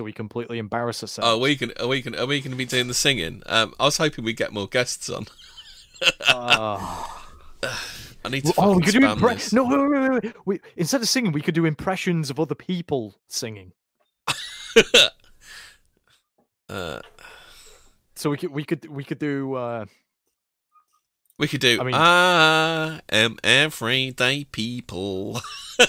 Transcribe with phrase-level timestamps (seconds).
[0.00, 1.28] so we completely embarrass ourselves.
[1.28, 3.42] Oh, are we can are we can are we going to be doing the singing?
[3.44, 5.26] Um, I was hoping we'd get more guests on.
[6.26, 7.26] Ah.
[8.24, 8.54] I need to.
[8.56, 10.34] oh, we could do impre- no, wait, wait, wait, wait.
[10.46, 13.72] We, instead of singing, we could do impressions of other people singing.
[16.70, 17.00] Uh,
[18.14, 19.84] So we could we could we could do uh,
[21.38, 21.78] we could do.
[21.78, 25.42] I mean- I am everyday people.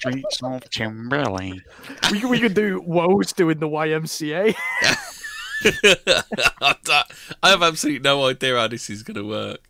[0.00, 1.60] Streets of Timberlane.
[2.10, 4.54] we could, we could do woes doing the YMCA.
[7.42, 9.60] I have absolutely no idea how this is going to work.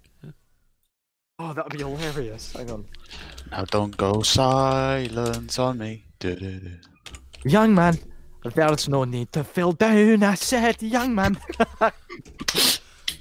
[1.38, 2.52] Oh, that'd be hilarious.
[2.52, 2.86] Hang on.
[3.50, 6.04] Now don't go silence on me.
[6.18, 6.70] Du-du-du.
[7.44, 7.98] Young man,
[8.54, 10.22] there's no need to feel down.
[10.22, 11.40] I said, young man.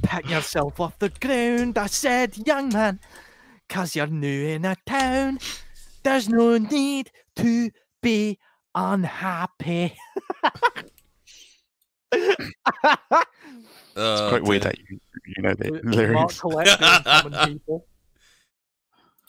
[0.03, 1.77] Pack yourself off the ground.
[1.77, 2.99] I said, young man.
[3.67, 5.39] Cause you're new in a town.
[6.03, 7.69] There's no need to
[8.01, 8.39] be
[8.75, 9.95] unhappy.
[12.11, 12.51] It's
[13.95, 16.39] Oh, quite weird that you, you know the lyrics.
[16.39, 17.85] Collector and common people.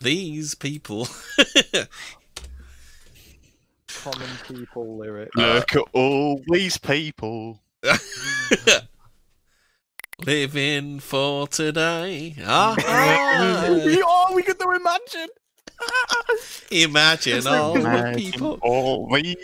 [0.01, 1.09] These people.
[3.89, 5.35] Common people lyric.
[5.35, 7.61] Look at all these people.
[10.25, 12.37] Living for today.
[12.45, 12.77] Ah,
[13.67, 15.29] oh, we could do imagine.
[16.71, 18.59] Imagine oh all the Imagine people.
[18.63, 19.37] all these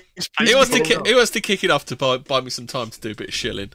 [0.44, 1.02] He wants to people.
[1.02, 3.10] ki- he wants to kick it off to buy, buy me some time to do
[3.10, 3.72] a bit of shilling.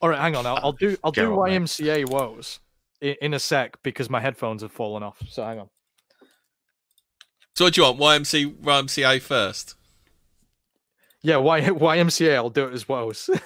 [0.00, 0.46] All right, hang on.
[0.46, 1.60] I'll, I'll do I'll do Go on, mate.
[1.62, 2.60] YMCA woes
[3.00, 5.18] in, in a sec because my headphones have fallen off.
[5.28, 5.68] So hang on.
[7.54, 7.98] So what do you want?
[8.24, 9.74] YMC YMCA first.
[11.22, 12.34] Yeah, y, YMCA.
[12.34, 13.30] I'll do it as woes.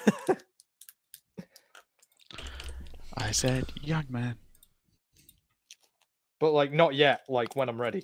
[3.16, 4.36] I said, young man.
[6.40, 7.22] But like not yet.
[7.28, 8.02] Like when I'm ready.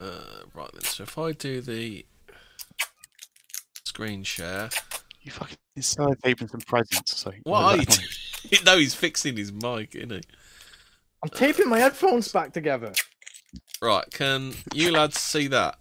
[0.00, 0.82] Uh, right then.
[0.82, 2.06] So if I do the
[3.84, 4.70] screen share,
[5.22, 7.16] You fucking sellotaping some presents.
[7.18, 7.82] So what what are you?
[7.82, 7.98] is
[8.50, 8.64] doing?
[8.64, 10.22] no, he's fixing his mic, isn't he?
[11.22, 12.92] I'm taping my headphones back together.
[13.82, 14.10] Right.
[14.10, 15.78] Can you lads see that?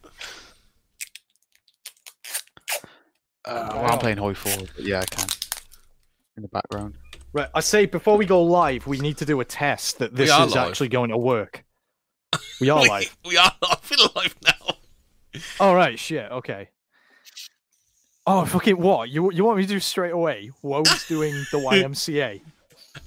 [3.49, 5.27] Uh, well, I'm playing Hoi 4, but yeah, I can.
[6.37, 6.95] In the background.
[7.33, 7.49] Right.
[7.53, 10.55] I say before we go live, we need to do a test that this is
[10.55, 10.69] live.
[10.69, 11.63] actually going to work.
[12.61, 13.17] We are we, live.
[13.25, 14.75] we are live, live now.
[15.61, 15.97] All right.
[15.97, 16.29] Shit.
[16.29, 16.69] Okay.
[18.27, 19.09] Oh fucking what?
[19.09, 20.51] You you want me to do straight away?
[20.61, 22.41] Woes doing the YMCA.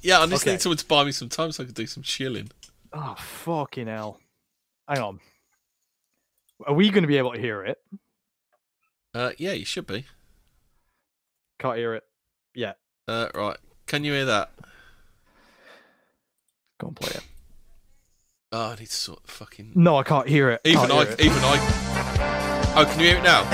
[0.01, 0.53] Yeah, I just Okay.
[0.53, 2.51] need someone to buy me some time so I can do some chilling.
[2.95, 4.19] Oh fucking hell!
[4.89, 5.21] Hang on.
[6.67, 7.79] Are we going to be able to hear it?
[9.15, 10.07] Uh, yeah, you should be.
[11.63, 12.03] Can't hear it.
[12.55, 12.73] Yeah.
[13.09, 13.57] Uh, right.
[13.87, 14.51] Can you hear that?
[16.81, 17.23] Go and play it.
[18.51, 19.73] Oh, I need to sort of fucking.
[19.77, 20.61] No, I can't hear it.
[20.65, 21.21] Even Can't I, hear it.
[21.21, 22.75] even I.
[22.77, 23.45] Oh, can you hear it now?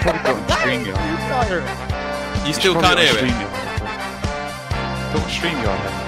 [0.00, 0.94] Probably got StreamYard.
[0.94, 2.46] can't hear it.
[2.46, 3.18] You still can't got hear it.
[3.30, 3.52] StreamYard.
[5.14, 6.06] Got StreamYard then.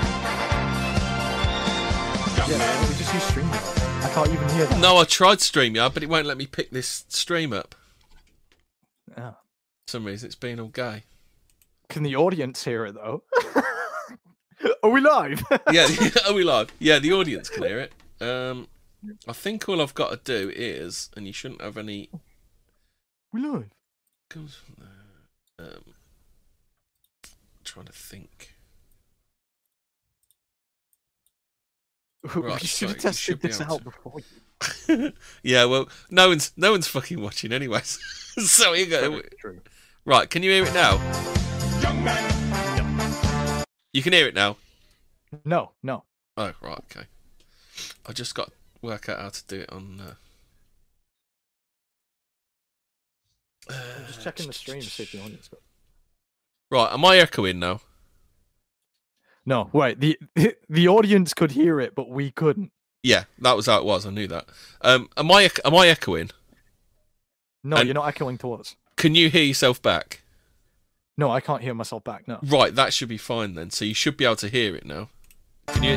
[2.49, 3.53] Yeah, we just use streaming.
[3.53, 4.79] I can't even hear that.
[4.81, 7.75] No, I tried StreamYard, but it won't let me pick this stream up.
[9.17, 9.37] Oh.
[9.87, 11.05] For some reason, it's being all gay.
[11.93, 13.23] Can the audience hear it though?
[14.83, 15.43] Are we live?
[15.73, 15.87] Yeah,
[16.27, 16.73] are we live?
[16.79, 17.93] Yeah, the audience can hear it.
[18.21, 18.69] Um,
[19.29, 22.09] I think all I've got to do is, and you shouldn't have any.
[23.33, 23.71] we live.
[24.31, 25.67] Comes from there.
[25.69, 25.83] Um,
[27.65, 28.55] trying to think.
[32.37, 34.21] we Right, should so have tested should this out to- before.
[35.43, 37.99] yeah, well, no one's no one's fucking watching anyways.
[38.47, 39.21] so you go.
[40.05, 40.99] Right, can you hear it now?
[43.93, 44.57] You can hear it now.
[45.45, 46.05] No, no.
[46.37, 47.07] Oh, right, okay.
[48.07, 50.01] I just got to work out how to do it on.
[50.01, 50.15] Uh...
[53.71, 55.61] I'm just checking the stream to see if the audience got.
[56.71, 57.81] Right, am I echoing now?
[59.45, 60.01] No, wait.
[60.01, 60.19] The
[60.69, 62.73] the audience could hear it, but we couldn't.
[63.03, 64.07] Yeah, that was how it was.
[64.07, 64.47] I knew that.
[64.81, 66.31] Um, am I am I echoing?
[67.65, 68.77] No, And- you're not echoing to us.
[68.97, 70.22] Can you hear yourself back?
[71.17, 72.27] No, I can't hear myself back.
[72.27, 72.39] No.
[72.43, 73.71] Right, that should be fine then.
[73.71, 75.09] So you should be able to hear it now.
[75.67, 75.91] Can you?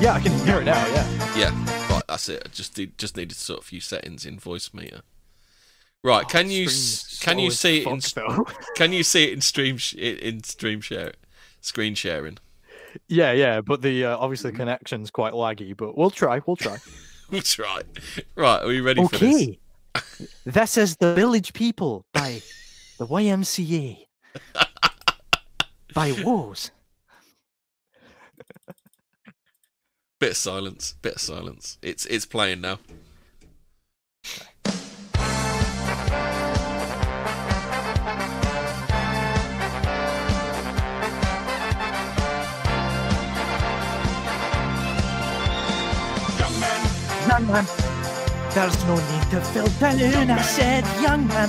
[0.00, 0.86] Yeah, I can hear it now.
[0.86, 1.36] Yeah.
[1.36, 2.02] Yeah, right.
[2.08, 2.42] That's it.
[2.44, 5.02] I just did, just needed sort of a few settings in Voicemeeter.
[6.02, 6.66] Right, can you
[7.20, 8.00] can you see it in
[8.74, 11.12] can you see it in stream in stream share
[11.60, 12.38] screen sharing?
[13.08, 15.76] yeah, yeah, but the uh, obviously the connection's quite laggy.
[15.76, 16.40] But we'll try.
[16.46, 16.78] We'll try.
[17.30, 17.82] That's try.
[18.34, 19.48] Right, are we ready for this?
[19.96, 20.26] okay.
[20.46, 22.40] this is the Village People by
[23.00, 23.96] the YMCA
[25.94, 26.70] by Woes.
[30.20, 30.94] Bit of silence.
[31.00, 31.78] Bit of silence.
[31.80, 32.78] It's it's playing now.
[47.26, 47.64] Young man,
[48.52, 50.30] there's no need to feel down.
[50.30, 51.48] I said, young man.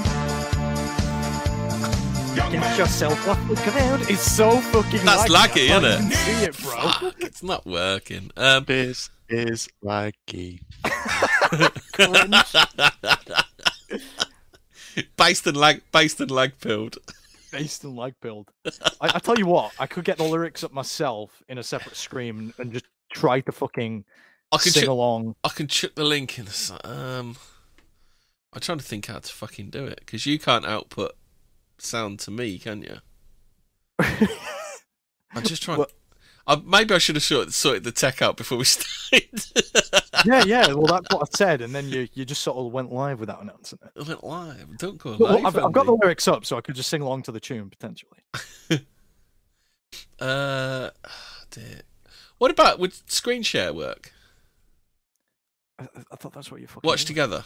[2.35, 4.03] Get yourself off the ground.
[4.09, 5.99] It's so fucking That's laggy, I can't isn't it?
[5.99, 6.71] even See it, bro.
[6.91, 8.31] Fuck, it's not working.
[8.37, 10.61] Um, This is laggy.
[15.17, 16.97] based and lag, based and lag pilled.
[17.51, 18.49] Based on lag build.
[18.65, 21.95] I, I tell you what, I could get the lyrics up myself in a separate
[21.97, 24.05] screen and just try to fucking
[24.53, 25.35] I can sing chuck, along.
[25.43, 26.51] I can chuck the link in the.
[26.51, 27.35] s- Um,
[28.53, 31.11] I'm trying to think how to fucking do it because you can't output
[31.85, 32.97] sound to me, can you?
[35.33, 35.79] I'm just trying.
[35.79, 35.87] Well-
[36.47, 39.29] I, maybe I should have sorted, sorted the tech out before we started.
[40.25, 40.73] yeah, yeah.
[40.73, 43.43] Well, that's what I said, and then you you just sort of went live without
[43.43, 43.91] announcing it.
[44.03, 44.77] I went live.
[44.79, 45.45] Don't go Well, live.
[45.55, 47.69] I've, I've got the lyrics up, so I could just sing along to the tune
[47.69, 48.19] potentially.
[50.19, 50.91] Uh,
[51.49, 51.81] dear.
[52.37, 54.11] What about would screen share work?
[55.79, 56.87] I, I- I thought that's what you fucking.
[56.87, 57.07] Watch meant.
[57.07, 57.43] together,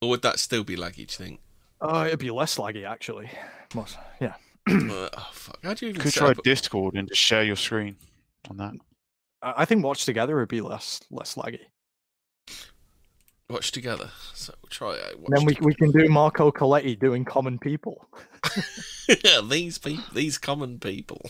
[0.00, 0.94] or would that still be laggy?
[0.96, 1.40] Do you think?
[1.80, 3.30] Oh, it'd be less laggy actually.
[3.74, 4.34] Most, yeah.
[4.68, 5.58] Uh, oh fuck!
[5.62, 7.96] How do you even Could set try up- Discord and just share your screen
[8.50, 8.72] on that.
[9.42, 11.60] I I think watch together would be less less laggy.
[13.48, 14.10] watch together?
[14.34, 15.14] So we'll try it.
[15.16, 18.08] And then we we can do Marco Coletti doing common people.
[19.22, 21.20] Yeah, these people, these common people.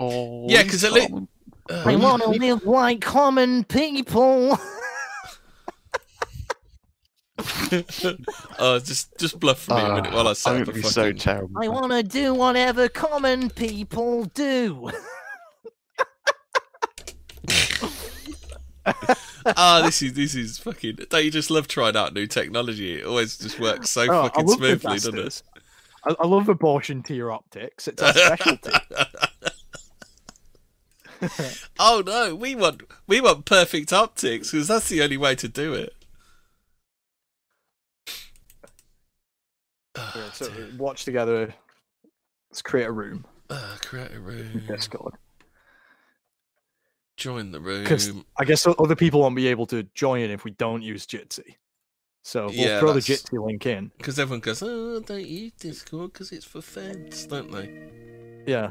[0.00, 1.08] Oh, Yeah, 'cause it li-
[1.68, 4.58] Uh, I want to live like common people.
[8.58, 10.84] oh, just just bluff for me a minute while I set I'm up a gonna
[10.84, 11.62] so terrible.
[11.62, 14.90] I want to do whatever common people do.
[19.56, 20.98] Ah, this is this is fucking.
[21.08, 22.98] Don't you just love trying out new technology?
[22.98, 25.42] It always just works so Oh, fucking smoothly, doesn't it?
[26.04, 27.86] I, I love abortion to your optics.
[27.86, 28.72] It's a specialty.
[31.78, 35.74] oh no, we want we want perfect optics because that's the only way to do
[35.74, 35.94] it.
[39.96, 40.68] Ah, so dear.
[40.76, 41.54] watch together.
[42.50, 43.26] Let's create a room.
[43.50, 44.62] Ah, create a room.
[44.66, 45.14] Discord.
[47.16, 48.24] Join the room.
[48.38, 51.56] I guess other people won't be able to join if we don't use Jitsi.
[52.22, 53.90] So we'll Yeah, throw the Jitsi link in.
[53.96, 57.70] Because everyone goes, oh, don't use Discord because it's for feds, don't they?
[58.46, 58.70] Yeah.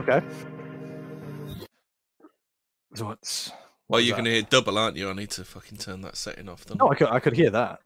[0.00, 0.26] Okay.
[2.94, 3.52] So it's.
[3.88, 5.08] Well, you're going to hear double, aren't you?
[5.08, 6.66] I need to fucking turn that setting off.
[6.66, 6.92] Don't No, I?
[6.92, 7.80] I could, I could hear that.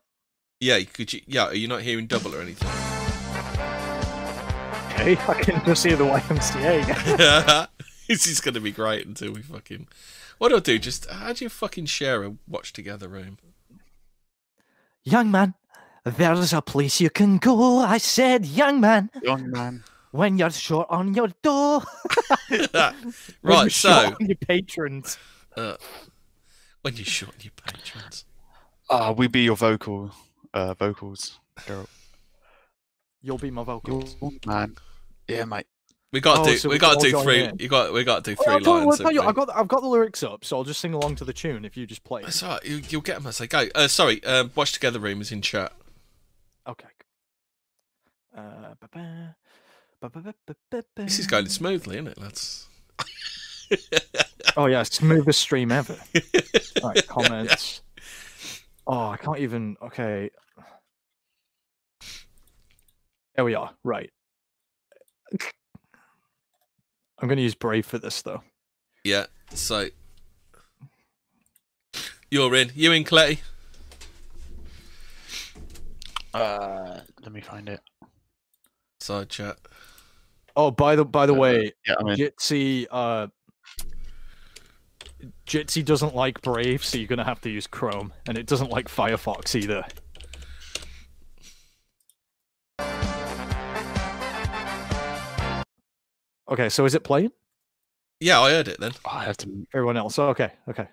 [0.60, 2.68] Yeah, could you, yeah, are you not hearing double or anything?
[4.92, 7.68] Okay, I can just hear the YMCA.
[8.08, 9.86] this is going to be great until we fucking.
[10.38, 10.78] What do I do?
[10.78, 13.38] Just how do you fucking share a watch together room?
[15.04, 15.54] young man,
[16.04, 17.78] there's a place you can go.
[17.78, 19.82] I said, young man, Young man.
[20.12, 21.82] when you're short on your door.
[22.48, 22.92] When you're
[23.42, 25.16] right, short so on your patrons.
[25.56, 25.76] Uh,
[26.82, 28.24] when you shorten your patrons,
[28.90, 30.10] Ah, we be your vocal,
[30.52, 31.38] uh, vocals.
[31.60, 31.86] Geralt.
[33.22, 34.16] You'll be my vocals.
[34.20, 34.76] Young man.
[35.28, 35.66] Yeah, mate.
[36.12, 37.44] we got to Oh, do so we we gotta do three.
[37.44, 37.56] in.
[37.58, 39.00] You got we got to do Oh, three I'll tell you, lines.
[39.00, 40.92] I'll tell you, haven't I've got I've got the lyrics up, so I'll just sing
[40.92, 42.18] along to the tune if you just play.
[42.20, 42.24] we?
[42.24, 42.26] it.
[42.26, 42.64] That's all right.
[42.64, 43.66] You, you'll get them as they go.
[43.74, 45.72] Uh, sorry, um, watch together room is in chat.
[46.68, 46.88] Okay.
[48.36, 49.36] Uh, ba-ba,
[50.00, 50.82] ba-ba-ba-ba-ba-ba.
[50.96, 52.66] This is going smoothly, isn't it, lads?
[54.56, 55.96] Oh yeah, smoothest stream ever.
[56.82, 57.82] Right, comments.
[58.86, 59.76] Oh, I can't even.
[59.82, 60.30] Okay.
[63.36, 63.70] There we are.
[63.84, 64.10] Right.
[67.18, 68.42] I'm going to use Brave for this though.
[69.04, 69.26] Yeah.
[69.54, 69.88] So
[72.30, 72.72] you're in.
[72.74, 73.40] You in, Clay?
[76.34, 77.80] Uh, let me find it.
[79.00, 79.58] Side chat.
[80.56, 83.28] Oh, by the by the Uh, way, Yeah, I mean, Jitsi uh
[85.52, 88.88] Jitsi doesn't like Brave, so you're gonna have to use Chrome, and it doesn't like
[88.88, 89.84] Firefox either.
[96.50, 97.32] Okay, so is it playing?
[98.18, 98.92] Yeah, I heard it then.
[99.04, 99.66] oh, I have to.
[99.74, 100.18] Everyone else.
[100.18, 100.88] Oh, okay, okay.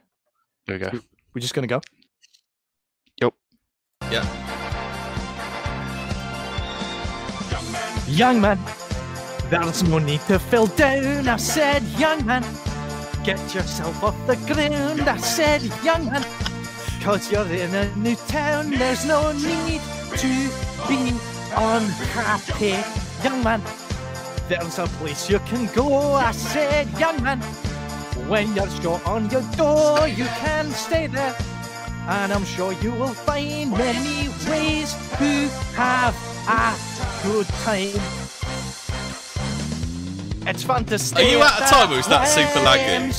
[0.68, 1.00] There we go.
[1.34, 1.80] We're just gonna go.
[3.22, 3.34] Yep.
[4.12, 4.26] Yeah.
[8.10, 8.60] Young man,
[9.50, 11.30] there's no need to feel down.
[11.30, 12.44] I said, young man,
[13.24, 15.02] get yourself off the ground.
[15.02, 16.26] I said, young man,
[17.02, 18.72] cause you're in a new town.
[18.72, 19.82] There's no need
[20.18, 20.50] to
[20.88, 21.14] be
[21.56, 22.78] unhappy,
[23.24, 23.62] young man.
[24.48, 27.42] There's a place you can go, I said, young man.
[28.28, 31.36] When you're shut on your door, you can stay there.
[32.08, 36.16] And I'm sure you will find many ways to have
[36.48, 36.76] a
[37.24, 38.29] good time.
[40.50, 41.32] It's fun to stay.
[41.32, 43.14] you out at of time, the or is that super laggy?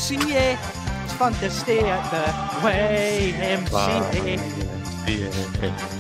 [1.05, 2.25] It's fun to stay at the
[2.67, 4.41] YMCA.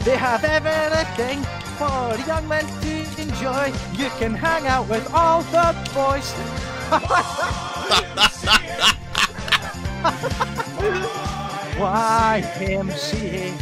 [0.05, 1.45] They have everything
[1.79, 3.73] for young men to enjoy.
[3.97, 6.35] You can hang out with all the boys.
[12.51, 13.55] YMCA.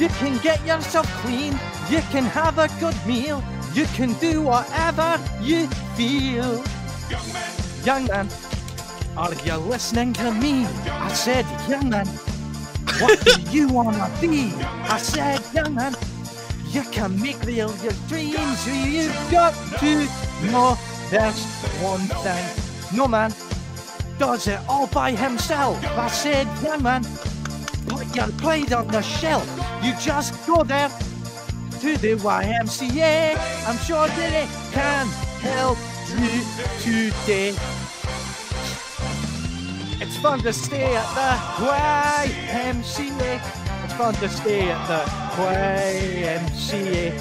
[0.00, 1.52] You can get yourself clean.
[1.90, 3.42] You can have a good meal.
[3.72, 6.64] You can do whatever you feel.
[7.08, 7.52] Young man,
[7.84, 8.28] Young man.
[9.16, 10.66] are you listening to me?
[10.88, 12.06] I said, young man.
[12.98, 14.52] What do you wanna be?
[14.88, 15.94] I said, young man,
[16.68, 18.66] you can make real your dreams.
[18.66, 20.08] You've got to
[20.50, 20.76] know
[21.10, 21.44] there's
[21.80, 22.46] one thing.
[22.96, 23.32] No man
[24.18, 25.78] does it all by himself.
[25.96, 27.04] I said, young man,
[27.88, 29.46] put your pride on the shelf.
[29.82, 30.90] You just go there
[31.80, 33.36] to the YMCA.
[33.66, 35.06] I'm sure that it can
[35.40, 35.78] help
[36.12, 36.44] you
[36.82, 37.54] today.
[39.98, 43.40] It's fun to stay at the YMCA.
[43.84, 45.04] It's fun to stay at the
[45.40, 47.12] YMCA.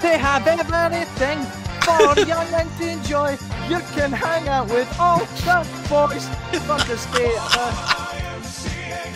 [0.00, 1.46] They have everything
[1.82, 3.38] for young men to enjoy.
[3.68, 6.26] You can hang out with all the boys.
[6.52, 7.70] It's fun to stay at the.
[8.42, 9.14] YMCA.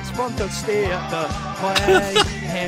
[0.00, 1.28] It's fun to stay at the
[1.62, 2.25] YMCA.
[2.56, 2.64] You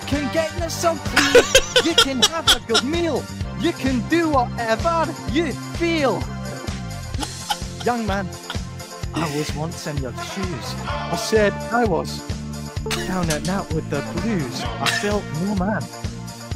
[0.00, 1.44] can get yourself clean.
[1.84, 3.22] you can have a good meal.
[3.60, 6.20] You can do whatever you feel.
[7.84, 8.28] Young man,
[9.14, 10.74] I was once in your shoes.
[10.88, 12.20] I said I was
[13.06, 14.62] down and out with the blues.
[14.64, 15.82] I felt no man.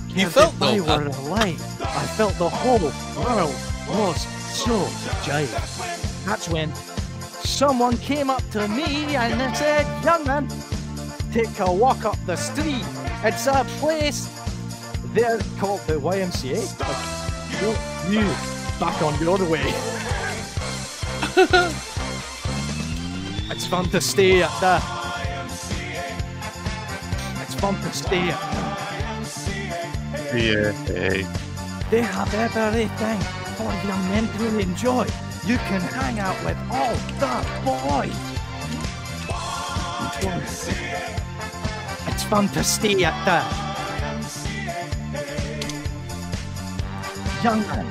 [0.08, 0.86] You As felt no I man?
[0.86, 1.62] were alive.
[1.82, 3.54] I felt the whole world
[3.88, 4.76] was so
[5.22, 5.54] jive.
[6.24, 6.74] That's when
[7.44, 10.48] someone came up to me and they said, Young man,
[11.36, 12.82] take a walk up the street.
[13.22, 14.26] It's a place
[15.12, 16.80] they're called the YMCA.
[16.80, 16.96] Like,
[18.10, 18.24] you,
[18.80, 19.60] back on your way.
[23.50, 24.80] it's fun to stay at the.
[25.26, 27.42] YMCA.
[27.42, 28.56] It's fun to stay at the.
[30.40, 30.72] Yeah.
[31.90, 33.20] They have everything
[33.56, 35.06] for young men to enjoy.
[35.44, 38.36] You can hang out with all the boys.
[42.16, 43.44] It's fun to stay at the
[47.44, 47.84] young man.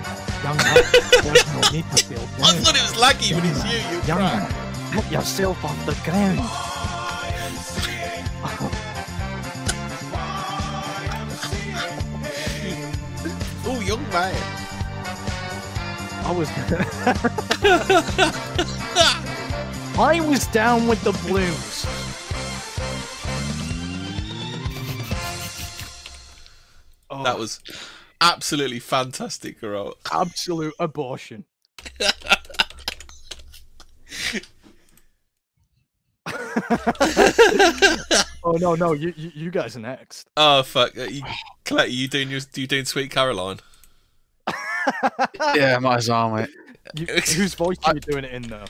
[0.44, 0.76] Young man,
[1.22, 4.18] there's no need to feel I thought it was laggy when it's you, you Young
[4.18, 4.50] crap.
[4.50, 6.40] man, get yourself off the ground.
[13.68, 14.36] Oh, young man.
[16.26, 16.50] I was.
[19.98, 21.75] I was down with the blues.
[27.26, 27.60] That was
[28.22, 29.94] absolutely fantastic, Geralt.
[30.14, 31.44] absolute abortion.
[38.44, 40.30] oh no, no, you, you you guys are next.
[40.38, 40.96] Oh fuck!
[40.96, 41.24] Uh, You,
[41.64, 43.60] Colette, you doing your, you doing Sweet Caroline?
[45.56, 46.50] Yeah, might as well, mate.
[46.94, 48.66] You, whose voice are you doing it in though?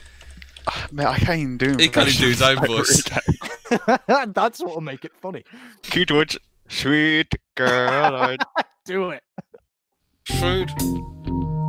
[0.90, 1.80] Mate, I can't even do it.
[1.80, 3.02] He can't even do his own voice.
[4.34, 5.44] That's what'll make it funny.
[5.82, 8.14] Cute words, sweet girl.
[8.16, 8.36] I-
[8.86, 9.22] Do it.
[10.40, 10.70] Food.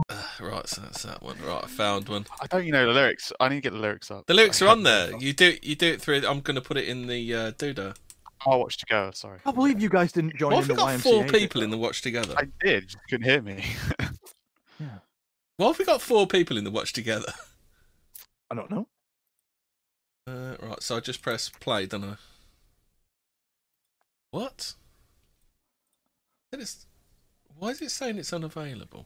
[0.10, 1.38] Uh, right, so that's that one.
[1.46, 2.26] Right, I found one.
[2.42, 3.34] I don't even know the lyrics.
[3.40, 4.26] I need to get the lyrics up.
[4.28, 5.06] The lyrics I are on there.
[5.08, 5.26] remember.
[5.26, 6.22] You do you do it through.
[6.28, 7.96] I'm gonna put it in the uh, doodah.
[8.46, 9.10] I'll watch to go.
[9.14, 9.40] Sorry.
[9.46, 11.02] I believe you guys didn't join Why in have the we got YMCA.
[11.02, 12.36] four bit, people in the watch together?
[12.38, 12.84] I did.
[12.84, 13.64] You just couldn't hear me.
[14.80, 15.00] Yeah.
[15.58, 17.34] Why have we got four people in the watch together?
[18.52, 18.88] I don't know.
[20.28, 22.16] Uh, right, so I just press play, don't I?
[24.30, 24.76] What?
[26.58, 26.88] It is.
[27.60, 29.06] Why is it saying it's unavailable?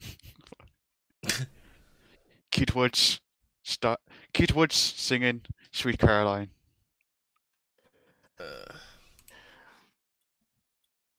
[2.52, 3.20] Keith Woods,
[3.64, 3.98] start.
[4.32, 5.40] Keith Woods singing
[5.72, 6.50] "Sweet Caroline."
[8.38, 8.72] Uh,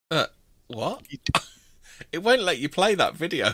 [0.10, 0.28] uh
[0.68, 1.02] what?
[2.14, 3.50] it won't let you play that video.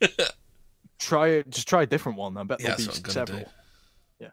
[1.00, 1.50] Try it.
[1.50, 2.36] Just try a different one.
[2.36, 3.38] I bet Yeah, there'll be what I'm several.
[3.40, 3.46] do.
[4.20, 4.30] Yeah.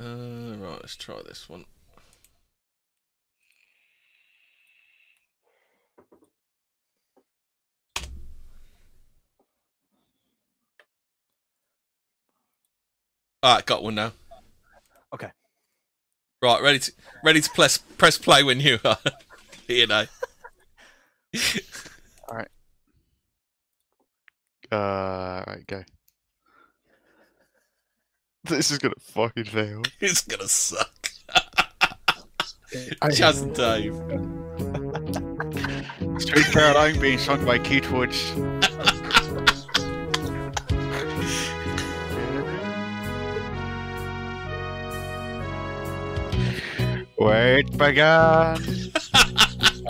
[0.00, 1.66] Uh, right, let's try this one.
[13.42, 14.12] All right, got one now.
[15.12, 15.28] Okay.
[16.42, 16.92] Right, ready to
[17.22, 18.98] ready to press press play when you are.
[19.68, 20.06] you know.
[22.28, 22.48] Alright.
[24.72, 25.84] Uh, right, go.
[28.44, 29.82] This is gonna fucking fail.
[30.00, 31.10] It's gonna suck.
[33.02, 33.94] I- Chas and Dave.
[36.20, 38.32] Sweet Caroline being sung by Keith Woods.
[47.18, 48.56] Wait began.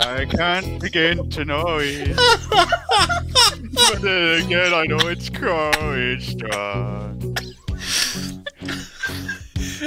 [0.00, 2.16] I can't begin to know it.
[2.50, 7.37] but then again, I know it's growing strong.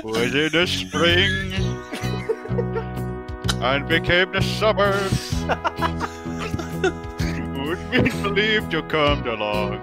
[0.02, 1.54] Was it the spring?
[3.62, 4.92] and became the summer.
[7.66, 9.80] Would be believed you come along.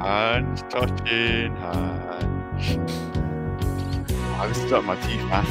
[0.00, 2.78] Hands touching hands.
[4.40, 5.44] I was stuck my teeth, man.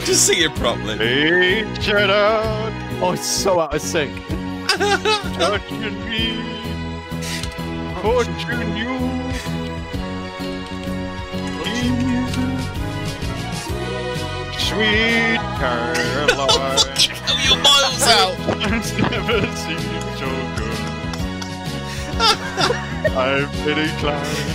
[0.04, 0.96] Just sing it properly.
[1.30, 4.12] Reach it out, Oh, it's so out of sync.
[5.38, 6.38] touching me,
[8.02, 9.15] touching you.
[14.76, 16.84] Sweet Caroline.
[17.28, 18.36] Oh, your miles out.
[18.62, 20.80] I've never seen you so good.
[23.16, 24.46] I've been inclined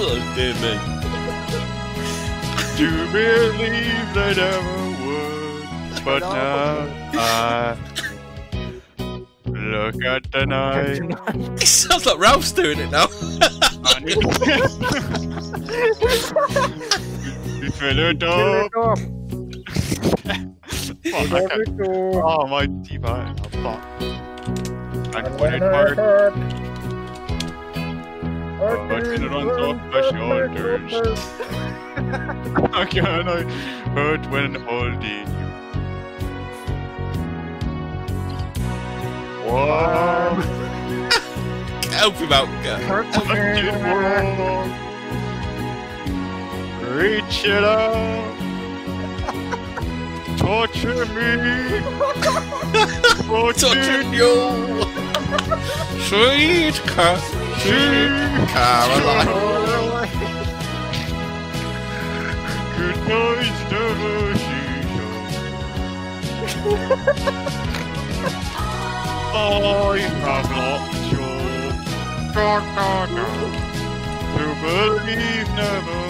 [0.00, 0.74] Oh dear me.
[2.76, 5.68] to believe they never would,
[6.04, 7.76] but now I
[9.68, 11.00] look at the night.
[11.62, 13.06] It sounds like Ralph's doing it now.
[13.96, 14.08] and
[17.62, 18.70] You fill it up.
[21.04, 23.82] Fuck, I can't- Oh, my teeth are oh, fuck.
[25.16, 25.96] And when it hurts,
[28.58, 30.92] but it runs off my shoulders.
[32.72, 33.42] How can I
[33.94, 35.24] hurt when holding you?
[39.48, 40.42] Warm,
[41.92, 43.12] Help him out, Gert.
[43.12, 44.70] touching warm.
[46.96, 48.34] Reach it out.
[50.38, 51.30] Torture me.
[53.26, 54.34] Torture you.
[56.08, 57.18] Sweet Car-
[57.60, 59.28] Sweet Caroline.
[62.76, 64.34] Good night, never
[69.32, 71.38] have lost your
[72.32, 73.26] da, da, da,
[74.36, 76.00] to believe never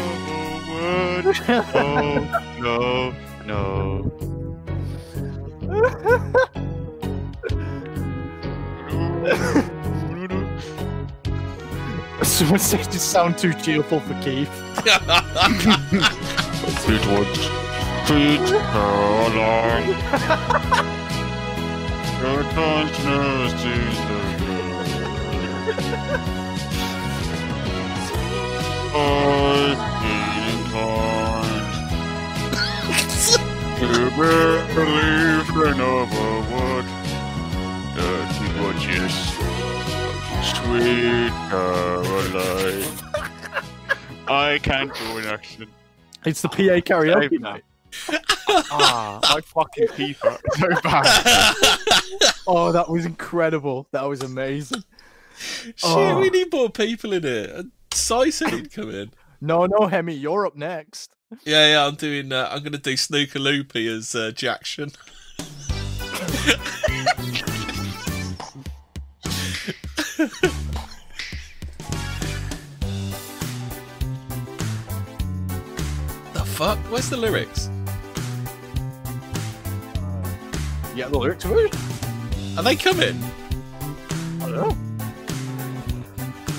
[0.69, 1.27] would.
[1.75, 2.19] Oh,
[2.61, 3.15] no,
[3.47, 3.53] no.
[12.23, 14.51] Someone said you sound too cheerful for Keith.
[16.91, 17.29] It was
[18.07, 19.95] Sweet Caroline.
[22.21, 24.19] Your consciousness is the
[28.95, 31.69] I've been inclined
[33.79, 33.87] to
[34.75, 36.87] believe they never would.
[37.95, 39.17] Dirty uh, gorgeous,
[40.43, 42.95] sweet Caroline.
[44.27, 45.71] I can't do an accent.
[46.25, 47.65] It's the PA karaoke Dave, night.
[48.71, 51.55] Ah, my fucking teeth hurt so bad.
[52.51, 53.87] Oh, that was incredible.
[53.91, 54.83] That was amazing.
[55.39, 56.19] Shit, Oh.
[56.19, 57.53] we need more people in here.
[57.55, 59.11] And Sai said he'd come in.
[59.43, 61.15] No, no, Hemi, you're up next.
[61.45, 62.33] Yeah, yeah, I'm doing.
[62.33, 64.93] Uh, I'm gonna do Snooker Loopy as uh, Jackson.
[76.33, 76.79] the fuck?
[76.91, 77.69] Where's the lyrics?
[80.99, 81.73] Yeah, the lyrics of it.
[82.59, 83.23] Are they coming?
[84.43, 84.77] I don't know.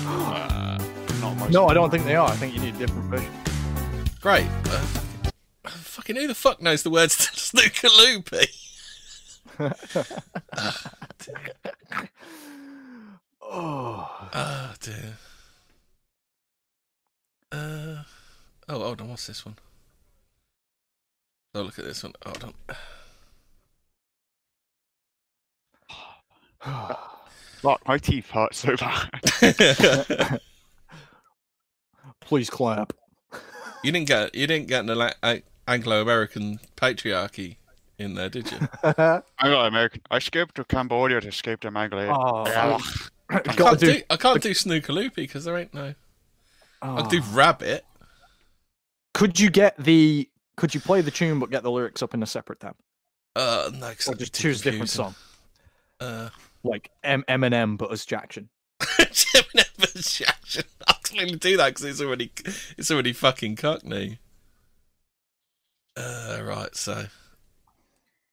[0.08, 0.78] Uh,
[1.20, 1.50] not much.
[1.50, 2.26] No, I don't think they are.
[2.26, 3.30] I think you need a different version.
[4.22, 4.46] Great.
[4.64, 4.86] Uh,
[5.66, 8.46] fucking who the fuck knows the words to Snooker Loopy?
[13.42, 15.18] Oh, Oh dear.
[17.52, 18.04] Uh,
[18.70, 19.10] oh, hold on.
[19.10, 19.56] What's this one?
[21.54, 22.14] Oh, look at this one.
[22.24, 22.54] Hold on.
[27.62, 30.40] Fuck, my teeth hurt so bad.
[32.20, 32.92] please clap.
[33.82, 37.56] you didn't get you didn't get an Ala- Anglo-American patriarchy
[37.98, 38.58] in there, did you?
[38.82, 38.92] I
[39.42, 40.00] got American.
[40.10, 42.10] I escaped to Cambodia to escape the Mongolian.
[42.16, 42.78] Oh, Yeah.
[43.28, 45.94] I can't do, I can't do Snooker Loopy because there ain't no.
[46.82, 47.30] I can do Ah.
[47.32, 47.84] Rabbit.
[49.14, 50.28] Could you get the?
[50.56, 52.74] Could you play the tune but get the lyrics up in a separate tab,
[53.36, 55.14] Uh, no, 'cause or just choose a different song,
[56.00, 56.28] Uh,
[56.62, 58.48] like M- Eminem but as Jackson?
[58.98, 60.18] Gemini vs.
[60.18, 60.64] Jackson.
[60.86, 62.32] I can only do that because it's already
[62.76, 64.18] it's already fucking Cockney.
[65.96, 66.74] Uh, right.
[66.74, 67.06] So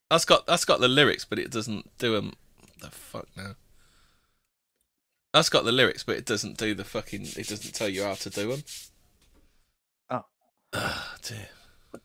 [0.09, 2.33] that's got that's got the lyrics, but it doesn't do them.
[2.79, 3.55] The fuck now.
[5.33, 7.23] That's got the lyrics, but it doesn't do the fucking.
[7.35, 8.63] It doesn't tell you how to do them.
[10.09, 10.25] Oh.
[10.73, 11.49] Ah, dear.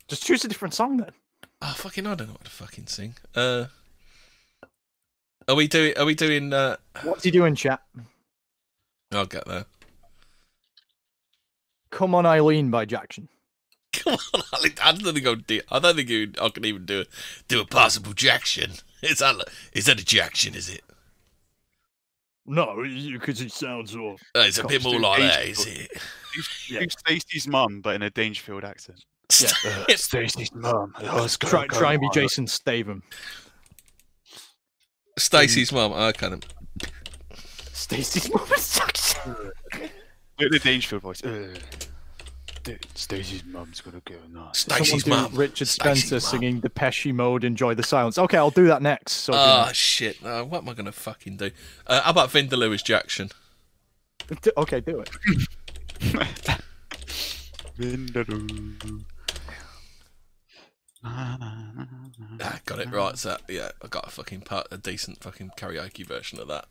[0.09, 1.13] Just choose a different song then.
[1.61, 2.07] Oh fucking!
[2.07, 3.15] I don't know what to fucking sing.
[3.35, 3.67] Uh,
[5.49, 5.97] are we doing?
[5.97, 6.53] Are we doing?
[6.53, 7.83] Uh, What's he doing, chat?
[9.13, 9.67] I'll get there.
[11.91, 13.29] Come on, Eileen by Jackson.
[13.93, 14.71] Come on, Ali.
[14.83, 15.61] I don't think I'll do.
[15.71, 17.09] I don't think you, I can even do it.
[17.49, 18.73] Do a possible Jackson.
[19.03, 19.35] Is that
[19.73, 20.55] is that a Jackson?
[20.55, 20.85] Is it?
[22.47, 24.17] No, because it sounds all.
[24.33, 25.91] Uh, it's a bit more like that, is it?
[26.69, 26.81] Yeah.
[26.81, 29.05] Do Stacey's mum, but in a Dangerfield accent.
[29.29, 30.95] It's- Stacey's mum.
[31.41, 33.03] Try, try and be Jason Statham.
[35.23, 35.93] Stacey's mum.
[35.95, 36.45] I can't.
[37.73, 39.37] Stacey's mum is Jackson.
[40.39, 41.23] Do the Dangerfield voice.
[41.23, 41.55] Uh,
[42.65, 44.61] dude, Stacey's mum's gonna go nuts.
[44.61, 45.35] Stacey's Someone mum.
[45.35, 46.21] Richard Stacey's Spencer mum.
[46.41, 48.19] singing Depeche Mode, Enjoy the Silence.
[48.19, 49.13] Okay, I'll do that next.
[49.13, 50.17] So Oh shit!
[50.25, 51.51] Uh, what am I gonna fucking do?
[51.87, 53.31] Uh, how about Vindaloo as Jackson?
[54.57, 55.11] Okay, do it.
[57.79, 59.05] Vindaloo.
[61.03, 61.37] Na.
[62.41, 63.13] Ah, got it ah, right.
[63.13, 63.17] Ah.
[63.17, 66.67] So yeah, I got a fucking part, a decent fucking karaoke version of that.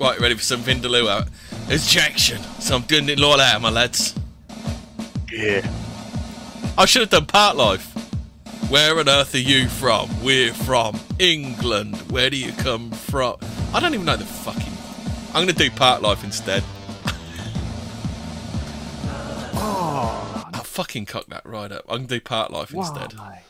[0.00, 1.28] Right, ready for some Vindaloo out?
[1.68, 4.16] It's Jackson, so I'm doing it all out, my lads.
[5.30, 5.64] Yeah.
[6.76, 8.01] I should have done Parklife.
[8.72, 10.08] Where on earth are you from?
[10.24, 11.94] We're from England.
[12.10, 13.36] Where do you come from?
[13.74, 14.72] I don't even know the fucking.
[15.34, 16.64] I'm gonna do Parklife instead.
[19.54, 21.84] Oh, I'll fucking cock that right up.
[21.86, 23.12] I'm gonna do Parklife instead.
[23.12, 23.42] why?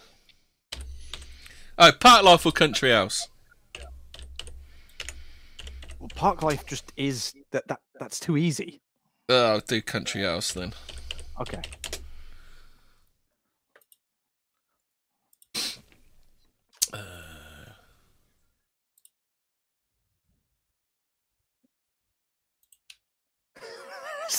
[1.78, 3.28] Oh, Parklife or country house?
[6.00, 7.68] Well, Park Life just is that.
[7.68, 8.80] That that's too easy.
[9.28, 10.72] Oh, I'll do country house then.
[11.40, 11.62] Okay.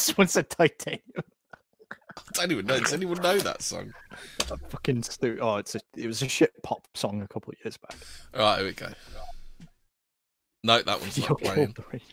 [0.07, 1.01] Someone said titanium.
[1.15, 2.77] I don't even know.
[2.79, 3.93] Does anyone know that song?
[4.69, 5.03] Fucking
[5.41, 7.95] Oh, it's a, it was a shit pop song a couple of years back.
[8.35, 8.89] All right, here we go.
[10.65, 11.55] No, that one's not playing.
[11.55, 12.07] killed the radio.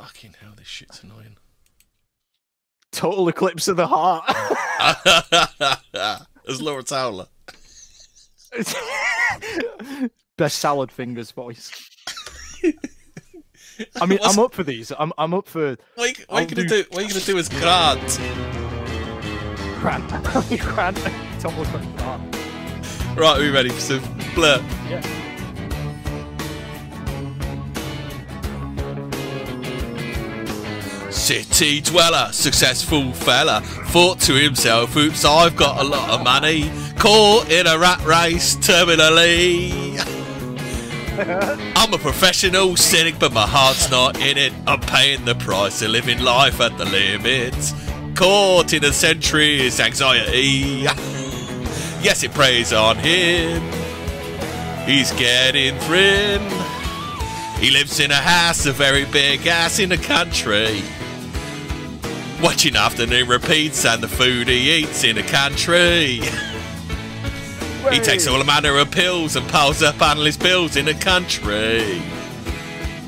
[0.00, 1.36] Fucking hell, this shit's annoying.
[2.92, 4.24] Total eclipse of the heart.
[6.48, 7.26] As Laura Towler.
[10.38, 11.70] Best salad fingers voice.
[14.00, 14.92] I mean, What's- I'm up for these.
[14.98, 16.88] I'm I'm up for What are you, what are you gonna do- do?
[16.90, 18.20] What are you gonna do as Grant?
[19.80, 20.08] Grant.
[20.60, 20.96] Grant.
[21.40, 22.20] Total eclipse of the heart.
[23.16, 24.02] Right, are we ready for some
[24.34, 24.62] blur?
[24.88, 25.02] Yeah.
[31.10, 37.50] City dweller, successful fella, thought to himself, oops, I've got a lot of money, caught
[37.50, 39.98] in a rat race terminally.
[41.18, 44.52] I'm a professional cynic, but my heart's not in it.
[44.66, 47.54] I'm paying the price of living life at the limit.
[48.14, 50.86] Caught in a century's anxiety.
[52.00, 53.60] Yes, it preys on him.
[54.86, 56.40] He's getting thin.
[57.58, 60.80] He lives in a house, a very big house in the country.
[62.40, 66.20] Watching afternoon repeats and the food he eats in the country.
[67.92, 72.02] He takes all manner of pills and piles up analysts' bills in the country.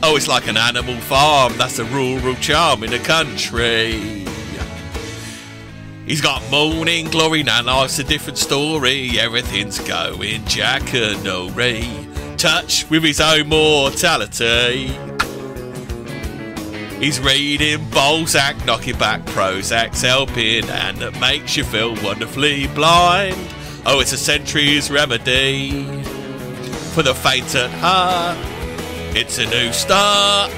[0.03, 4.25] Oh, it's like an animal farm, that's a rural charm in the country.
[6.07, 9.21] He's got morning glory, now life's a different story.
[9.21, 11.87] Everything's going Jackanory.
[12.37, 14.89] Touch with his own mortality.
[16.99, 23.37] He's reading Balzac, knocking back Prozac's helping, and it makes you feel wonderfully blind.
[23.87, 25.85] Oh, it's a century's remedy
[26.93, 28.37] for the faint at heart.
[29.17, 30.53] It's a new start.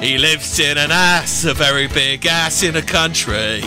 [0.00, 3.62] He lives in an ass, a very big ass in a country.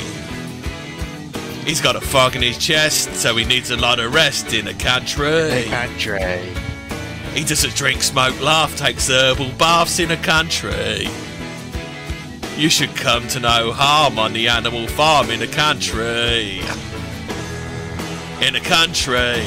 [1.65, 4.67] He's got a fog in his chest, so he needs a lot of rest in
[4.67, 5.65] a country.
[5.65, 6.53] country.
[7.33, 11.07] He doesn't drink, smoke, laugh, takes herbal baths in a country.
[12.55, 16.61] You should come to no harm on the animal farm in the country.
[18.45, 19.41] In the country.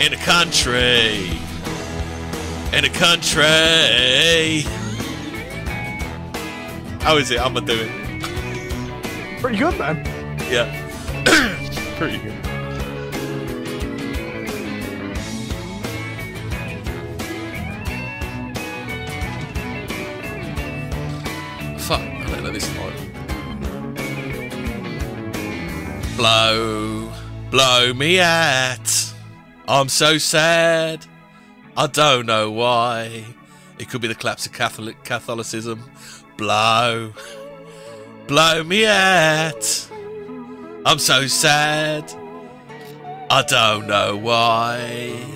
[0.00, 1.30] In the country.
[2.72, 4.64] In the country.
[7.00, 7.40] How is it?
[7.40, 9.40] I'm gonna do it.
[9.40, 10.04] Pretty good, man.
[10.50, 10.66] Yeah.
[11.98, 12.34] Pretty good.
[21.78, 23.10] Fuck, I don't know this line.
[26.16, 26.99] Blow,
[27.50, 29.14] blow me out.
[29.68, 31.06] I'm so sad.
[31.76, 33.24] I don't know why.
[33.78, 35.82] It could be the collapse of Catholic Catholicism.
[36.36, 37.12] Blow,
[38.26, 39.88] blow me out.
[40.84, 42.12] I'm so sad.
[43.30, 45.26] I don't know why.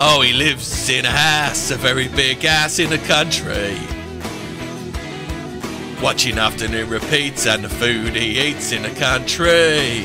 [0.00, 3.76] Oh, he lives in a house, a very big house in the country.
[6.02, 10.04] Watching afternoon repeats and the food he eats in the country.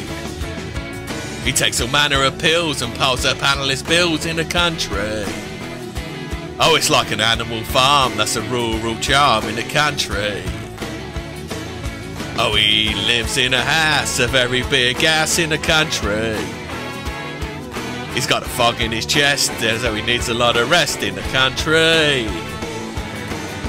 [1.46, 5.24] He takes all manner of pills and piles up analyst bills in the country.
[6.60, 10.44] Oh, it's like an animal farm, that's a rural charm in the country.
[12.38, 16.36] Oh, he lives in a house, a very big house in the country.
[18.14, 21.16] He's got a fog in his chest, so he needs a lot of rest in
[21.16, 22.55] the country.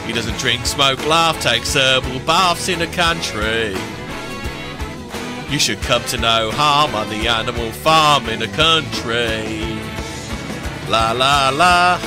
[0.06, 3.76] He doesn't drink, smoke, laugh, takes herbal baths in the country.
[5.50, 9.60] You should come to no harm on the animal farm in the country.
[10.88, 11.98] La la la.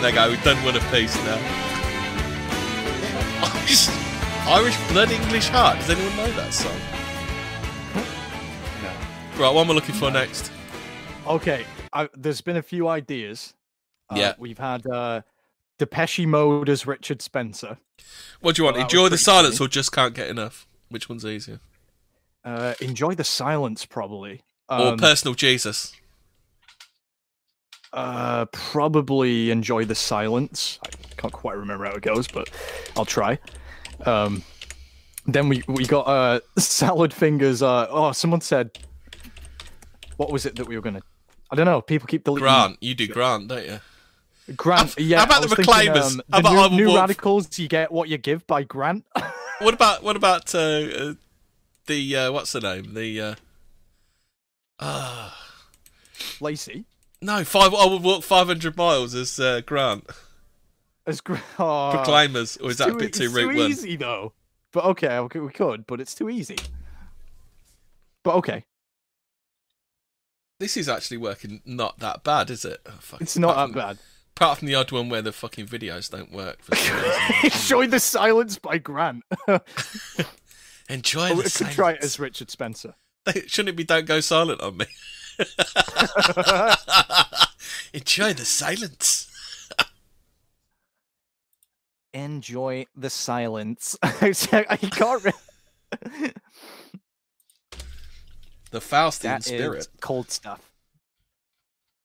[0.00, 1.38] There go, we've done one apiece now.
[3.42, 3.88] Irish,
[4.46, 5.80] Irish Blood English Heart.
[5.80, 6.78] Does anyone know that song?
[9.36, 10.52] Right, what am I looking for next?
[11.26, 13.54] Okay, I, there's been a few ideas.
[14.10, 14.34] Uh, Yeah.
[14.38, 15.22] we've had uh,
[15.78, 17.78] Depeche Mode as Richard Spencer.
[18.40, 18.76] What do you want?
[18.76, 19.66] Enjoy the silence funny.
[19.66, 20.66] or just can't get enough?
[20.88, 21.60] Which one's easier?
[22.44, 24.42] Uh, enjoy the silence, probably.
[24.68, 25.92] or Um, personal Jesus?
[27.92, 30.78] uh, probably enjoy the silence.
[30.84, 32.48] I can't quite remember how it goes, but
[32.96, 33.38] I'll try.
[34.04, 34.42] Um,
[35.26, 37.62] then we we got uh, salad fingers.
[37.62, 38.78] Uh, oh, someone said,
[40.16, 41.02] what was it that we were gonna?
[41.50, 41.80] I don't know.
[41.80, 42.42] People keep deleting.
[42.42, 43.80] Grant, you do Grant, don't you?
[44.54, 44.90] Grant.
[44.90, 45.18] How- yeah.
[45.18, 46.12] how about the thinking, Proclaimers?
[46.12, 47.58] Um, the about new, new radicals?
[47.58, 49.04] You get what you give by Grant.
[49.58, 51.14] What about what about uh, uh,
[51.86, 52.92] the uh, what's the name?
[52.92, 53.34] The uh,
[54.80, 55.34] ah
[56.40, 56.84] Lacey.
[57.22, 57.72] no five.
[57.72, 60.04] I would walk five hundred miles as uh, Grant.
[61.06, 61.42] As Grant.
[61.58, 63.56] Oh, Proclaimers, or is that a bit too too one?
[63.56, 64.34] easy though.
[64.72, 66.56] But okay, okay, we could, but it's too easy.
[68.22, 68.64] But okay,
[70.58, 72.80] This is actually working not that bad, is it?
[72.84, 73.20] Oh, fuck.
[73.22, 73.98] it's not that bad.
[74.36, 76.62] Apart from the odd one where the fucking videos don't work.
[76.62, 76.74] For.
[77.46, 79.24] Enjoy the silence by Grant.
[79.48, 79.60] oh,
[80.90, 82.18] Enjoy we the could try it as silence.
[82.18, 82.94] Richard Spencer.
[83.46, 84.84] Shouldn't it be "Don't go silent on me"?
[87.94, 89.30] Enjoy the silence.
[92.12, 93.96] Enjoy the silence.
[94.02, 95.24] I can't.
[95.24, 95.32] Re-
[98.70, 99.78] The Faustian that spirit.
[99.78, 100.65] is cold stuff.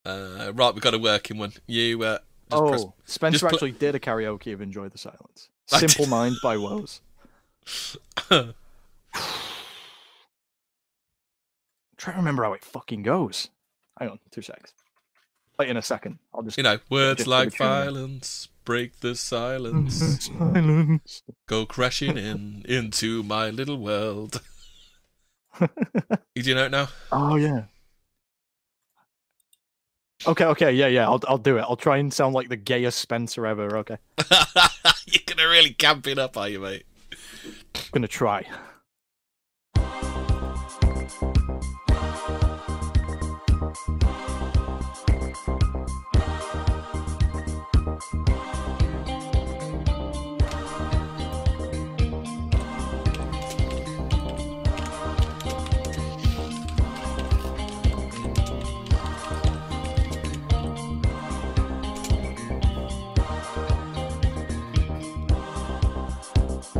[0.06, 1.54] Uh, right, we've got a working one.
[1.68, 4.98] You uh, just oh, press- Spencer just pl- actually did a karaoke of "Enjoy the
[4.98, 5.92] Silence." I did.
[5.92, 7.02] Simple Minds by Woes.
[11.98, 13.50] Try to remember how it fucking goes.
[14.00, 14.74] Hang on, two seconds.
[15.60, 16.18] Wait in a second.
[16.34, 17.70] I'll just you know, words Just like give it to me.
[17.70, 21.24] violence break the silence, silence.
[21.48, 24.42] go crashing in into my little world.
[26.36, 26.88] you do know it now?
[27.12, 27.64] Oh yeah.
[30.28, 31.08] Okay, okay, yeah, yeah.
[31.08, 31.62] I'll I'll do it.
[31.62, 33.78] I'll try and sound like the gayest Spencer ever.
[33.78, 33.98] Okay,
[35.08, 36.86] You're gonna really camp it up, are you, mate?
[37.12, 38.46] I'm gonna try.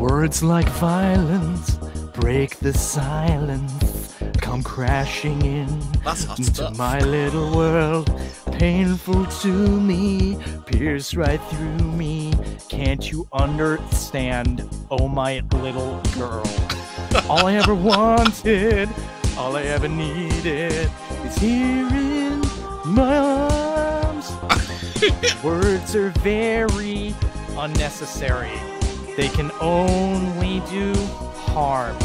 [0.02, 1.78] Words like violence
[2.14, 5.68] break the silence, come crashing in
[6.04, 6.76] That's hot into stuff.
[6.76, 8.10] my little world.
[8.54, 12.34] Painful to me, pierce right through me.
[12.68, 14.68] Can't you understand?
[14.90, 16.50] Oh, my little girl.
[17.30, 18.90] all I ever wanted,
[19.38, 20.90] all I ever needed
[21.26, 22.42] is here in
[22.86, 24.32] my arms.
[25.44, 27.14] Words are very
[27.56, 28.71] unnecessary.
[29.18, 30.94] They can only do
[31.36, 31.96] harm.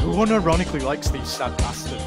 [0.00, 2.05] Who unironically likes these sad bastards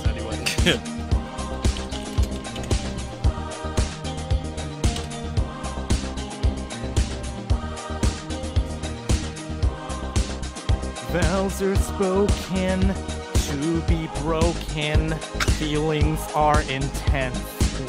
[11.50, 12.94] Vows are spoken
[13.34, 15.12] to be broken.
[15.58, 17.40] Feelings are intense.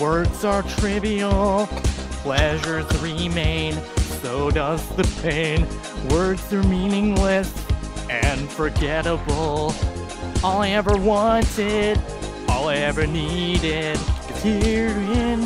[0.01, 1.66] Words are trivial.
[2.23, 3.75] Pleasures remain.
[4.23, 5.66] So does the pain.
[6.09, 7.53] Words are meaningless
[8.09, 9.75] and forgettable.
[10.42, 12.01] All I ever wanted,
[12.49, 13.99] all I ever needed
[14.31, 15.40] is here in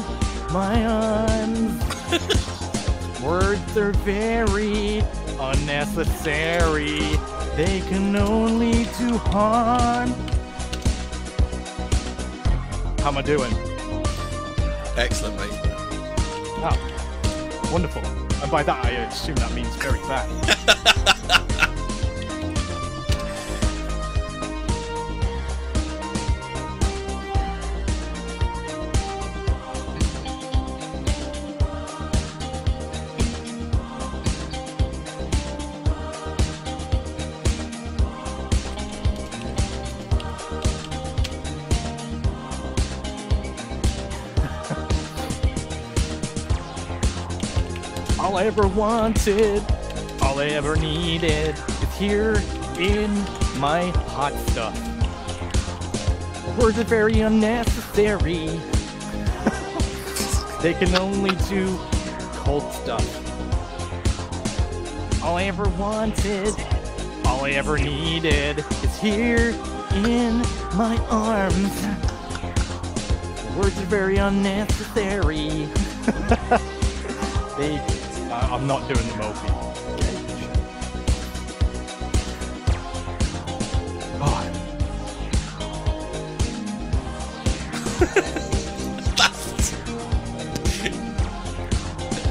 [0.52, 1.82] my arms.
[3.22, 5.02] Words are very
[5.40, 7.18] unnecessary.
[7.56, 10.10] They can only do harm.
[12.98, 13.52] How am I doing?
[14.96, 15.60] Excellent, mate.
[16.66, 18.04] Oh, wonderful.
[18.42, 21.10] And by that, I assume that means very bad.
[48.56, 49.64] ever wanted,
[50.22, 52.40] all I ever needed is here
[52.78, 53.12] in
[53.58, 54.78] my hot stuff.
[56.56, 58.46] Words are very unnecessary.
[60.62, 61.76] they can only do
[62.34, 63.04] cold stuff.
[65.24, 66.54] All I ever wanted,
[67.24, 69.50] all I ever needed is here
[70.06, 70.38] in
[70.76, 71.84] my arms.
[73.56, 75.48] Words are very unnecessary.
[77.58, 77.93] they,
[78.34, 79.48] I I'm not doing the Moby.
[84.26, 84.50] Oh,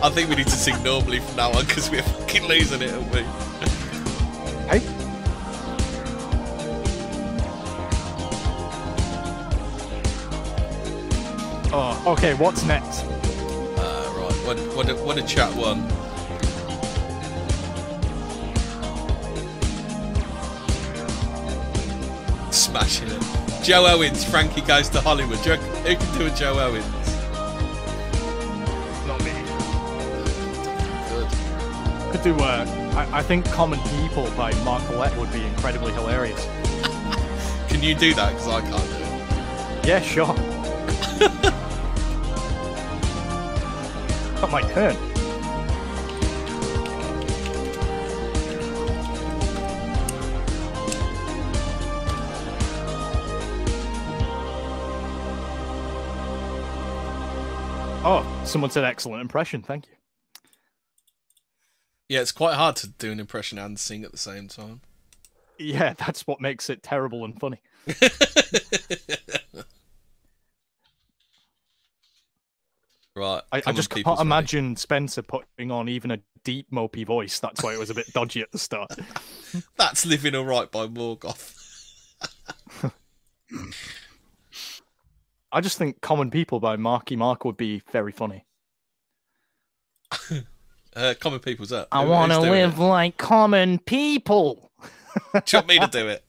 [0.03, 2.93] I think we need to sing normally from now on because we're fucking losing it,
[2.93, 3.21] aren't we?
[4.67, 4.81] hey.
[11.71, 12.33] Oh, okay.
[12.33, 13.12] What's next?
[14.53, 15.81] What, what, a, what a chat one.
[22.51, 23.63] Smashing it.
[23.63, 25.39] Joe Owens, Frankie goes to Hollywood.
[25.39, 26.85] Who can do a Joe Owens?
[29.07, 29.31] Not me.
[31.09, 32.11] Good.
[32.11, 32.35] Could do.
[32.35, 36.45] Uh, I, I think "Common People" by Mark Collett would be incredibly hilarious.
[37.69, 38.33] Can you do that?
[38.33, 39.87] Because I can't do it.
[39.87, 40.52] Yeah, sure.
[44.53, 44.95] My turn.
[58.05, 59.63] Oh, someone said excellent impression.
[59.63, 59.93] Thank you.
[62.07, 64.81] Yeah, it's quite hard to do an impression and sing at the same time.
[65.57, 67.59] Yeah, that's what makes it terrible and funny.
[73.15, 73.41] right.
[73.51, 74.21] I, I just can't money.
[74.21, 77.39] imagine Spencer putting on even a deep mopey voice.
[77.39, 78.91] That's why it was a bit dodgy at the start.
[79.77, 81.59] That's living alright by Morgoth.
[85.51, 88.45] I just think Common People by Marky Mark would be very funny.
[90.95, 91.87] Uh, common people's up.
[91.91, 94.71] I want to who's doing live like common people.
[95.33, 95.45] it?
[95.45, 96.23] Do you want me to do it?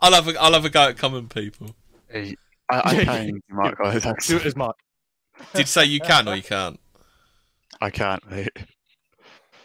[0.00, 1.74] I'll have a, I'll have a go at common people.
[2.08, 2.36] Hey,
[2.70, 3.76] I, I can, Mark.
[4.26, 4.78] Do it as Mark.
[5.52, 6.78] Did you say you can or you can't?
[7.80, 8.56] I can't, mate.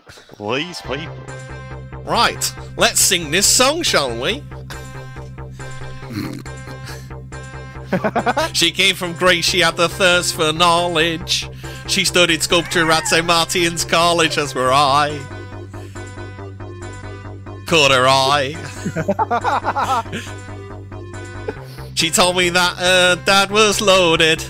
[0.08, 1.18] Please, people.
[2.04, 4.44] Right, let's sing this song, shall we?
[8.54, 11.50] she came from Greece, she had the thirst for knowledge.
[11.88, 13.26] She studied sculpture at St.
[13.26, 15.18] Martin's College, as were I.
[17.68, 18.56] Caught her eye.
[21.96, 24.44] she told me that her dad was loaded.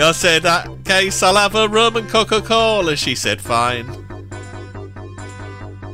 [0.00, 2.96] I said, that case, I'll have a rum and Coca Cola.
[2.96, 3.86] She said, fine.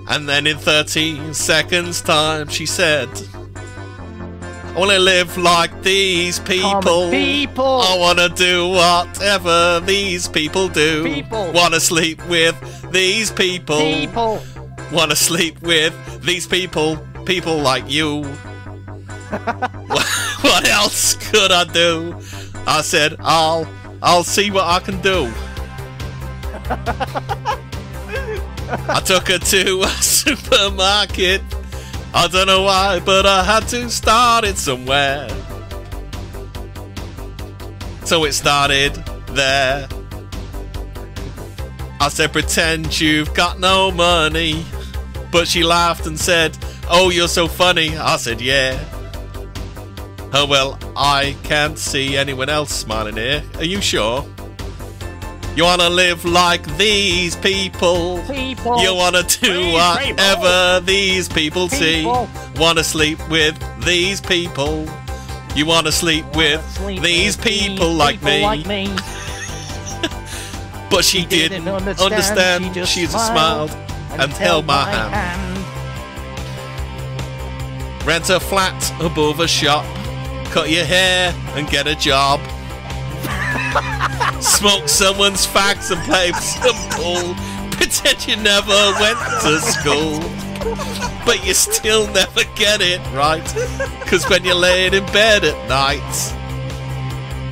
[0.09, 3.09] And then in 13 seconds' time, she said,
[4.75, 6.83] I want to live like these people.
[6.83, 7.81] Common people.
[7.81, 11.05] I want to do whatever these people do.
[11.05, 11.53] People.
[11.53, 12.57] Want to sleep with
[12.91, 13.79] these people.
[13.79, 14.43] People.
[14.93, 16.99] Want to sleep with these people.
[17.25, 18.25] People like you.
[20.43, 22.21] what else could I do?
[22.67, 23.67] I said, I'll,
[24.07, 25.33] I'll see what I can do.
[28.87, 31.41] I took her to a supermarket.
[32.13, 35.29] I don't know why, but I had to start it somewhere.
[38.05, 38.95] So it started
[39.29, 39.89] there.
[41.99, 44.67] I said, pretend you've got no money.
[45.33, 46.59] But she laughed and said,
[46.91, 47.97] Oh, you're so funny.
[47.97, 48.79] I said, Yeah.
[50.37, 53.45] Oh, well, I can't see anyone else smiling here.
[53.55, 54.27] Are you sure?
[55.55, 58.21] You wanna live like these people?
[58.27, 58.83] People.
[58.83, 61.99] You wanna do These whatever these people see?
[61.99, 62.29] People.
[62.57, 64.89] Wanna sleep with these people?
[65.55, 68.43] You wanna sleep with Sleep these with people these like people me?
[68.43, 68.89] Like me.
[70.91, 72.13] But she, She didn't, didn't understand.
[72.13, 72.65] understand.
[72.89, 75.65] She just smiled, smiled and, held my hand.
[78.05, 79.85] Rent a flat above a shop.
[80.55, 82.39] Cut your hair and get a job.
[84.41, 87.35] Smoke someone's fags and play some pool.
[87.73, 90.21] Pretend you never went to school.
[91.27, 93.45] But you still never get it right.
[94.07, 96.01] Cause when you're laying in bed at night,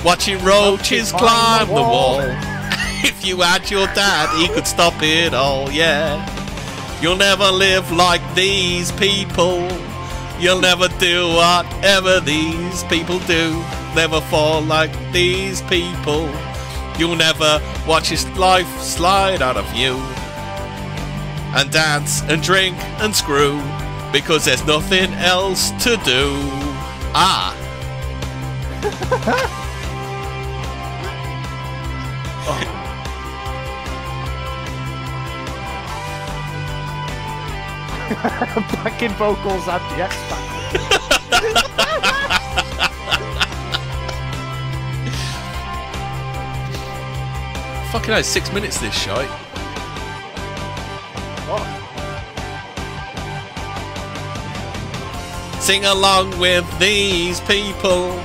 [0.05, 2.21] watching roaches climb the wall.
[3.03, 6.25] if you had your dad, he could stop it all, yeah.
[7.03, 9.69] You'll never live like these people.
[10.43, 13.53] You'll never do whatever these people do.
[13.95, 16.29] Never fall like these people.
[16.99, 19.93] You'll never watch his life slide out of you.
[21.55, 23.63] And dance and drink and screw.
[24.13, 26.35] Because there's nothing else to do.
[27.15, 27.57] Ah.
[38.85, 40.17] Backing vocals at the X.
[47.93, 49.29] Fucking hell, six minutes this shite.
[51.49, 51.83] Oh.
[55.61, 58.19] Sing along with these people.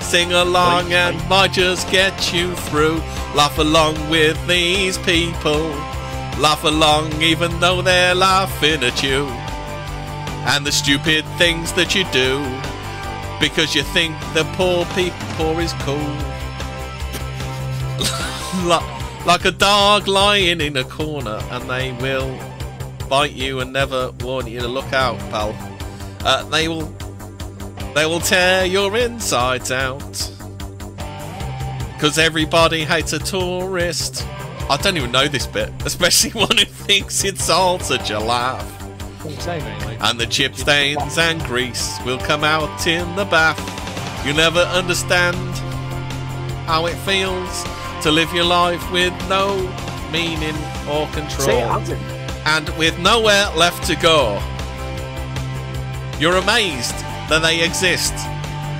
[0.00, 1.18] Sing along and
[1.52, 2.98] just get you through.
[3.34, 5.72] Laugh along with these people.
[6.38, 9.26] Laugh along even though they're laughing at you.
[10.46, 12.38] And the stupid things that you do.
[13.40, 15.96] Because you think the poor people is cool.
[18.68, 22.38] like, like a dog lying in a corner and they will
[23.08, 25.54] bite you and never warn you to look out, pal.
[26.24, 26.92] Uh, they will
[27.94, 30.30] they will tear your insides out.
[32.00, 34.26] Cause everybody hates a tourist.
[34.70, 38.70] I don't even know this bit, especially one who thinks it's all such a laugh.
[40.00, 43.58] And the chip stains and grease will come out in the bath.
[44.26, 45.36] You never understand
[46.66, 47.64] how it feels
[48.02, 49.56] to live your life with no
[50.12, 50.54] meaning
[50.88, 51.98] or control Say it, Anton.
[52.46, 54.40] and with nowhere left to go.
[56.18, 56.94] You're amazed
[57.28, 58.12] that they exist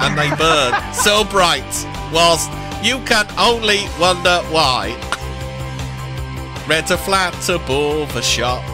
[0.00, 1.64] and they burn so bright,
[2.12, 2.50] whilst
[2.82, 4.92] you can only wonder why.
[6.66, 8.64] Rent a flat above a shop,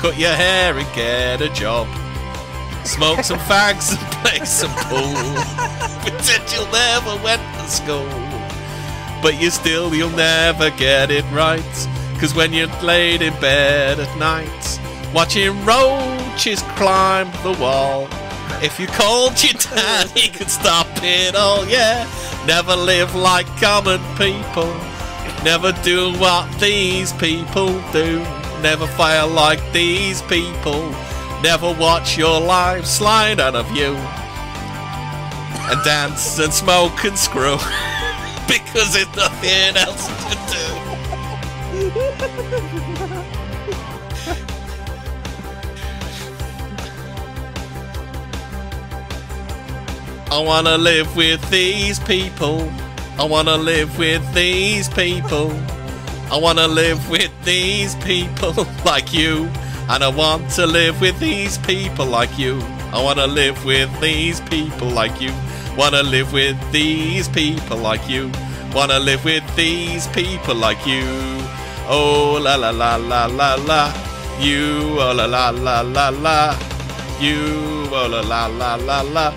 [0.00, 1.86] cut your hair and get a job,
[2.84, 5.12] smoke some fags and play some pool.
[6.00, 8.08] Pretend you'll never went to school,
[9.20, 11.88] but you still you'll never get it right.
[12.18, 14.80] Cause when you're laid in bed at night,
[15.12, 18.08] watching roaches climb the wall.
[18.62, 22.08] If you called your dad, he could stop it all, yeah.
[22.46, 24.72] Never live like common people.
[25.44, 28.18] Never do what these people do.
[28.62, 30.90] Never fail like these people.
[31.42, 33.94] Never watch your life slide out of you.
[35.70, 37.56] And dance and smoke and screw.
[38.48, 40.64] because there's nothing else to do.
[50.30, 52.72] I wanna live with these people.
[53.16, 55.52] I wanna live with these people.
[56.32, 59.48] I wanna live with these people like you.
[59.88, 62.60] And I want to live with these people like you.
[62.92, 65.32] I wanna live with these people like you.
[65.76, 68.32] Wanna live with these people like you.
[68.74, 71.04] Wanna live with these people like you.
[71.88, 73.92] Oh la la la la la la.
[74.40, 76.58] You oh la la la la la.
[77.20, 79.32] You oh la la la la la.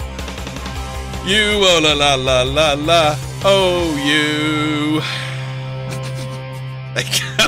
[1.26, 3.16] You oh la la la la la.
[3.50, 5.00] Oh you.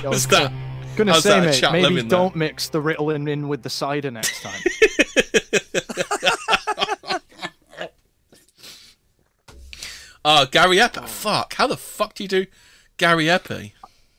[0.02, 0.52] There was was that.
[0.96, 3.70] gonna How's say, that, a mate, chat maybe don't mix the Ritalin in with the
[3.70, 4.62] cider next time.
[10.26, 11.00] Uh, oh, Gary Epi.
[11.08, 11.54] Fuck.
[11.54, 12.46] How the fuck do you do
[12.98, 13.74] Gary Epi?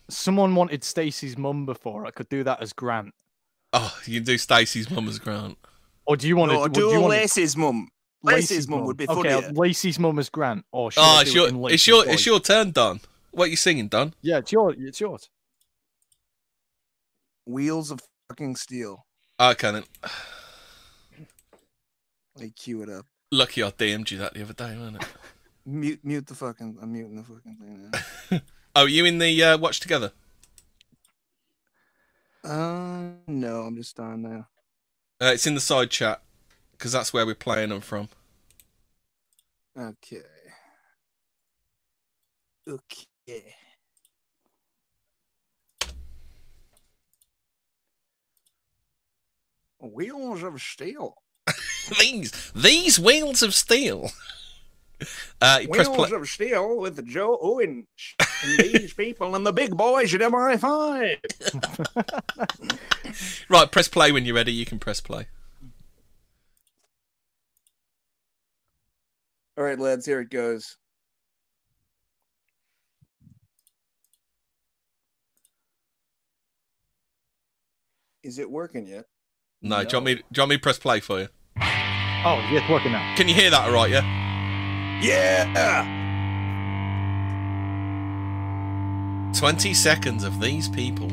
[0.09, 2.07] Someone wanted Stacey's mum before.
[2.07, 3.13] I could do that as Grant.
[3.75, 5.59] Oh, you can do Stacey's mum as Grant.
[6.07, 7.89] Or do you want No, to do do you want Lacey's mum.
[8.23, 9.53] Lacey's mum would be Okay, funnier.
[9.53, 10.65] Lacey's mum is Grant.
[10.73, 12.15] Or should Oh, it's do it your, it's your, voice?
[12.15, 13.01] it's your turn, Don.
[13.31, 14.15] What are you singing, Don?
[14.21, 15.31] Yeah, it's your, it's yours.
[17.47, 19.07] Wheels of fucking steel.
[19.41, 19.85] Okay, then.
[22.37, 23.07] They cue it up.
[23.33, 25.09] Lucky I DM'd you that the other day, wasn't it?
[25.67, 26.79] Mute, mute the fucking.
[26.83, 27.91] I'm muting the fucking thing.
[28.31, 28.41] Now.
[28.77, 30.13] Oh, you in the uh, watch together?
[32.45, 34.47] uh, no, I'm just on now.
[35.21, 36.23] Uh, it's in the side chat
[36.81, 38.09] because that's where we're playing them from.
[39.79, 40.23] Okay.
[42.67, 43.55] Okay.
[49.79, 51.17] Wheels of steel.
[52.01, 54.11] these these wheels of steel.
[55.41, 57.87] Uh, Wheels of steel with Joe Owen
[58.45, 61.17] and these people and the big boys at MI5.
[63.49, 64.53] Right, press play when you're ready.
[64.53, 65.29] You can press play.
[69.61, 70.79] All right, lads, here it goes.
[78.23, 79.05] Is it working yet?
[79.61, 80.15] No, do you want me?
[80.15, 81.29] Do you want me to press play for you?
[81.59, 83.15] Oh, yeah, it's working now.
[83.17, 83.67] Can you hear that?
[83.67, 84.01] All right, yeah.
[85.03, 85.85] Yeah.
[89.39, 91.11] Twenty seconds of these people.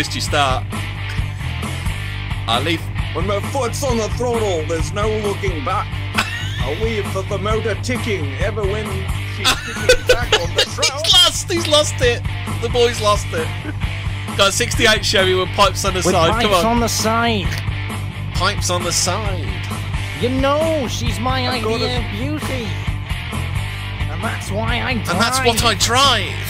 [0.00, 0.64] Just missed your start.
[2.48, 2.80] I leave.
[3.14, 5.86] When my foot's on the throttle, there's no looking back.
[6.16, 8.86] I leave the motor ticking ever when
[9.36, 10.62] she's ticking back on the
[11.04, 11.52] He's lost.
[11.52, 12.22] He's lost it.
[12.62, 13.46] The boy's lost it.
[14.38, 16.30] Got 68 Chevy with pipes on the With side.
[16.30, 16.66] pipes Come on.
[16.66, 17.62] on the side.
[18.36, 19.66] Pipes on the side.
[20.18, 22.68] You know, she's my I've got idea of beauty.
[24.08, 25.08] And that's why I drive.
[25.10, 26.49] And that's what I drive.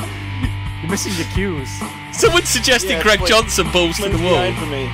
[0.82, 1.70] You're missing your cues.
[2.12, 3.28] Someone suggested Yeah, Greg wait.
[3.30, 4.52] Johnson balls to the wall.
[4.54, 4.90] For me.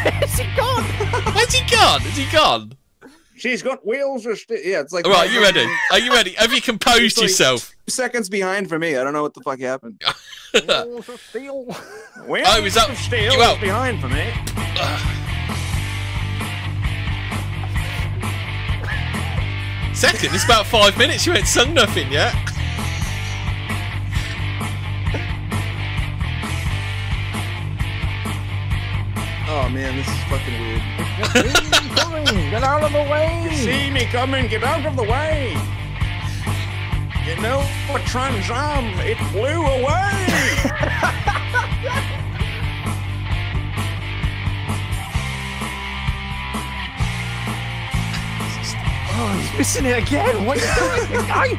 [0.22, 0.84] Is he gone?
[1.34, 2.02] Where's he gone?
[2.02, 2.72] Is he gone?
[3.36, 5.66] She's got wheels or st- yeah, it's like All right, you ready?
[5.90, 6.32] Are you ready?
[6.32, 7.72] Have you composed like- yourself?
[7.88, 8.96] seconds behind for me.
[8.96, 10.00] I don't know what the fuck happened.
[10.54, 11.64] Wheels of steel.
[12.26, 13.56] Wheels Oh, is that- of steel you out?
[13.56, 14.30] is behind for me.
[20.00, 21.26] Second, it's about five minutes.
[21.26, 22.34] You ain't sung nothing yet.
[29.46, 30.80] Oh man, this is fucking weird.
[32.50, 33.50] Get out of the way.
[33.56, 35.54] See me coming, get out of the way.
[37.26, 38.98] You know what Trans Am?
[39.00, 40.16] It flew away.
[49.22, 50.46] Oh, he's missing it again.
[50.46, 51.50] What are you doing, guy?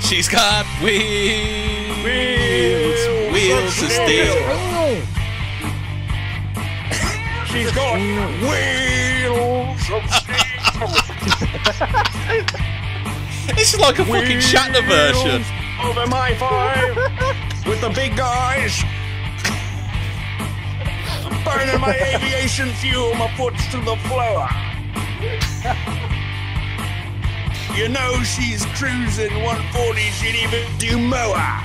[0.00, 4.34] She's got wheels, Wheels wheels of of steel.
[7.44, 7.98] She's got
[8.40, 10.88] wheels of steel.
[13.56, 15.42] This is like a fucking Shatner version.
[15.84, 18.82] Of MI5 with the big guys.
[21.26, 24.48] I'm burning my aviation fuel, my foot's to the floor.
[27.74, 31.64] You know she's cruising 140, she'd even do moa.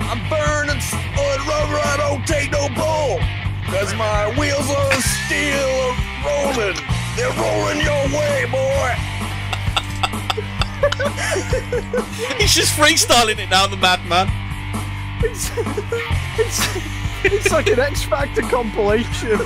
[0.00, 3.20] I'm burning solid rubber, I don't take no bull.
[3.66, 5.96] Cause my wheels of steel are
[6.26, 6.76] rolling.
[7.14, 8.96] They're rolling your way, boy.
[12.38, 14.28] He's just freestyling it now, the madman.
[17.24, 19.38] it's, like an X Factor compilation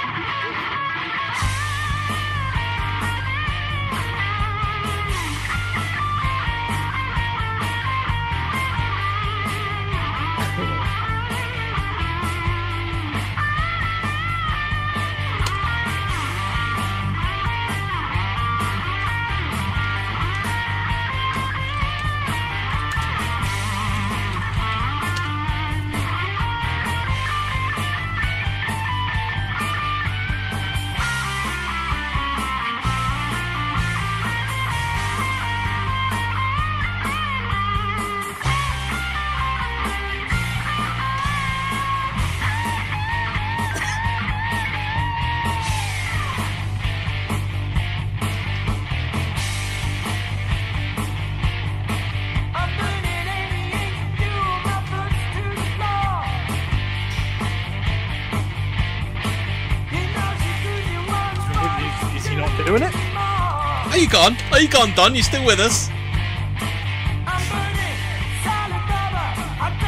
[64.57, 65.15] Are you gone, Don?
[65.15, 65.91] You still with us?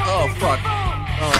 [0.04, 0.60] Oh fuck.
[1.20, 1.32] Oh.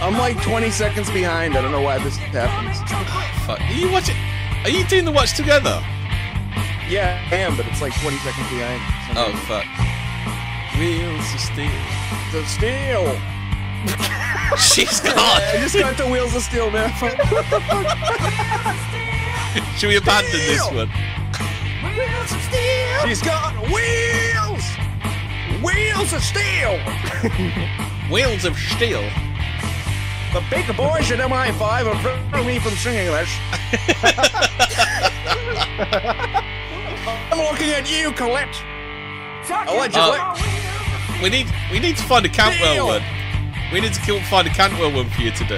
[0.02, 1.54] I'm like 20 seconds behind.
[1.54, 2.78] I don't know why this happens.
[3.46, 3.60] Fuck.
[3.60, 4.16] Are you watching?
[4.64, 5.82] Are you doing the watch together?
[6.88, 8.80] Yeah, I am, but it's like 20 seconds behind.
[9.18, 9.66] Oh fuck.
[10.80, 11.68] Wheels of steel.
[12.32, 13.20] The steel.
[14.56, 15.18] She's gone.
[15.18, 16.90] I just got the wheels of steel, man.
[19.76, 20.88] Should we abandon this one?
[21.96, 22.98] Wheels of Steel.
[22.98, 23.08] one?
[23.08, 24.64] She's got wheels.
[25.62, 26.78] Wheels of steel.
[28.10, 29.02] Wheels of steel.
[30.32, 33.30] The big boys at MI5 have prevented me from singing this.
[37.30, 38.54] I'm looking at you, Collett.
[39.68, 40.18] Allegedly.
[40.20, 42.86] Uh, we need we need to find a Cantwell Steel.
[42.86, 43.02] one.
[43.72, 45.56] We need to kill, find a Cantwell one for you to do.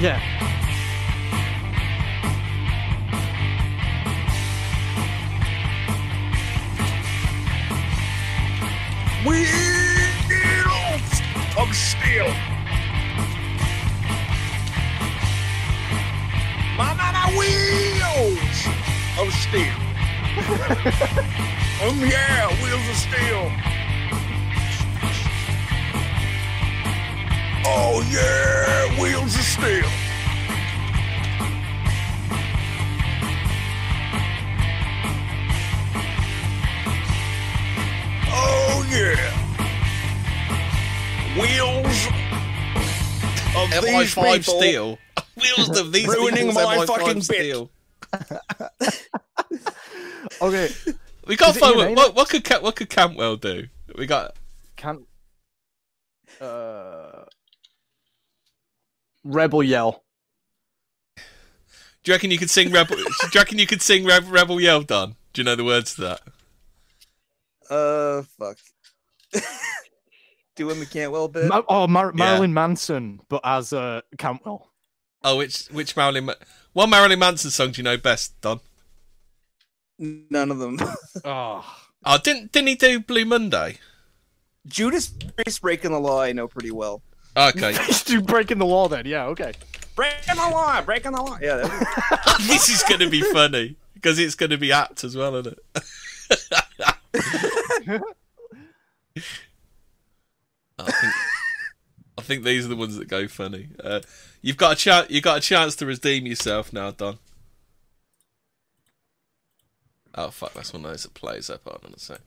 [0.00, 0.20] Yeah.
[16.76, 18.66] My, my, my wheels
[19.18, 19.72] of steel.
[21.82, 23.50] um, yeah, wheels of steel.
[27.64, 29.88] Oh, yeah, wheels of steel.
[38.28, 39.41] Oh, yeah.
[41.34, 41.86] Wheels
[43.56, 44.60] of these MI5 people.
[44.60, 44.98] steel.
[45.36, 47.24] Wheels of these Ruining my MI5 fucking bit.
[47.24, 47.70] steel.
[50.40, 50.68] Okay.
[51.26, 53.68] We got Is it find what, what, what could Ca- what could Cantwell do?
[53.96, 54.34] We got
[54.76, 55.02] Can't.
[56.40, 57.24] Uh.
[59.22, 60.02] Rebel yell.
[61.16, 61.22] Do
[62.10, 62.96] you reckon you could sing Rebel?
[62.96, 64.82] do you reckon you could sing Re- Rebel Yell?
[64.82, 65.14] Don?
[65.32, 66.20] Do you know the words to that?
[67.70, 68.58] Uh, fuck.
[70.54, 71.48] Doing the Cantwell bit.
[71.48, 72.24] Ma- oh, Mar- Yeah.
[72.24, 74.68] Marilyn Manson, but as uh, Cantwell.
[75.24, 76.26] Oh, which which Marilyn?
[76.26, 76.34] Ma-
[76.72, 78.60] what Marilyn Manson song do you know best, Don?
[79.98, 80.78] None of them.
[81.24, 81.64] Oh.
[82.04, 83.78] Oh, didn't didn't he do Blue Monday?
[84.66, 87.00] Judas Priest breaking the law, I know pretty well.
[87.36, 87.76] Okay,
[88.08, 89.06] you breaking the law then?
[89.06, 89.26] Yeah.
[89.26, 89.52] Okay.
[89.94, 91.38] Breaking the law, breaking the law.
[91.40, 95.16] Yeah, that this is going to be funny because it's going to be apt as
[95.16, 95.56] well, isn't
[97.86, 98.02] it?
[100.86, 101.14] I think,
[102.18, 103.68] I think these are the ones that go funny.
[103.82, 104.00] Uh,
[104.40, 105.10] you've got a chance.
[105.10, 107.18] You've got a chance to redeem yourself now, Don.
[110.14, 110.52] Oh fuck!
[110.54, 112.20] That's one of those that plays up on a sec.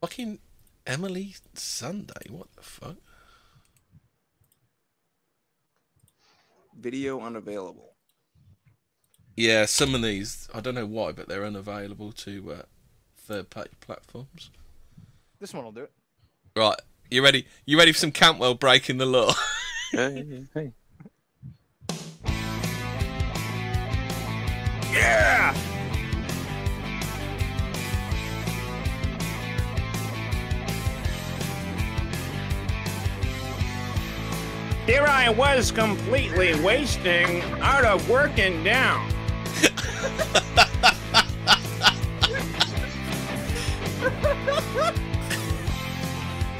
[0.00, 0.38] Fucking
[0.86, 2.28] Emily Sunday.
[2.28, 2.96] What the fuck?
[6.78, 7.94] video unavailable.
[9.36, 12.62] Yeah, some of these I don't know why, but they're unavailable to uh,
[13.24, 14.50] third-party platforms.
[15.40, 15.92] This one will do it.
[16.56, 16.76] Right,
[17.10, 17.46] you ready?
[17.66, 19.32] You ready for some Cantwell breaking the law?
[19.92, 20.72] Hey.
[24.92, 25.54] Yeah!
[34.86, 39.08] Here I was completely wasting out of working down.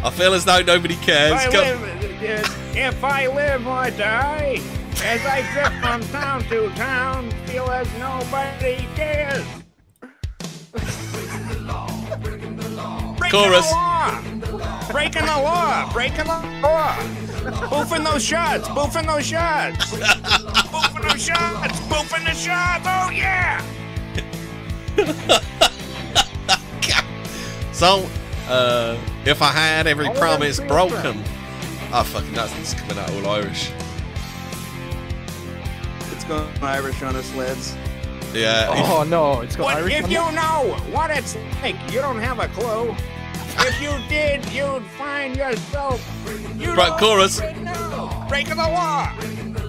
[0.04, 1.42] I feel as though nobody cares.
[1.44, 4.60] If I live, if I live or die,
[5.02, 9.44] as I drift from town to town, feel as nobody cares.
[13.18, 13.66] Breaking Chorus.
[13.66, 14.92] the law.
[14.92, 15.92] Breaking the law.
[15.92, 16.94] Breaking the law.
[17.70, 18.68] Boofing those shots.
[18.68, 19.76] Boofing those shots.
[19.86, 21.80] Boofing those shots.
[21.80, 22.86] Boofing the shots.
[22.86, 23.62] Oh yeah.
[27.74, 28.08] So,
[28.48, 28.96] uh,
[29.26, 31.22] if I had every All promise them broken.
[31.92, 33.70] Oh, fucking, that's, that's coming out all Irish.
[36.12, 37.76] It's going Irish on us, lads.
[38.32, 38.68] Yeah.
[38.70, 39.94] Oh no, it's going got What Irish.
[39.94, 40.32] if on you it?
[40.34, 41.76] know what it's like?
[41.92, 42.94] You don't have a clue.
[43.58, 46.00] If you did, you'd find yourself.
[46.58, 47.40] You Right, don't chorus.
[47.40, 48.24] even know.
[48.28, 49.12] Breaking the law.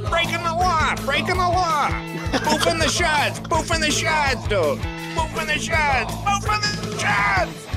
[0.10, 0.96] Breaking the law.
[1.06, 1.90] Breaking the law.
[2.32, 3.40] Boofing the shots.
[3.42, 4.80] Boofing the shots, dude.
[5.16, 6.14] Boofing the shots.
[6.16, 7.68] Boofing the shots.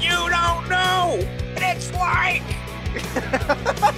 [0.00, 1.18] You don't know
[1.54, 2.42] what it's like.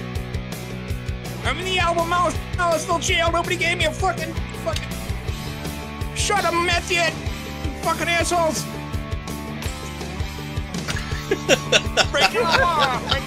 [1.44, 2.36] I'm in the album Mouse.
[2.58, 3.30] I was still jail.
[3.32, 4.32] Nobody gave me a fucking
[4.64, 4.88] fucking.
[6.16, 7.12] Shut up, meth yet,
[7.82, 8.64] fucking assholes.
[12.10, 13.00] Breaking the law.
[13.10, 13.22] Break-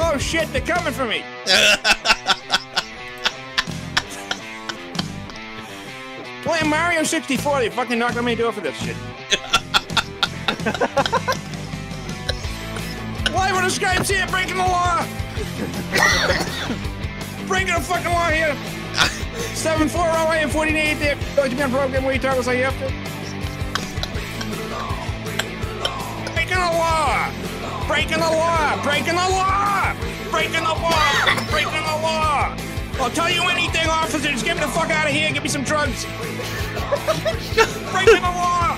[0.00, 1.24] Oh shit, they're coming for me.
[6.44, 8.96] Playing Mario 64, they fucking knocked on my door for this shit.
[13.32, 15.00] Why would the Skype's here breaking the law?
[17.46, 18.54] breaking the fucking law here.
[19.54, 21.16] 740 and 48 there.
[21.36, 22.92] Don't you been program where you talk like you have to?
[26.34, 27.30] Breaking the law!
[27.86, 28.76] Breaking the law!
[28.82, 29.94] Breaking the law!
[30.30, 31.24] Breaking the law!
[31.50, 32.54] Breaking the law!
[33.00, 34.28] I'll tell you anything, officer.
[34.28, 36.04] Just get me the fuck out of here give me some drugs.
[37.90, 38.76] Breaking the law!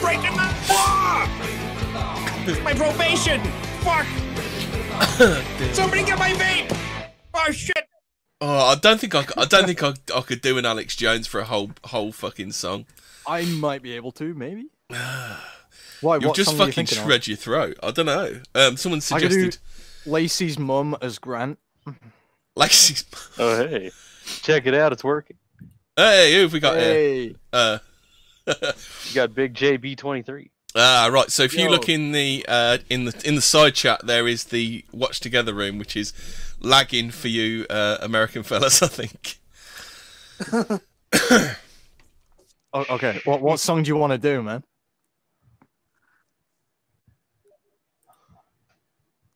[0.00, 1.26] Breaking the law!
[1.38, 2.64] Breaking the law!
[2.64, 3.40] My probation!
[3.80, 4.06] Fuck!
[5.74, 6.76] Somebody get my vape!
[7.34, 7.88] Oh shit!
[8.40, 10.96] Oh, I don't think I, c- I don't think I, I could do an Alex
[10.96, 12.86] Jones for a whole whole fucking song.
[13.26, 14.66] I might be able to, maybe.
[16.00, 16.18] Why?
[16.18, 17.04] You'll just song are you fucking thinking of?
[17.04, 17.78] shred your throat.
[17.82, 18.40] I don't know.
[18.54, 19.58] Um, someone I could do suggested
[20.06, 21.58] Lacey's mum as Grant.
[22.56, 23.04] Lacey's.
[23.38, 23.92] Oh hey,
[24.42, 25.36] check it out, it's working.
[25.96, 27.34] Hey, who have we got here?
[27.52, 27.78] Uh,
[28.46, 30.50] You got Big JB twenty three.
[30.74, 31.30] ah, right.
[31.30, 34.44] So if you look in the uh, in the in the side chat, there is
[34.44, 36.12] the watch together room, which is
[36.60, 38.82] lagging for you, uh, American fellas.
[38.82, 39.38] I think.
[42.72, 43.20] oh, okay.
[43.24, 44.64] What what song do you want to do, man?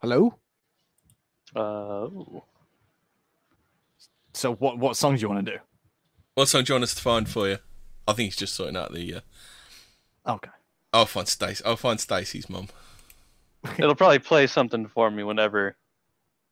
[0.01, 0.35] Hello.
[1.55, 2.09] Uh,
[4.33, 5.59] So what what song do you want to do?
[6.35, 7.59] What song do you want us to find for you?
[8.09, 9.17] I think he's just sorting out the.
[9.17, 9.21] Uh,
[10.29, 10.51] Okay.
[10.93, 11.63] I'll find Stacy.
[11.65, 12.69] I'll find Stacy's mum.
[13.79, 15.77] it'll probably play something for me whenever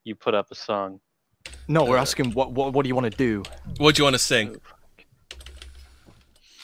[0.05, 1.01] you put up a song.
[1.67, 3.43] No, we're asking what what what do you want to do?
[3.79, 4.61] What do you want to sing?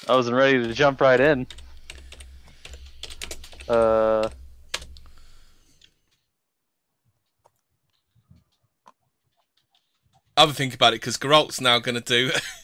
[0.09, 1.47] I wasn't ready to jump right in.
[3.69, 4.29] Uh,
[10.37, 12.31] Have a think about it because Geralt's now going to do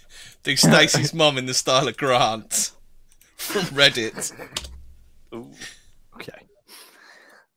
[0.47, 2.71] do Stacy's mum in the style of Grant
[3.37, 4.33] from Reddit.
[5.33, 6.47] Okay.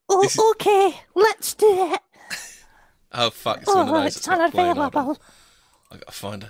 [0.10, 2.00] Oh, is- okay, let's do it.
[3.12, 3.58] Oh fuck!
[3.60, 4.18] It's one of Oh, those.
[4.18, 4.76] it's that's not playing.
[4.76, 4.84] Hold on.
[4.86, 5.22] unavailable.
[5.92, 6.50] I gotta find her.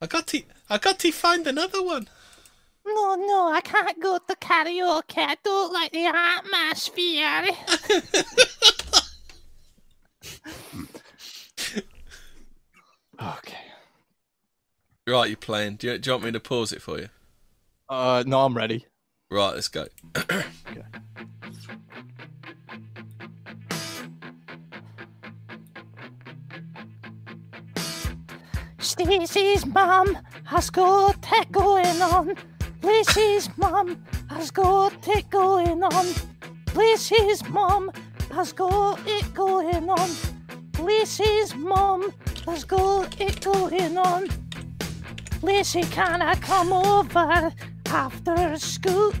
[0.00, 0.42] I got to.
[0.70, 2.08] I got to find another one.
[2.86, 5.18] No, no, I can't go to karaoke.
[5.18, 7.44] I don't like the atmosphere.
[13.20, 13.56] Okay.
[15.08, 15.76] Right, you're playing.
[15.76, 17.08] Do you, do you want me to pause it for you?
[17.88, 18.84] Uh, no, I'm ready.
[19.30, 19.86] Right, let's go.
[20.14, 20.84] Okay.
[28.78, 32.34] Stacey's mum has got it going on.
[32.82, 36.06] Lacey's mum has got it going on.
[36.74, 37.90] Lacey's mum
[38.30, 40.10] has got it going on.
[40.80, 42.12] Lacey's mum
[42.44, 44.28] has got it going on.
[45.40, 47.52] Lacey, can I come over
[47.86, 49.12] after school?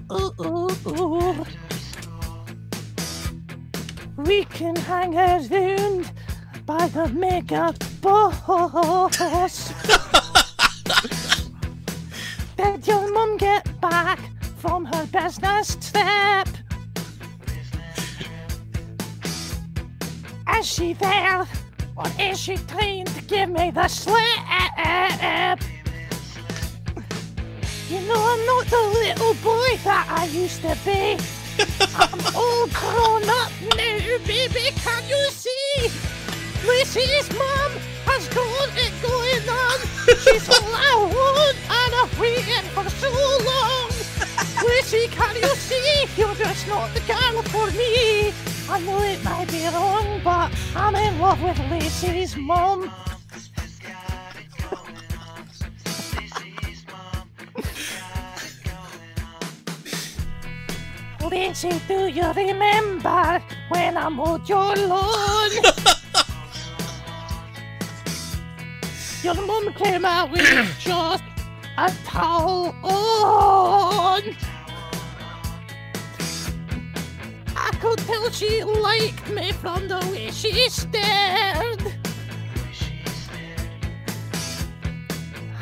[4.16, 6.10] We can hang around
[6.66, 9.72] by the mega boss.
[12.56, 14.18] Did your mum get back
[14.56, 16.48] from her business trip?
[20.56, 21.46] Is she there?
[21.96, 24.18] Or is she trying to give me the slip?
[27.88, 31.16] You know, I'm not the little boy that I used to be.
[31.96, 34.68] I'm all grown up now, baby.
[34.76, 35.88] Can you see?
[36.66, 37.72] Lucy's mum
[38.04, 39.78] has got it going on.
[40.20, 43.88] She's all I want, and I've waited for so long.
[44.68, 46.04] Lucy, can you see?
[46.14, 48.34] You're just not the girl for me.
[48.68, 52.92] I know it might be wrong, but I'm in love with Lucy's mum.
[61.30, 65.50] Lacey, do you remember when I mowed your lawn?
[69.22, 70.42] your mum came out with
[70.78, 71.22] just
[71.76, 74.22] a towel on.
[77.54, 81.92] I could tell she liked me from the way she stared.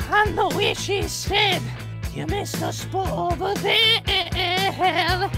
[0.09, 1.61] And the way she said,
[2.13, 5.29] You missed a spot over there.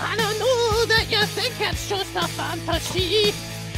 [0.00, 3.32] I know that you think it's just a fantasy.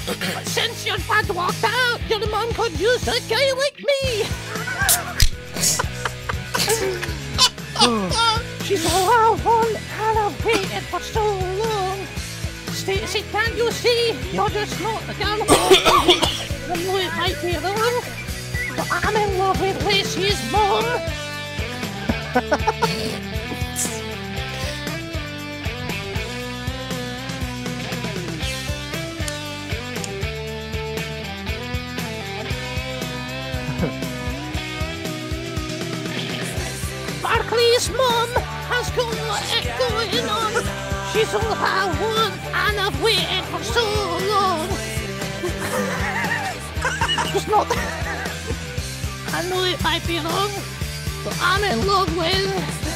[0.06, 4.24] but since your dad walked out, your mom could use a guy like me.
[8.64, 11.98] She's all I want, and I've waited for so long.
[12.72, 14.12] Stacy, can you see?
[14.32, 15.44] You're just not the girl.
[15.48, 18.02] I know it might be wrong,
[18.76, 20.84] but I'm in love with Lacey's mom.
[37.76, 38.28] Barclay's mom
[38.70, 39.12] has got
[39.78, 40.52] going on.
[41.12, 43.84] She's all I want, and I've waited for so
[44.30, 44.68] long.
[47.34, 47.66] It's not.
[49.28, 50.50] I know it might be wrong,
[51.22, 52.86] but I'm in love with.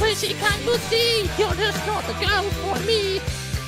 [0.00, 1.22] Lizzie, can't you see?
[1.38, 3.20] You're just not the girl for me.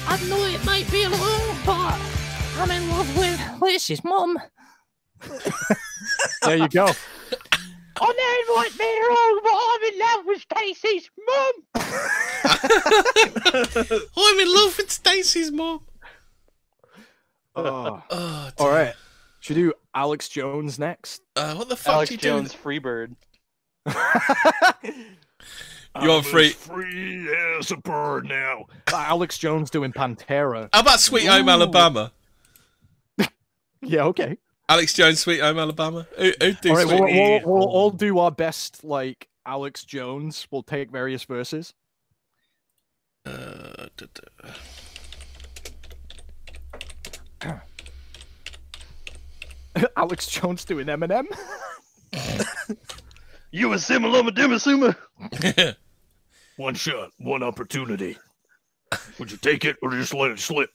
[0.07, 2.20] I know it might be wrong, but
[2.61, 4.39] I'm in love with Lizzie's mum.
[6.43, 6.87] There you go.
[8.03, 11.53] I know it might be wrong, but I'm in love with Stacey's mum.
[14.17, 15.81] I'm in love with Stacey's mom.
[17.57, 18.03] Oh.
[18.11, 18.93] Oh, All right.
[19.41, 21.23] Should we do Alex Jones next?
[21.37, 22.59] Uh, what the fuck Alex do you Jones, do?
[22.59, 23.17] Freebird.
[26.01, 26.51] You on free?
[26.51, 28.67] free as a bird now.
[28.93, 30.69] Alex Jones doing Pantera.
[30.73, 31.51] How about Sweet Home Ooh.
[31.51, 32.13] Alabama?
[33.83, 34.37] Yeah, okay.
[34.69, 36.07] Alex Jones, Sweet Home Alabama.
[36.17, 40.47] Who, who do All right, we'll, we'll, we'll all do our best, like Alex Jones.
[40.51, 41.75] We'll take various verses.
[43.27, 44.07] Uh, duh,
[47.43, 47.55] duh.
[49.97, 51.27] Alex Jones doing Eminem.
[53.53, 54.95] You a simulama dimasuma?
[56.57, 58.17] One shot, one opportunity.
[59.19, 60.71] Would you take it or just let it slip?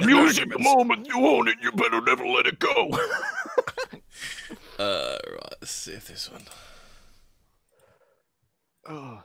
[0.00, 2.88] Music, the moment you own it, you better never let it go.
[4.78, 5.54] uh, right.
[5.60, 6.42] Let's see if this one.
[8.88, 9.22] Oh.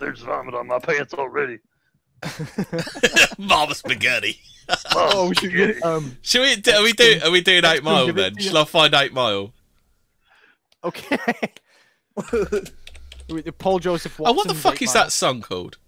[0.00, 1.58] There's vomit on my pants already.
[3.38, 4.38] Mama spaghetti.
[4.94, 6.16] Oh, we should get, um.
[6.22, 6.56] Should we?
[6.56, 7.20] Do, are we do?
[7.24, 8.36] Are we doing Eight Mile give then?
[8.36, 8.42] to.
[8.42, 9.52] Shall I find Eight Mile?
[10.84, 11.18] Okay.
[13.28, 15.04] Wait, Paul Joseph Oh, what the fuck is Mile.
[15.04, 15.78] that song called?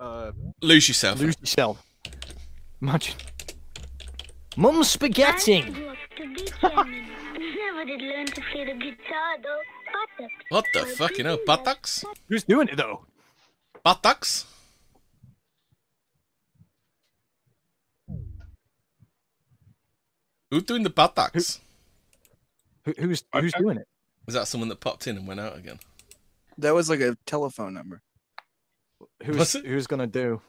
[0.00, 1.20] Uh, Lose yourself.
[1.20, 1.84] lose yourself.
[2.82, 3.14] Imagine.
[4.56, 5.62] Mum spaghetti.
[5.62, 7.06] grew up to be German.
[7.38, 9.60] Never did learn to play the guitar though.
[10.18, 11.16] But What the fuck?
[11.18, 12.04] You know, buttocks.
[12.28, 13.06] Who's doing it though?
[13.82, 14.46] Buttocks.
[20.50, 21.60] Who's doing the buttocks?
[22.84, 23.88] Who, who's who's doing it?
[24.26, 25.78] Was that someone that popped in and went out again?
[26.58, 28.00] That was like a telephone number.
[29.24, 30.40] Who's Was who's gonna do?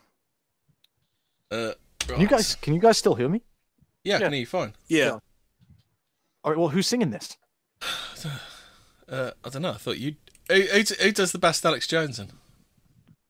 [1.51, 3.41] Uh, Can you guys can you guys still hear me?
[4.03, 4.73] Yeah, I can hear you fine.
[4.87, 5.17] Yeah.
[6.43, 6.57] All right.
[6.57, 7.37] Well, who's singing this?
[9.07, 9.69] Uh, I don't know.
[9.69, 10.15] I thought you.
[10.51, 12.31] Who, who, who does the best Alex Jones in?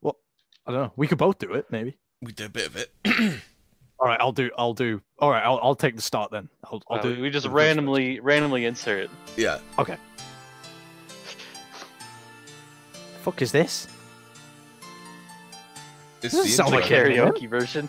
[0.00, 0.16] Well,
[0.66, 0.92] I don't know.
[0.96, 1.98] We could both do it, maybe.
[2.22, 2.90] We do a bit of it.
[4.00, 4.18] All right.
[4.18, 4.50] I'll do.
[4.56, 5.02] I'll do.
[5.18, 5.42] All right.
[5.44, 6.48] I'll I'll take the start then.
[6.64, 7.20] I'll I'll Uh, do.
[7.20, 9.10] we just the first randomly randomly insert.
[9.36, 9.56] yeah.
[9.74, 9.80] one.
[9.80, 9.96] Okay.
[13.22, 13.86] Fuck is this?
[16.22, 17.28] It's Doesn't the like Eminem.
[17.32, 17.88] Karaoke version.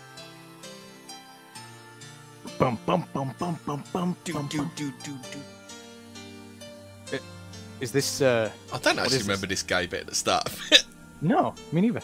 [2.60, 4.16] Bum bum bum bum bum bum.
[4.24, 4.72] Do bum, do bum.
[4.76, 7.20] do do do.
[7.80, 8.22] Is this?
[8.22, 10.84] uh I don't actually remember this gay bit at the start of it.
[11.20, 12.02] No, me neither.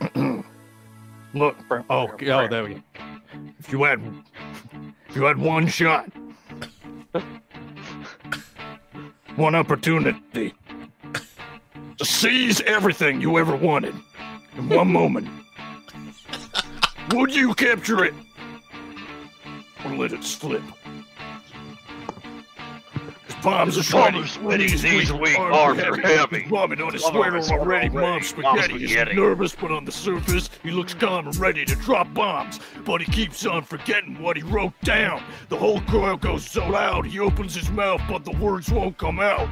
[1.34, 2.80] Look, Oh, oh, there we go.
[3.58, 4.00] if you had,
[5.08, 6.10] if you had one shot,
[9.36, 10.54] one opportunity
[11.98, 13.94] to seize everything you ever wanted
[14.56, 15.28] in one moment,
[17.10, 18.14] would you capture it
[19.84, 20.62] or let it slip?
[23.42, 24.26] Palms are sweaty.
[24.26, 26.40] sweaty, knees weak, arms are heavy.
[26.40, 27.88] He's vomit on his sweater already.
[27.88, 28.86] Mom spaghetti.
[28.86, 29.14] Spaghetti.
[29.14, 32.58] nervous, but on the surface, he looks calm and ready to drop bombs.
[32.84, 35.22] But he keeps on forgetting what he wrote down.
[35.48, 39.20] The whole crowd goes so loud, he opens his mouth, but the words won't come
[39.20, 39.48] out.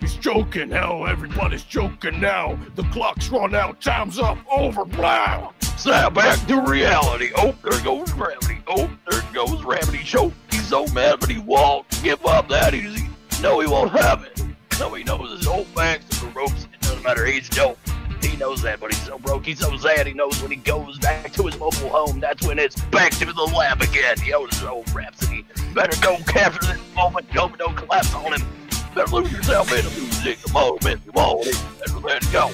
[0.00, 2.58] He's joking, hell, everybody's joking now.
[2.74, 5.52] The clock's run out, time's up, over, blah.
[5.76, 7.30] Snap back to reality.
[7.36, 8.62] Oh, there goes gravity.
[8.66, 10.04] Oh, there goes gravity.
[10.04, 10.32] Choke.
[10.50, 13.08] He's so mad, but he won't give up that easy.
[13.42, 14.40] No, he won't have it.
[14.78, 16.64] No, he knows his old facts and the ropes.
[16.72, 17.26] It doesn't matter.
[17.26, 17.76] He's dope.
[18.22, 19.44] He knows that, but he's so broke.
[19.44, 20.06] He's so sad.
[20.06, 22.20] He knows when he goes back to his mobile home.
[22.20, 24.16] That's when it's back to the lab again.
[24.24, 25.44] Yo, this is old Rhapsody.
[25.74, 27.26] Better go capture this moment.
[27.30, 28.46] It don't collapse on him.
[28.94, 31.64] Better lose yourself in the music the moment you want it.
[31.80, 32.52] Better let it go.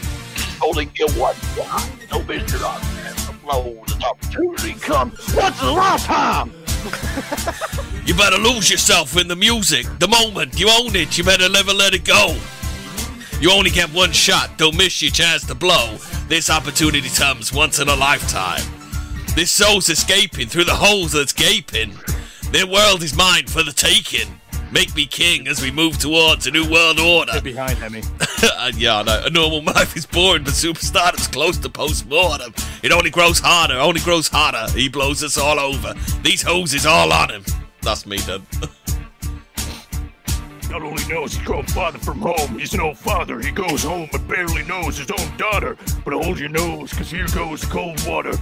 [0.64, 1.86] Only get one shot.
[2.10, 2.18] No.
[2.20, 2.82] Rock.
[3.04, 3.84] And the flow.
[3.86, 6.57] This opportunity comes once in a lifetime.
[8.04, 9.86] You better lose yourself in the music.
[9.98, 12.38] The moment you own it, you better never let it go.
[13.40, 15.98] You only get one shot, don't miss your chance to blow.
[16.26, 18.62] This opportunity comes once in a lifetime.
[19.34, 21.92] This soul's escaping through the holes that's gaping.
[22.50, 24.40] Their world is mine for the taking.
[24.70, 27.32] Make me king as we move towards a new world order.
[27.32, 28.02] Get behind Hemi.
[28.76, 29.22] Yeah, I know.
[29.24, 32.54] A normal life is boring, but superstardom's close to post-mortem.
[32.82, 34.70] It only grows harder, only grows hotter.
[34.72, 35.94] He blows us all over.
[36.22, 37.44] These hoses all on him.
[37.82, 38.46] That's me done.
[40.70, 43.40] Not only knows he's grown father from home, he's no father.
[43.40, 45.78] He goes home and barely knows his own daughter.
[46.04, 48.34] But hold your nose, cause here goes cold water.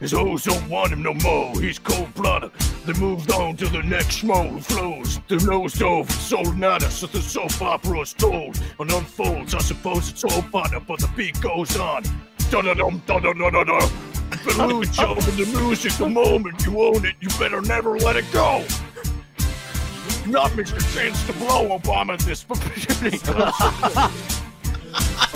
[0.00, 2.52] His hoes don't want him no more, he's cold blooded.
[2.86, 5.20] They moved on to the next schmo who flows.
[5.28, 9.54] The nose dove and sold nada, so the soap opera is told and unfolds.
[9.54, 12.04] I suppose it's all fun, but the beat goes on.
[12.50, 13.88] Da da da da da.
[14.30, 18.16] The lose job in the music, the moment you own it, you better never let
[18.16, 18.64] it go.
[20.26, 23.18] Not miss chance to blow Obama this opportunity.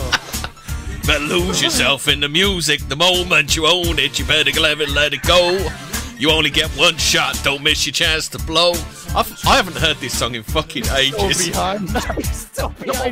[1.06, 2.80] Better lose yourself in the music.
[2.88, 5.58] The moment you own it, you better let it, let it go.
[6.16, 8.70] You only get one shot, don't miss your chance to blow.
[9.14, 11.52] I've, I haven't heard this song in fucking ages.
[11.54, 11.78] No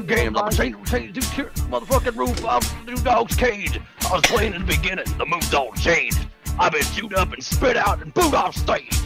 [0.07, 3.79] game, I'm changing, changing, changing, motherfucking roof of the new dog's cage.
[4.09, 6.27] I was playing in the beginning, the moves all changed.
[6.59, 8.99] I've been chewed up and spit out and booed off stage.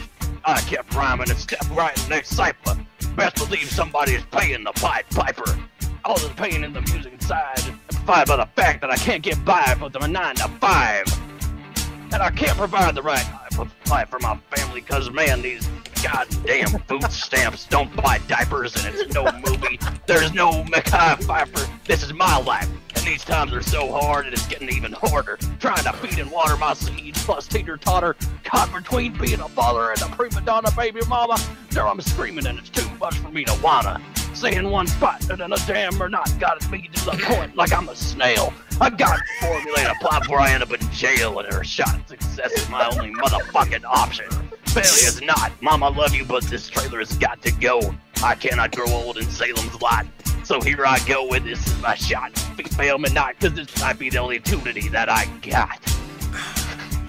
[0.45, 2.77] I kept rhyming and stepped right in next cipher.
[3.15, 5.57] Best believe somebody is paying the Pied Piper.
[6.05, 7.59] All the pain in the music inside,
[8.07, 11.05] amplified by the fact that I can't get by for the nine to five.
[12.13, 13.25] And I can't provide the right
[13.89, 15.67] life for my family, cause man, these
[16.01, 19.77] goddamn food stamps don't buy diapers and it's no movie.
[20.05, 21.69] There's no Mekhi Phifer.
[21.85, 22.69] This is my life.
[22.95, 25.37] And these times are so hard and it's getting even harder.
[25.59, 28.15] Trying to feed and water my seeds, plus teeter totter.
[28.45, 31.37] Caught between being a father and a prima donna baby mama.
[31.73, 34.01] Now I'm screaming and it's too much for me to wanna.
[34.37, 37.73] Saying one spot and then a damn or not Gotta me to the point like
[37.73, 38.53] I'm a snail.
[38.79, 42.07] I got to formulate a plot before I end up in jail and a shot
[42.07, 44.29] success is my only motherfucking option.
[44.65, 45.51] Failure is not.
[45.63, 47.81] Mama, love you, but this trailer has got to go.
[48.23, 50.05] I cannot grow old in Salem's lot.
[50.43, 52.37] So here I go, and this is my shot.
[52.37, 55.79] Fail me not, cause this might be the only opportunity that I got.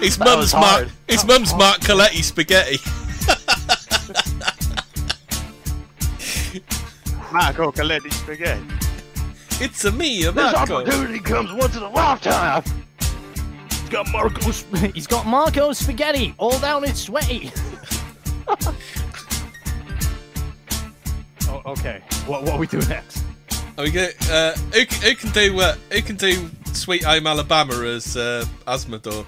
[0.00, 0.64] His That mum's Mark.
[0.64, 0.92] hard.
[1.08, 2.78] His mum's Mark Coletti spaghetti.
[7.32, 8.62] Marco Coletti spaghetti.
[9.60, 10.76] It's a me, a This Marco.
[10.76, 12.62] opportunity comes once in a lifetime.
[13.70, 14.64] He's got Marcos.
[14.94, 17.50] He's got Marco spaghetti all down his sweaty.
[21.50, 22.02] Oh, okay.
[22.26, 23.24] What, what we do next?
[23.78, 27.72] Are we get, uh, who, who can do uh, who can do Sweet Home Alabama
[27.86, 29.24] as uh, Asmodor?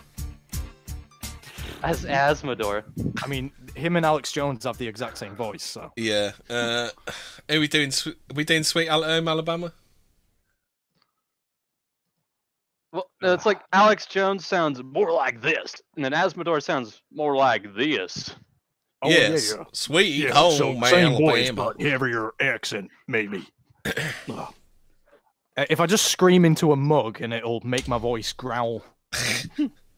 [1.82, 2.84] As Asmodor.
[3.22, 5.92] I mean, him and Alex Jones have the exact same voice, so.
[5.96, 6.32] Yeah.
[6.48, 6.90] Uh,
[7.48, 7.90] are we doing?
[7.90, 9.72] Sw- Are we doing Sweet Al- Home Alabama?
[12.92, 17.36] Well, no, it's like Alex Jones sounds more like this, and then Asmodor sounds more
[17.36, 18.34] like this.
[19.02, 19.54] Oh, yes.
[19.56, 19.64] yeah.
[19.72, 23.46] Sweet Yeah, Home so same voice, but heavier accent, maybe.
[25.56, 28.84] Uh, If I just scream into a mug and it'll make my voice growl.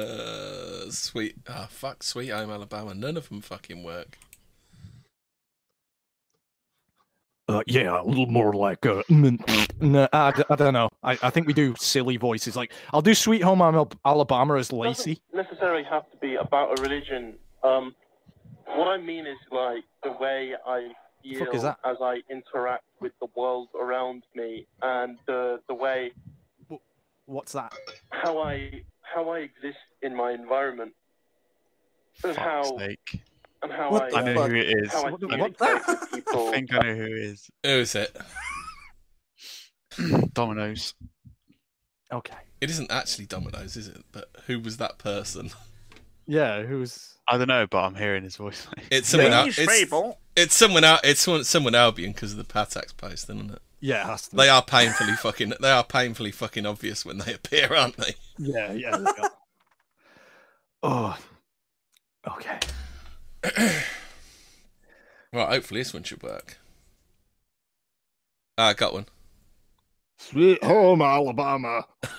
[0.00, 1.36] Uh, sweet.
[1.48, 2.02] Ah, fuck.
[2.02, 2.94] Sweet Home Alabama.
[2.94, 4.18] None of them fucking work.
[7.48, 10.88] Uh, yeah, a little more like uh, No, I, d- I don't know.
[11.02, 12.54] I, I think we do silly voices.
[12.54, 15.20] Like, I'll do Sweet Home Al- Alabama as Lacey.
[15.34, 17.34] necessarily have to be about a religion.
[17.64, 17.94] Um,
[18.66, 20.92] what I mean is like the way I
[21.24, 21.78] feel fuck that?
[21.84, 26.12] as I interact with the world around me, and the the way
[27.26, 27.72] What's that?
[28.10, 30.92] how I how I exist in my environment,
[32.24, 33.20] and how sake.
[33.62, 34.92] and how What I I know who it is.
[34.92, 36.48] how I What the- what the- people.
[36.48, 37.50] I think I know who it is.
[37.62, 38.16] Who is it?
[40.32, 40.94] Dominoes.
[42.12, 42.34] Okay.
[42.60, 44.04] It isn't actually Domino's, is it?
[44.12, 45.50] But who was that person?
[46.26, 47.14] Yeah, who's.
[47.28, 48.66] I don't know, but I'm hearing his voice.
[48.90, 49.46] It's someone out.
[49.48, 50.18] It's, people.
[50.36, 51.00] it's someone out.
[51.04, 53.58] It's someone, someone Albion because of the Patax post, isn't it?
[53.80, 54.42] Yeah, it has to be.
[54.42, 55.54] They are painfully fucking.
[55.60, 58.14] They are painfully fucking obvious when they appear, aren't they?
[58.38, 58.96] Yeah, yeah.
[60.82, 61.16] Oh,
[62.28, 62.58] okay.
[65.32, 66.58] well, Hopefully this one should work.
[68.58, 69.06] Ah, I got one.
[70.18, 71.86] Sweet home Alabama.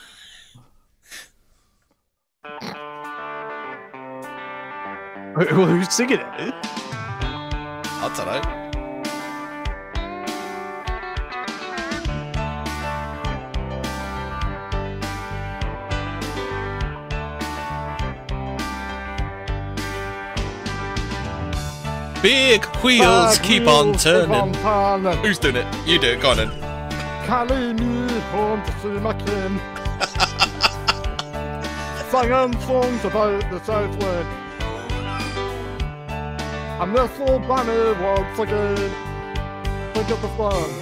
[5.36, 6.54] Who- Who's singing it?
[6.64, 8.61] I don't know.
[22.22, 24.54] Big wheels keep on turning.
[25.24, 25.66] Who's doing it?
[25.88, 26.22] You do it.
[26.22, 26.52] Go on then.
[27.26, 29.14] Carry me to see my.
[32.12, 34.28] Singing songs about the Southland.
[36.82, 38.92] And this old bunny once again.
[39.94, 40.81] Think of the fun.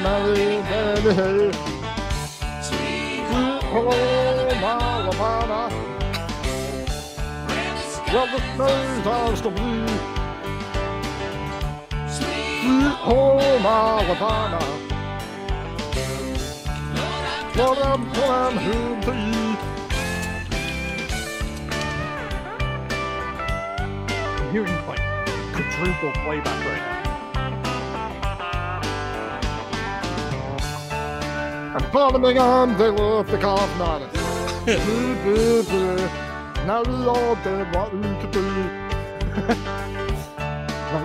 [0.00, 1.52] Mary baby.
[2.62, 5.68] Sweet home Alabama.
[8.12, 9.86] Well, the skies are still blue.
[12.08, 14.85] Sweet home Alabama.
[17.56, 19.56] What I'm going home to you.
[24.36, 25.00] I'm hearing like
[25.54, 27.02] quadruple playback right now.
[31.76, 34.12] And following on, they love the golf nodding.
[36.66, 38.44] now we all did what we could do.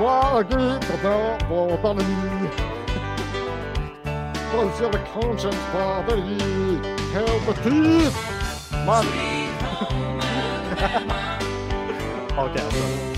[0.02, 0.98] What I get the
[1.48, 2.81] for the me.
[4.54, 6.82] Was your conscience bother you?
[7.14, 8.72] Help the thief!
[8.86, 9.08] Man.
[12.32, 13.11] Okay,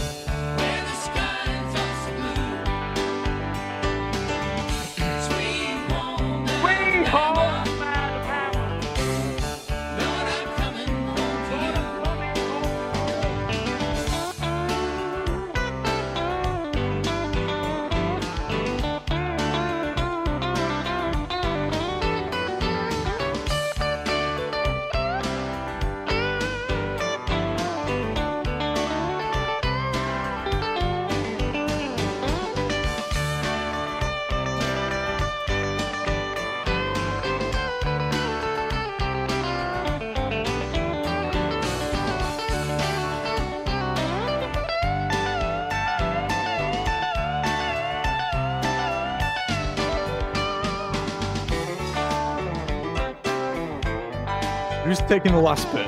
[55.19, 55.85] taking the last bit?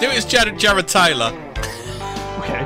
[0.00, 1.32] Do it as Jared, Jared Taylor.
[2.38, 2.62] Okay.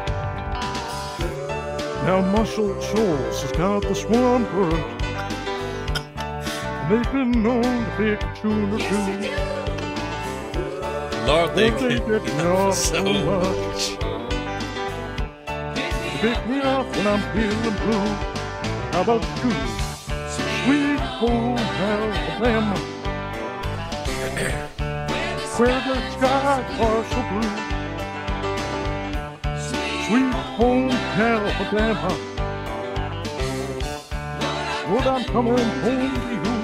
[2.05, 4.85] Now Marshall Schultz has got the swamp bird.
[6.91, 9.11] They've been known to pick a tune or two.
[11.27, 13.81] Lord, they Won't they pick get me me up up so so much.
[16.05, 18.09] They pick me up when I'm feeling blue.
[18.93, 19.53] How about you?
[20.29, 22.96] Sweet home Alabama.
[25.59, 27.55] Where the skies are so blue.
[30.05, 32.13] Sweet home Alabama.
[34.91, 36.57] Lord, I'm coming home to you.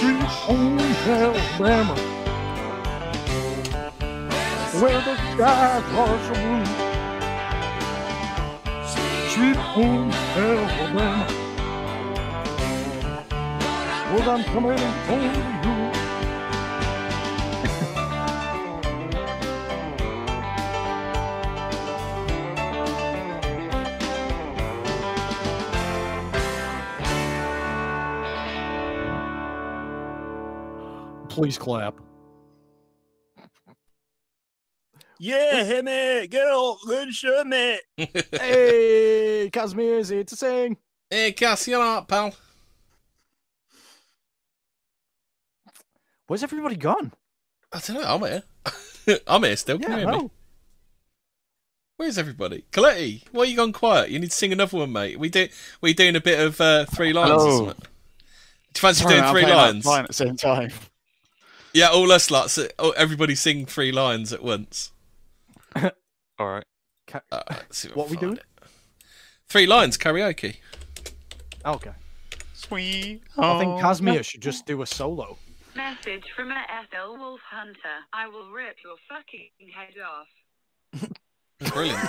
[0.00, 1.94] Sweet home Alabama.
[4.80, 6.66] Where the skies are so blue.
[9.30, 11.26] Sweet home Alabama.
[14.10, 15.59] Lord, I'm coming home to you.
[31.40, 31.94] Please clap.
[35.18, 36.26] Yeah, hit me.
[36.26, 36.76] Get up.
[36.86, 37.80] Good shot, mate.
[37.96, 40.76] hey, Casimir's here to sing.
[41.08, 42.34] Hey, Cass, you alright, pal?
[46.26, 47.10] Where's everybody gone?
[47.72, 48.06] I don't know.
[48.06, 49.18] I'm here.
[49.26, 49.78] I'm here still.
[49.78, 50.30] Can Yeah, you hear me?
[51.96, 52.66] Where's everybody?
[52.70, 54.10] Coletti, why are you gone quiet?
[54.10, 55.18] You need to sing another one, mate.
[55.18, 55.48] We do.
[55.80, 57.30] We doing a bit of uh, three lions.
[57.30, 57.56] Or Hello.
[57.68, 57.76] something?
[57.80, 59.86] Do you fancy Sorry, doing I'm three lions?
[59.86, 60.70] at the same time.
[61.72, 62.58] Yeah, all us lots.
[62.78, 64.92] Oh, everybody sing three lions at once.
[65.76, 65.90] All
[66.40, 66.64] right.
[67.30, 68.36] Uh, let's see if I What we doing?
[68.36, 68.44] it.
[69.48, 70.56] Three lions karaoke.
[71.64, 71.92] Okay.
[72.54, 73.22] Sweet.
[73.38, 73.80] I think home.
[73.80, 75.36] Casimir should just do a solo.
[75.76, 78.04] Message from a Ethel Wolf Hunter.
[78.12, 80.28] I will rip your fucking head off.
[81.72, 82.00] Brilliant.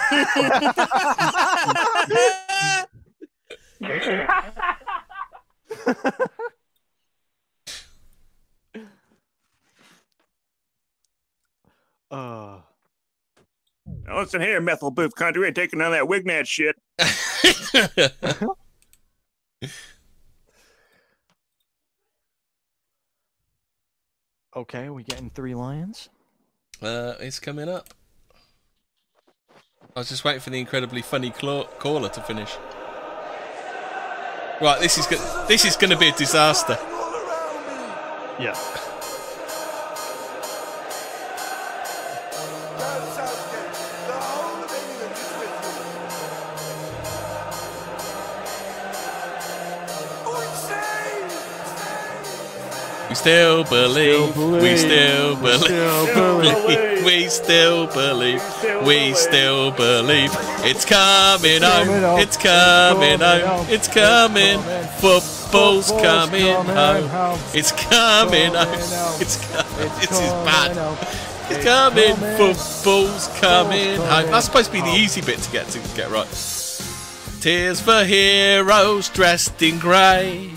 [12.11, 12.59] Uh,
[14.05, 16.75] Now listen here, methyl booth country, ain't taking none of that Wignat shit.
[24.55, 26.09] okay, we getting three lions.
[26.81, 27.89] Uh, it's coming up.
[29.95, 32.55] I was just waiting for the incredibly funny cla- caller to finish.
[34.61, 36.77] Right, this is go- this is going to be a disaster.
[38.39, 38.55] Yeah.
[53.11, 54.37] We still believe.
[54.37, 57.03] We still believe.
[57.03, 58.41] We still believe.
[58.85, 60.31] We still believe.
[60.63, 62.19] It's coming home.
[62.21, 63.65] It's coming home.
[63.67, 64.59] It's coming.
[65.01, 67.37] Football's coming home.
[67.53, 69.19] It's coming home.
[69.19, 69.89] It's coming.
[69.99, 70.97] This is bad.
[71.49, 72.15] It's coming.
[72.15, 74.31] Football's coming home.
[74.31, 76.29] That's supposed to be the easy bit to get to get right.
[77.41, 80.53] Tears for heroes dressed in grey.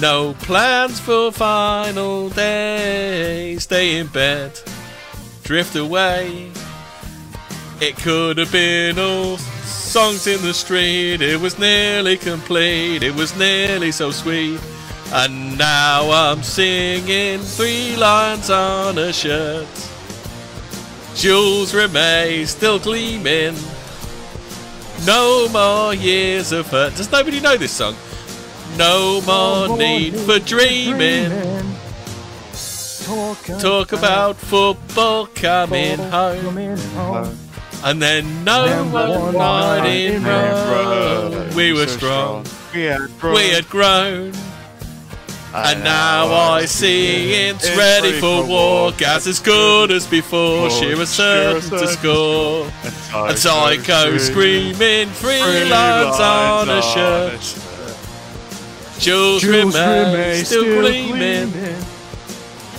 [0.00, 3.56] No plans for final day.
[3.58, 4.58] Stay in bed,
[5.44, 6.50] drift away.
[7.80, 11.22] It could have been all songs in the street.
[11.22, 13.02] It was nearly complete.
[13.02, 14.60] It was nearly so sweet.
[15.12, 19.66] And now I'm singing three lions on a shirt.
[21.14, 23.54] Jules Rimet still gleaming.
[25.06, 26.96] No more years of hurt.
[26.96, 27.94] Does nobody know this song?
[28.76, 31.30] No more need for dreaming.
[33.60, 37.38] Talk about football coming home.
[37.84, 41.50] And then no one night in row.
[41.54, 42.46] We were strong.
[42.74, 43.34] We had grown.
[43.34, 44.32] We had grown.
[45.54, 48.90] And now I see it's ready for war.
[48.92, 50.68] Gas as good as before.
[50.70, 52.68] She was certain to score.
[53.14, 57.63] And Psycho screaming three lions on a shirt.
[58.98, 61.52] Jules Jules remain remain still still gleaming.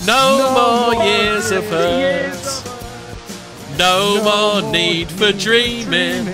[0.06, 2.62] No more years of hurt.
[3.78, 6.26] No more need for dreaming.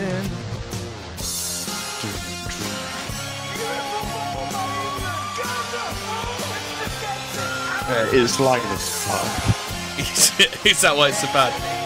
[7.92, 9.98] Yeah, it's like this fuck.
[9.98, 11.81] is, is that why it's so bad?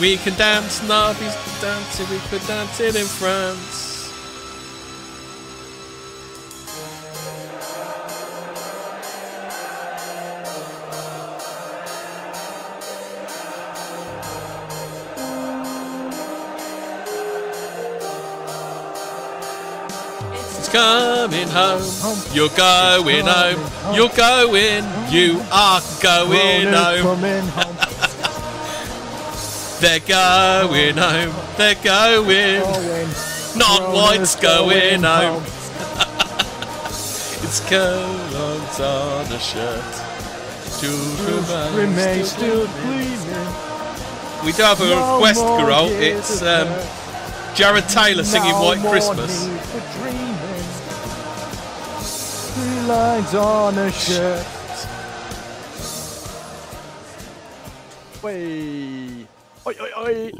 [0.00, 4.10] We can dance, Nobby's dancing, we could dance it in France.
[20.58, 22.18] It's coming home.
[22.32, 23.94] You're going home.
[23.94, 24.84] You're going.
[25.12, 27.61] You are going home.
[29.82, 31.34] They're going home.
[31.58, 32.60] They're going.
[33.56, 35.42] Not white's going home.
[37.42, 39.82] it's colognes on a shirt.
[40.78, 43.48] Children Remain still gleaming.
[44.44, 45.88] We do have a No request, Carol.
[45.88, 46.68] It's um.
[47.56, 49.48] Jared Taylor singing No White Christmas.
[52.54, 54.46] Three lions on a shirt.
[58.22, 58.91] Way.
[59.66, 60.32] Oi, oi, oi.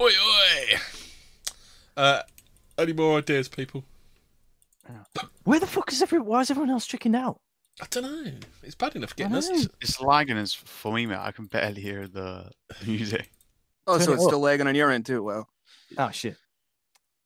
[0.00, 0.78] Oi, oi.
[1.96, 2.22] Uh,
[2.78, 3.84] any more ideas, people?
[5.44, 6.28] Where the fuck is everyone?
[6.28, 7.40] Why is everyone else checking out?
[7.80, 8.32] I don't know.
[8.62, 9.48] It's bad enough getting I us.
[9.48, 9.62] know.
[9.80, 11.18] It's lagging as for me, mate.
[11.18, 12.50] I can barely hear the
[12.86, 13.30] music.
[13.86, 14.28] Oh, Turn so it it's up.
[14.30, 15.22] still lagging on your end too.
[15.22, 15.48] Well.
[15.96, 16.36] Oh shit.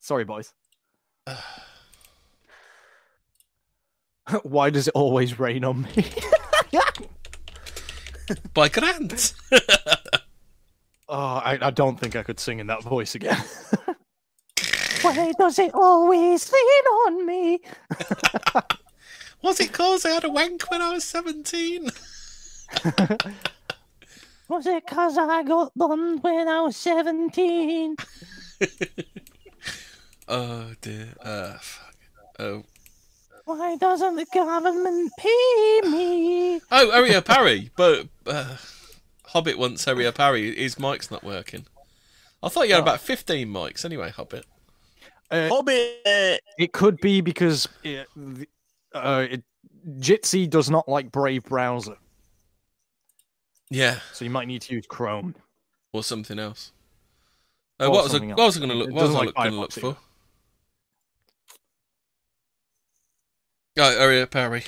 [0.01, 0.52] Sorry, boys.
[4.43, 6.05] Why does it always rain on me?
[8.55, 9.32] By Grant.
[11.11, 13.37] oh, I, I don't think I could sing in that voice again.
[15.03, 17.61] Why does it always lean on me?
[19.43, 21.85] Was it cause I had a wank when I was 17?
[24.49, 27.97] Was it cause I got bummed when I was 17?
[30.28, 31.15] oh, dear.
[31.23, 31.95] Uh, fuck.
[32.39, 32.65] Oh.
[33.47, 36.61] Why doesn't the government pay me?
[36.70, 38.57] Oh, Area Parry, but uh,
[39.32, 40.55] Hobbit wants Area Parry.
[40.57, 41.66] His mic's not working.
[42.43, 42.85] I thought you had Oh.
[42.85, 44.44] about fifteen mics anyway, Hobbit.
[45.31, 46.40] Uh, Hobbit.
[46.59, 48.09] It could be because it,
[48.94, 49.43] uh, it,
[49.98, 51.97] Jitsi does not like Brave browser,
[53.70, 55.35] Yeah, so you might need to use Chrome.
[55.93, 56.73] or something else.
[57.78, 58.89] Uh, Or what was I, what was I going to look?
[58.89, 59.86] It What was doesn't I like going to look Firefox for?
[59.86, 59.97] either.
[63.78, 64.65] Oh, Area Parry.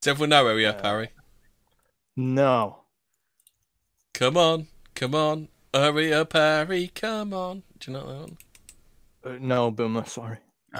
[0.00, 1.10] Does everyone know Area Parry?
[2.16, 2.78] No.
[4.14, 7.62] Come on, come on, hurry up, Parry, come on.
[7.78, 8.38] Do you know that one?
[9.24, 10.38] Uh, no, Boomer, sorry.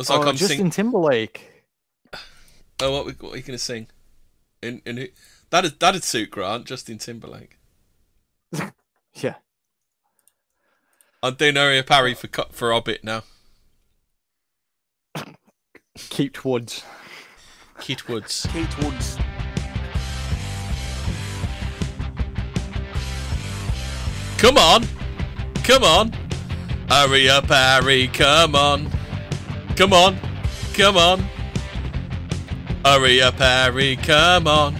[0.00, 1.64] It's like oh, I'm Justin sing- Timberlake.
[2.80, 3.88] Oh, what, we- what are you going to sing?
[4.62, 5.06] In, in who?
[5.50, 7.58] That'd, that'd suit Grant, Justin Timberlake.
[9.14, 9.34] Yeah.
[11.24, 13.24] I'm doing Area Parry for co- for Hobbit now.
[16.10, 16.84] Keith Woods.
[17.80, 18.46] Keith Woods.
[18.52, 19.18] Keith Woods.
[24.38, 24.84] Come on!
[25.64, 26.12] Come on!
[26.88, 28.08] Hurry up, Harry.
[28.08, 28.88] come on!
[29.76, 30.16] Come on!
[30.74, 31.24] Come on!
[32.84, 33.96] Hurry up, Harry.
[33.96, 34.76] come on!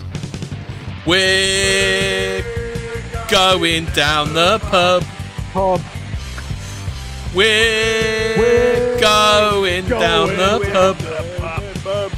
[1.06, 2.44] We're
[3.28, 5.02] going down the pub.
[5.52, 5.80] Pub.
[7.34, 8.17] We're,
[9.18, 12.12] going, down the pub.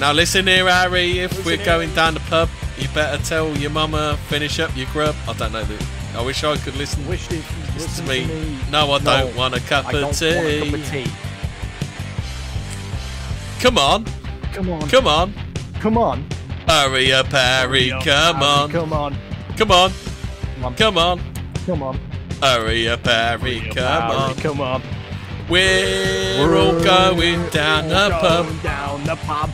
[0.00, 1.20] Now listen here, Harry.
[1.20, 2.48] If we're going down the pub,
[2.78, 5.14] you better tell your mama finish up your grub.
[5.28, 5.62] I don't know.
[5.64, 5.86] The,
[6.16, 7.06] I wish I could listen.
[7.08, 8.26] Wish listen listen to me.
[8.26, 8.58] to me.
[8.70, 10.58] No, I No, don't want a cup of tea.
[10.70, 11.06] cup of tea.
[13.60, 14.04] Come on,
[14.52, 14.88] Come on.
[14.88, 15.34] come on,
[15.80, 16.24] Come on.
[16.68, 19.16] Area Parry, come on, Come on.
[19.56, 20.76] come on, Come on.
[20.76, 21.20] come on,
[21.66, 21.98] Come on.
[22.42, 24.34] Area Parry, come on.
[24.36, 24.82] Come on.
[25.48, 28.62] We're all going down the pub.
[28.62, 29.50] Down the pub.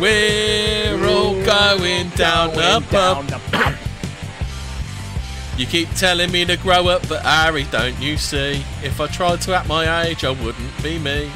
[0.00, 3.26] We're all going down the pub.
[3.26, 3.74] The pub.
[5.58, 8.64] You keep telling me to grow up, but Harry, don't you see?
[8.82, 11.30] If I tried to act my age, I wouldn't be me.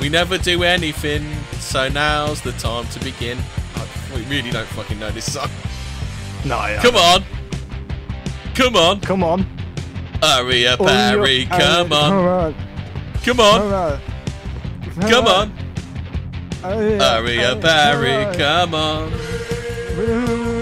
[0.00, 1.24] We never do anything,
[1.54, 3.38] so now's the time to begin.
[3.74, 5.48] I we really don't fucking know this song.
[6.44, 6.82] No, yeah.
[6.82, 7.24] Come on!
[8.54, 9.00] Come on!
[9.00, 9.61] Come on.
[10.22, 12.54] Area up, Parry, you're- come on!
[13.24, 14.00] Come on!
[15.00, 15.52] Come on!
[16.62, 19.10] Hurry alright, Parry, come on!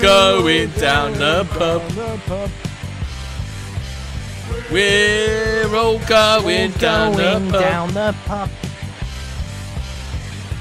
[0.00, 1.80] Going down the pub.
[1.80, 2.50] Down the pub.
[4.72, 7.60] We're all going down the Going pub.
[7.60, 8.50] down the pub.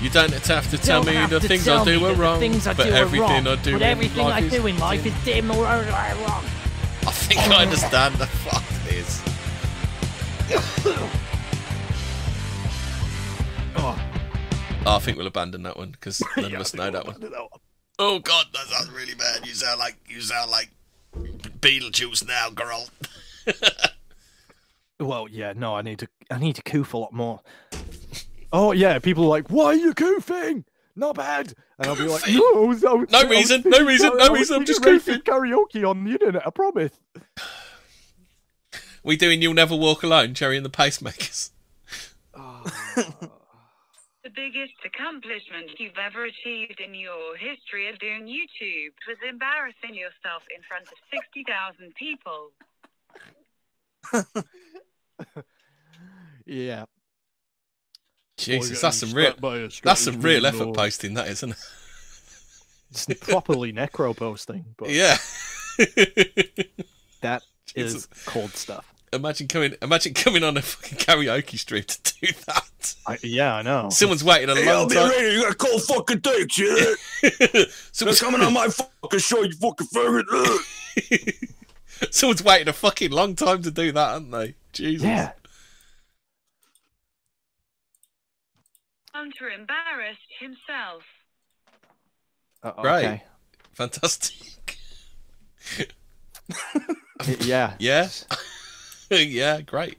[0.01, 2.84] You don't have to tell Don't me the things I do are wrong, but do
[2.84, 3.47] everything.
[3.47, 6.43] I do in everything life I is do in life is dim or wrong.
[7.30, 9.22] I think I understand the fuck this.
[13.76, 14.06] Oh,
[14.85, 17.31] Oh, I think we'll abandon that one because none of us know that one.
[17.99, 19.45] Oh god, that sounds really bad.
[19.45, 20.72] You sound like you sound like
[21.15, 22.89] Beetlejuice now, girl.
[25.01, 27.39] Well, yeah, no, I need to I need to coof a lot more.
[28.51, 30.65] Oh yeah, people are like, why are you goofing?
[30.99, 31.53] Not bad.
[31.77, 32.35] And I'll be like, Goofing?
[32.35, 34.99] no, I was- I was- No was reason, no reason, no reason, I'm just singing
[34.99, 36.91] racist Karaoke on the internet, I promise.
[39.03, 41.51] We doing You'll Never Walk Alone, Gerry and the Pacemakers.
[44.21, 50.43] The biggest accomplishment you've ever achieved in your history of doing YouTube was embarrassing yourself
[50.53, 52.51] in front of 60,000 people.
[56.45, 56.85] Yeah.
[58.45, 61.52] Jesus, that's some real slapped by a that's some real effort or- posting that, isn't
[61.52, 61.57] it?
[62.91, 65.18] It's properly necro posting, but Yeah.
[67.22, 67.44] that
[67.76, 67.95] Jesus.
[67.95, 68.86] is cold stuff.
[69.11, 72.95] Imagine coming imagine coming on a fucking karaoke stream to do that.
[73.07, 73.90] I, yeah, I know.
[73.90, 75.10] Someone's waiting a Hey, I'll long be time.
[75.10, 75.34] ready.
[75.34, 77.70] You got cold fucking dicks, you hear it?
[77.91, 80.24] Someone's They're coming on my fucking show, you fucking faggot.
[80.32, 82.07] Ugh.
[82.11, 84.56] Someone's waiting a fucking long time to do that, aren't they?
[84.74, 85.03] Jesus.
[85.06, 85.32] Yeah.
[89.19, 91.03] Hunter embarrassed himself.
[92.63, 93.05] Uh, Right.
[93.05, 93.23] okay.
[93.73, 94.77] Fantastic.
[97.27, 97.73] Y- yeah.
[97.79, 98.07] Yeah.
[99.11, 99.97] yeah, great.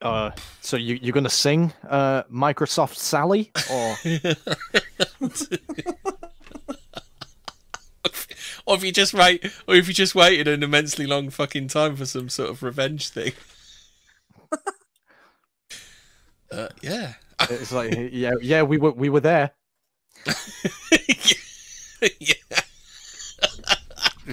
[0.00, 0.30] Uh,
[0.62, 3.96] so you you're gonna sing uh Microsoft Sally or
[8.66, 11.96] Or if you just wait, or if you just waited an immensely long fucking time
[11.96, 13.32] for some sort of revenge thing.
[16.54, 17.14] Uh, yeah.
[17.50, 19.50] it's like yeah yeah we were we were there.
[22.20, 22.34] yeah.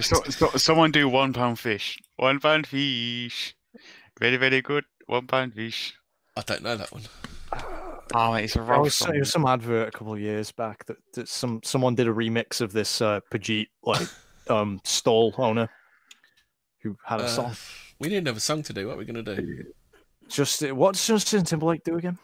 [0.00, 1.98] So, so, someone do one pound fish.
[2.16, 3.54] One pound fish.
[4.18, 4.84] Very, very good.
[5.06, 5.94] One pound fish.
[6.36, 7.02] I don't know that one.
[8.14, 9.18] Oh, mate, it's a There rough was, song.
[9.18, 12.60] was some advert a couple of years back that, that some someone did a remix
[12.62, 14.08] of this uh, Pajit like
[14.48, 15.68] um stall owner
[16.82, 17.52] who had a Uh, song.
[18.00, 18.86] we didn't have a song to do.
[18.88, 19.64] What are we gonna do?
[20.32, 22.18] Just what's Justin Timberlake do again?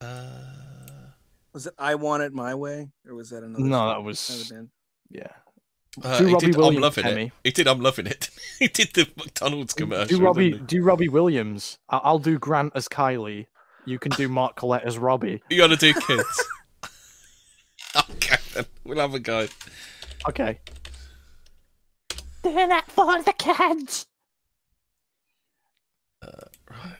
[0.00, 2.88] Was it I Want It My Way?
[3.06, 3.88] Or was that another No, song?
[3.88, 4.70] that was- Another band?
[5.10, 5.26] Yeah.
[6.02, 7.22] Uh, Do Robbie did I'm loving Emmy.
[7.26, 7.32] it.
[7.44, 8.30] He did I'm loving it.
[8.58, 10.16] he did the McDonald's commercial.
[10.18, 11.76] Do Robbie do Robbie Williams.
[11.90, 13.46] I- I'll do Grant as Kylie.
[13.84, 15.42] You can do Mark Collett as Robbie.
[15.50, 16.44] You gotta do kids.
[18.10, 18.64] okay, then.
[18.84, 19.48] we'll have a go.
[20.28, 20.60] Okay.
[22.44, 24.06] Doing it for the kids.
[26.22, 26.28] Uh,
[26.70, 26.96] right,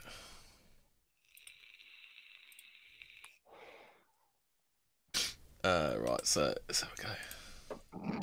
[5.62, 8.18] so so okay.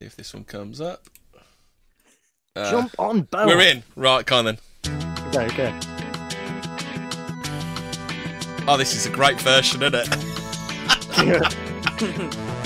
[0.00, 1.04] If this one comes up,
[2.56, 3.46] Uh, Jump on boat.
[3.46, 3.82] We're in.
[3.96, 4.58] Right, come on then.
[5.28, 5.72] Okay, okay.
[8.66, 10.08] Oh, this is a great version, isn't it?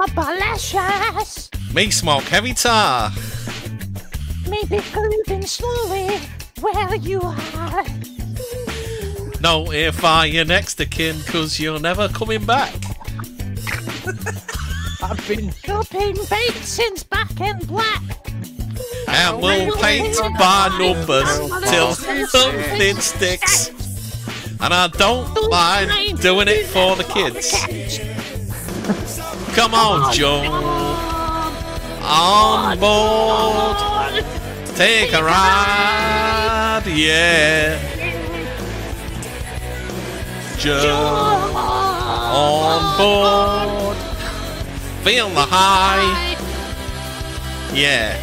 [0.00, 1.50] Me no.
[1.74, 3.12] Me smoke heavy tar.
[4.48, 6.18] Me be grooving slowly
[6.60, 7.84] where you are.
[9.42, 12.74] No if I your next to kin, cause you're never coming back.
[15.02, 18.02] I've been Dropping bait since back in black.
[19.06, 21.28] And we'll paint by numbers
[21.68, 21.92] till
[22.26, 23.68] something sticks.
[24.60, 28.09] And I don't mind doing it for the kids.
[29.54, 30.42] Come on, Joe.
[32.02, 34.24] On board.
[34.76, 37.78] Take a ride, yeah.
[40.56, 41.50] Joe.
[42.32, 43.96] On board.
[45.04, 46.36] Feel the high.
[47.74, 48.16] Yeah.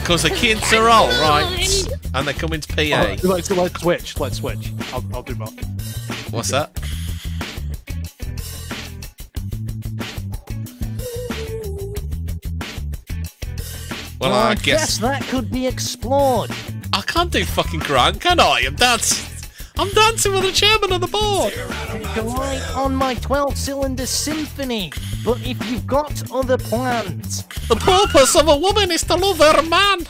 [0.00, 1.88] Because the kids are all right.
[2.14, 3.16] And they're coming to PA.
[3.24, 4.18] Oh, let's, let's switch.
[4.20, 4.72] Let's switch.
[4.92, 5.54] I'll, I'll do both.
[6.32, 6.70] What's that?
[14.22, 16.50] Well, I guess that could be explored.
[16.92, 18.62] I can't do fucking Grant, can I?
[18.66, 19.28] I'm dancing.
[19.76, 21.52] I'm dancing with the chairman of the board.
[22.38, 24.92] Right on my 12 cylinder symphony.
[25.24, 29.62] But if you've got other plans, The purpose of a woman is to love her
[29.62, 30.06] man.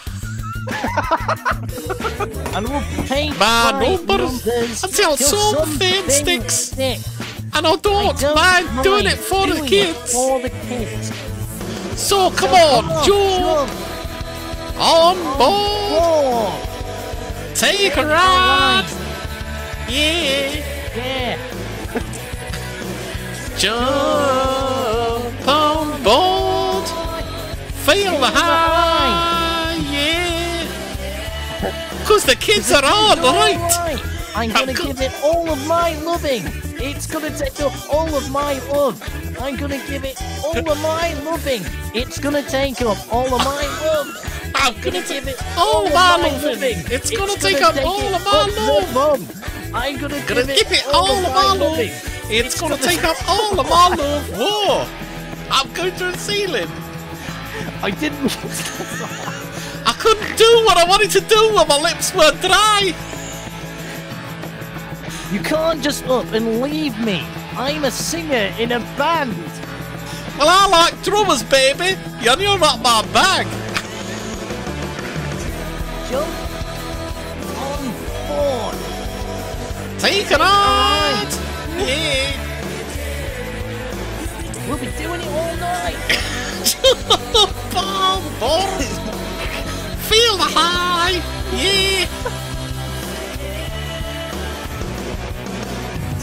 [2.54, 6.54] and we'll paint My numbers until something sticks.
[6.54, 7.08] sticks.
[7.54, 10.12] And I don't, don't mind doing it for the kids.
[10.12, 11.12] For the kids.
[12.00, 13.66] So come on, Joe.
[14.84, 16.52] On board.
[17.54, 18.88] Take a ride.
[19.88, 20.58] Yeah.
[20.96, 21.38] Yeah.
[23.58, 26.88] Jump on board.
[27.86, 29.76] Feel the high.
[29.88, 30.66] Yeah.
[32.00, 34.00] Because the kids are all right.
[34.34, 36.42] I'm gonna give it all of my loving.
[36.82, 39.00] It's gonna take up all of my love.
[39.40, 41.62] I'm gonna give it all of my loving.
[41.94, 44.41] It's gonna take up all of my love.
[44.54, 46.48] I'm gonna give it all of my my loving.
[46.48, 46.92] loving.
[46.92, 48.94] It's gonna take up all of my love.
[48.94, 49.74] love.
[49.74, 51.78] I'm gonna, Gonna give, give it all of my love.
[52.30, 54.28] It's gonna take up all of my love.
[54.36, 54.86] Whoa!
[55.50, 56.68] I'm going through the ceiling.
[57.82, 58.36] I didn't.
[59.86, 62.94] I couldn't do what I wanted to do when my lips were dry.
[65.32, 67.24] You can't just up and leave me.
[67.56, 69.34] I'm a singer in a band.
[70.38, 71.96] Well, I like drummers, baby.
[72.28, 73.46] And you're not my bag.
[76.12, 76.28] Jump
[77.56, 77.82] on
[78.28, 78.76] board.
[79.98, 81.32] Take a ride.
[81.78, 82.38] Yeah.
[84.68, 85.96] We'll be doing it all night.
[86.64, 88.84] Jump on board.
[90.10, 91.20] Feel the high.
[91.56, 92.06] Yeah.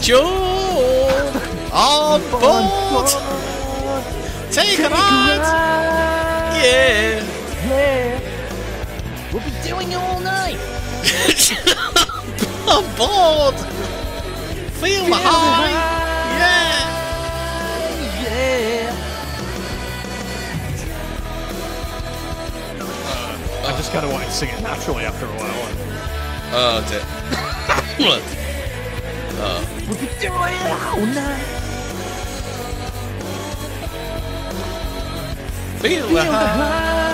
[0.00, 1.34] Jump
[1.74, 3.08] on board.
[4.52, 5.44] Take a ride.
[6.62, 7.24] Yeah.
[7.66, 8.19] Yeah.
[9.32, 10.58] We'll be doing it all night.
[12.66, 13.54] I'm board.
[14.80, 15.70] Feel the high.
[16.40, 16.82] Yeah.
[18.24, 18.90] Yeah.
[23.66, 25.68] I just kind of wanted to sing it naturally after a while.
[26.52, 27.04] Oh, dear.
[28.04, 28.24] Look.
[29.38, 29.62] Oh.
[29.86, 31.46] We'll be doing it all night.
[35.80, 37.10] Feel the high.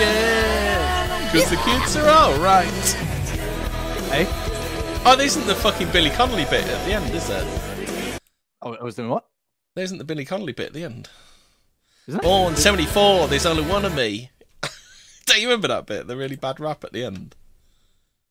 [0.00, 0.47] yeah.
[1.32, 2.66] Because the kids are alright.
[4.10, 4.26] Hey?
[5.04, 8.18] Oh, there isn't the fucking Billy Connolly bit at the end, is there?
[8.62, 9.26] Oh, I was doing what?
[9.74, 11.10] There isn't the Billy Connolly bit at the end.
[12.06, 12.22] Isn't it?
[12.22, 14.30] Born 74, there's only one of me.
[15.26, 16.06] Don't you remember that bit?
[16.06, 17.36] The really bad rap at the end.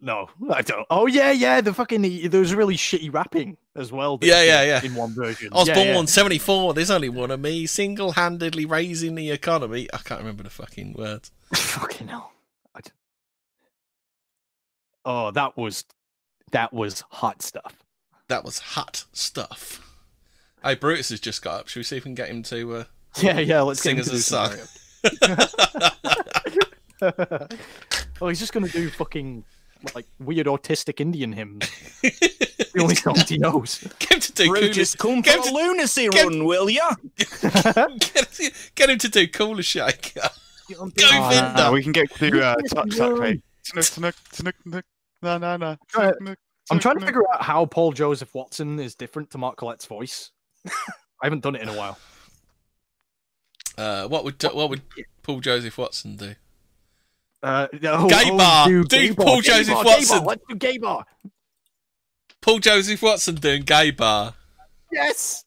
[0.02, 0.86] No, I don't.
[0.92, 1.60] Oh yeah, yeah.
[1.60, 4.20] The fucking there was really shitty rapping as well.
[4.22, 4.84] Yeah, yeah, yeah.
[4.84, 5.50] In one version.
[5.52, 6.06] I was Yeah, born yeah.
[6.06, 9.88] 74, there's only one of me, single handedly raising the economy.
[9.92, 11.32] I can't remember the fucking words.
[11.56, 12.32] Fucking hell.
[15.08, 15.86] I d- Oh, that was
[16.52, 17.76] that was hot stuff.
[18.28, 19.82] That was hot stuff.
[20.64, 21.68] Hey, Brutus has just got up.
[21.68, 22.84] Should we see if we can get him to uh,
[23.22, 23.62] Yeah, yeah.
[23.62, 24.52] Let's sing get us into a this song?
[27.02, 27.48] scenario.
[28.22, 29.44] oh, he's just gonna do fucking
[29.96, 31.70] like weird autistic Indian hymns.
[32.02, 33.78] the only songs he knows.
[34.00, 35.12] Get him to do Brutus, cool.
[35.14, 36.96] come Get for a to, lunacy get- run, will ya?
[37.18, 38.40] get,
[38.76, 40.14] get him to do cooler shake.
[40.16, 41.72] Go Uh, Vinda.
[41.72, 43.42] we can get to uh, touch that mate.
[43.64, 44.86] Snook, snook, snook, snook.
[45.22, 45.78] No, no, no.
[45.88, 46.38] Try- Snook, snook,
[46.70, 50.32] I'm trying to figure out how Paul Joseph Watson is different to Mark Collett's voice.
[50.68, 50.72] I
[51.24, 51.98] haven't done it in a while.
[53.78, 54.82] Uh, what would what would
[55.24, 56.36] Paul Joseph Watson do?
[57.44, 58.68] Uh, oh, Gay oh, bar.
[58.68, 60.18] do Do gay bar, Paul gay Joseph bar, gay Watson.
[60.18, 61.06] bar, Let's do gay bar.
[62.42, 64.34] Paul Joseph Watson doing gay bar.
[64.92, 65.44] Yes.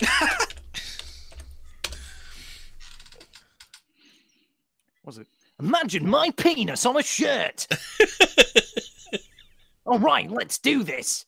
[5.04, 5.26] Was it?
[5.60, 7.66] Imagine my penis on a shirt.
[9.84, 11.26] All right, let's do this.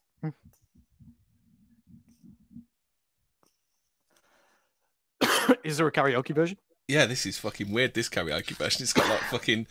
[5.65, 6.59] Is there a karaoke version?
[6.87, 7.95] Yeah, this is fucking weird.
[7.95, 8.83] This karaoke version.
[8.83, 9.67] It's got like fucking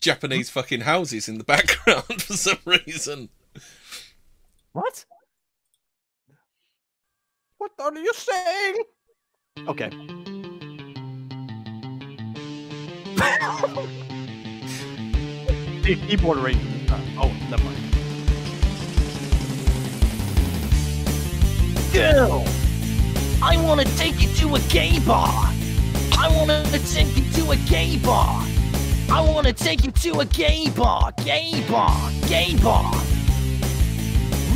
[0.00, 3.30] Japanese fucking houses in the background for some reason.
[4.72, 5.04] What?
[7.58, 8.76] What are you saying?
[9.66, 9.90] Okay.
[15.84, 16.90] the keyboard arrangement.
[16.90, 17.76] Uh, oh, never mind.
[21.92, 22.42] Girl,
[23.42, 25.52] I want to take you to a gay bar.
[26.16, 28.42] I want to take you to a gay bar.
[29.10, 32.90] I want to take you to a gay bar, gay bar, gay bar.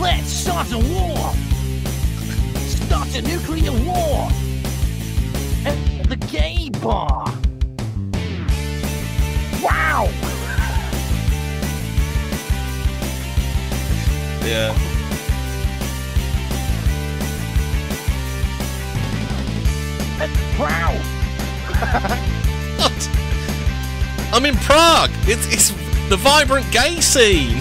[0.00, 1.34] Let's start a war.
[2.56, 4.30] Start a nuclear war.
[5.66, 7.26] At the gay bar.
[9.62, 10.08] Wow.
[14.44, 14.74] Yeah.
[20.58, 20.94] Wow.
[22.78, 23.10] What?
[24.32, 25.10] I'm in Prague.
[25.26, 25.70] It's it's
[26.08, 27.58] the vibrant gay scene.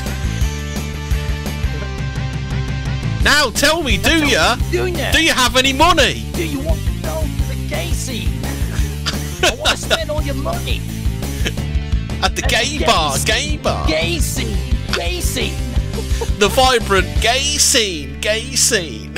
[3.24, 4.56] Now tell me, do ya?
[4.70, 5.12] Do ya?
[5.12, 6.24] Do you have any money?
[6.34, 8.30] Do you want to go to the gay scene?
[9.44, 10.82] I want to spend all your money.
[12.22, 13.88] At the At gay gay bar, gay bar.
[13.88, 14.58] Gay scene.
[14.94, 15.67] Gay scene.
[16.38, 19.18] The vibrant gay scene, gay scene.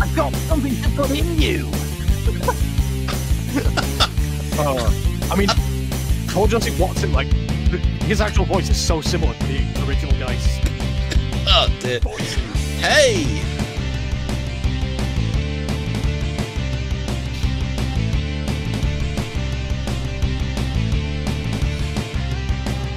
[0.00, 1.68] I've got something to put in you.
[4.58, 4.90] uh,
[5.30, 5.48] I mean,
[6.28, 7.45] Paul Joseph Watson, like, th-
[8.06, 10.60] his actual voice is so similar to the original guy's
[11.48, 12.00] Oh dear.
[12.00, 12.34] voice.
[12.80, 13.42] Hey.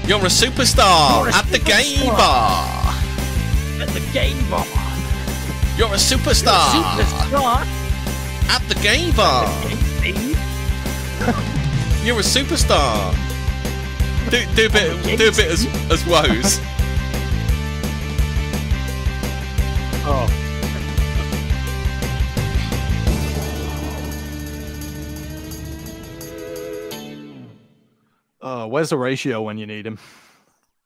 [0.08, 2.18] You're a superstar You're a at the gay superstar.
[2.18, 2.94] bar.
[3.80, 4.66] At the game bar.
[5.78, 7.62] You're a superstar Superstar.
[8.50, 9.46] at the game bar.
[12.04, 13.14] You're a superstar.
[14.30, 16.60] Do, do a bit, do a bit as as woes.
[20.06, 20.46] Oh.
[28.40, 29.98] Uh, where's the ratio when you need him?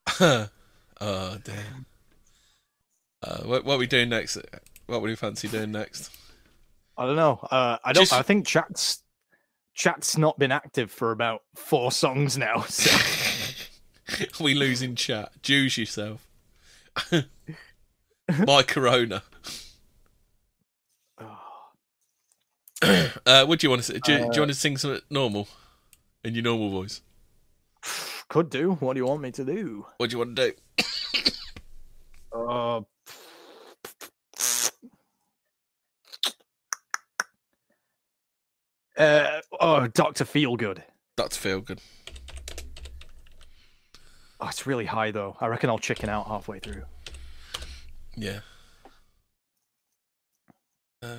[0.19, 0.47] oh
[1.01, 1.85] damn.
[3.21, 4.37] Uh, what, what are we doing next?
[4.85, 6.11] What would you fancy doing next?
[6.97, 7.39] I don't know.
[7.51, 8.03] Uh, I don't.
[8.03, 9.03] Just- I think chat's
[9.73, 12.65] chat's not been active for about four songs now.
[12.69, 13.22] So.
[14.39, 15.31] we losing chat.
[15.41, 16.25] Juice yourself.
[18.47, 19.23] My corona.
[23.25, 23.99] uh, what do you want to say?
[24.03, 25.47] Do, you- do you want to sing something normal
[26.23, 27.01] in your normal voice?
[28.29, 28.73] Could do.
[28.73, 29.85] What do you want me to do?
[29.97, 30.53] What do you want to do?
[32.35, 32.81] Uh,
[38.97, 40.81] uh, oh, Doctor Feelgood.
[41.15, 41.35] Dr.
[41.39, 41.79] Feelgood.
[44.43, 45.37] Oh, it's really high though.
[45.39, 46.83] I reckon I'll chicken out halfway through.
[48.17, 48.41] Yeah.
[51.01, 51.15] Uh,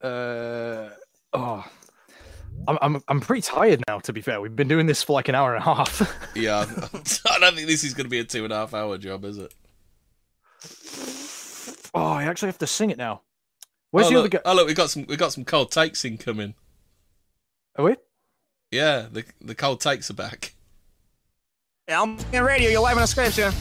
[0.00, 0.90] uh
[1.32, 1.64] oh,
[2.68, 3.98] I'm, I'm I'm pretty tired now.
[3.98, 6.00] To be fair, we've been doing this for like an hour and a half.
[6.36, 6.60] Yeah,
[7.30, 9.24] I don't think this is going to be a two and a half hour job,
[9.24, 9.52] is it?
[11.92, 13.22] oh, I actually have to sing it now.
[13.90, 14.40] Where's oh, the look, other guy?
[14.44, 16.54] Oh look, we got some we got some cold takes incoming.
[17.74, 17.96] Are we?
[18.70, 20.54] Yeah, the the cold takes are back.
[21.88, 22.70] Yeah, I'm on radio.
[22.70, 23.52] You're live on a Skype, sir.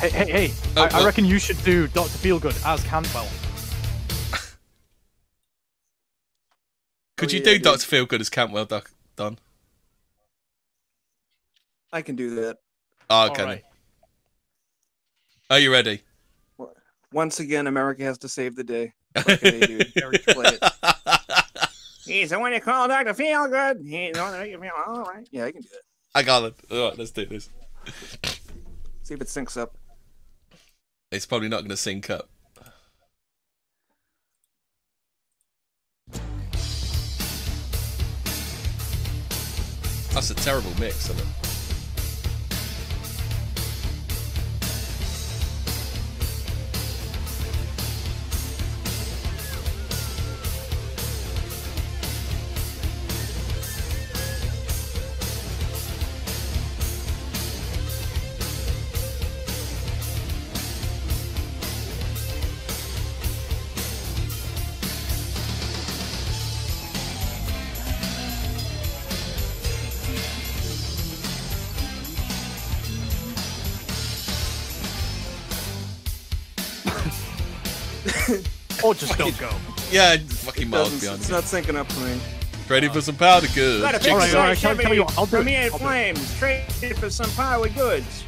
[0.00, 0.52] Hey, hey, hey!
[0.76, 3.28] Oh, I, I reckon you should do Doctor Feelgood as Cantwell.
[7.16, 7.62] Could Oh, you yeah, do dude.
[7.62, 9.38] Doctor Feelgood as Cantwell Duck done?
[11.92, 12.58] I can do that.
[13.08, 13.42] Oh, okay.
[13.42, 13.62] Alright.
[15.50, 16.02] Are you ready?
[17.12, 18.92] Once again, America has to save the day.
[19.14, 19.80] What can they do?
[20.02, 20.64] Eric, play it.
[22.06, 23.14] He's the one you call Dr.
[23.14, 23.88] Feelgood.
[23.88, 25.26] He's the one that make you feel all right.
[25.30, 25.80] Yeah, I can do that.
[26.14, 26.54] I got it.
[26.70, 27.48] All right, let's do this.
[29.02, 29.76] See if it syncs up.
[31.10, 32.28] It's probably not going to sync up.
[40.12, 41.43] That's a terrible mix, isn't it?
[78.84, 79.50] Or just don't go.
[79.90, 81.34] Yeah, fucking miles doesn't- it's me.
[81.34, 82.20] not syncing up for me.
[82.68, 83.82] Ready for some powder goods?
[83.82, 84.48] Got a Check big this all out.
[84.48, 85.42] right, tell- tell me what, I'll do it.
[85.44, 85.78] Premier I'll.
[85.78, 86.38] Flames.
[86.38, 86.64] Trade
[86.98, 88.24] for some power goods.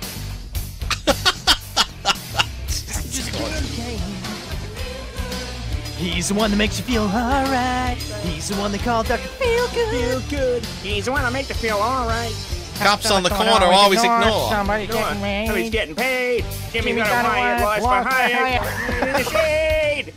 [5.98, 7.96] He's the one that makes you feel alright.
[8.22, 9.26] He's the one they call Dr.
[9.28, 9.88] Feel Good.
[9.90, 10.64] Feel good.
[10.82, 12.34] He's the one that makes you feel all right.
[12.78, 14.50] Cops on the corner always ignore.
[14.50, 15.18] Somebody Go on.
[15.20, 16.44] getting Somebody's getting paid.
[16.72, 19.06] Jimmy's Jimmy's got a got a wire wire, lost lost for hire.
[19.06, 20.12] In the shade.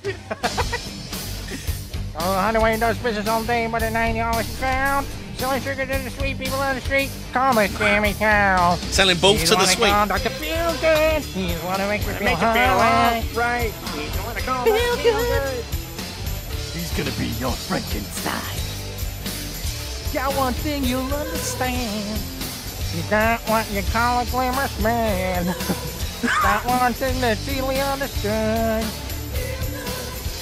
[2.22, 5.08] Oh, Underway does business all day, but at night he always is found.
[5.38, 7.10] Selling sugar to the sweet people on the street.
[7.32, 8.76] Call me Jimmy Cow.
[8.92, 9.90] Selling both He's to the one that sweet.
[9.90, 10.30] call Dr.
[10.32, 11.22] Feel Good.
[11.24, 13.72] He's the one that makes me feel Make you feel alright.
[13.96, 15.44] He's the one that call Feel me feel good.
[15.56, 15.66] good.
[16.76, 18.58] He's gonna be your Frankenstein.
[20.14, 22.20] Got one thing you'll understand.
[22.92, 25.46] He's not what you call a glamorous man.
[26.44, 28.84] not one thing that's easily understood.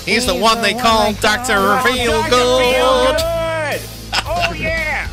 [0.06, 3.18] He's the He's one the they one call they Doctor call Feel Feel Good.
[3.18, 3.82] good.
[4.26, 5.10] Oh yeah.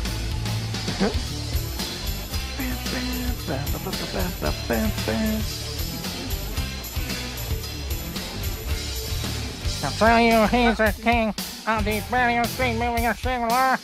[9.83, 11.33] I'll tell you, he's a king.
[11.67, 13.77] I'll be running on street, moving a singular.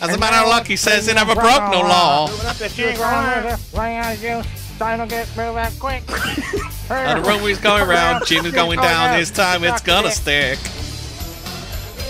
[0.00, 2.28] As a matter of luck, he says he never broke no law.
[2.28, 3.10] Moving the Just Shangri-La.
[3.10, 4.46] run running out.
[4.78, 6.02] Time to get through quick.
[6.88, 9.18] And the rumor's going round, Jim's going down.
[9.18, 10.58] This time it's gonna stick.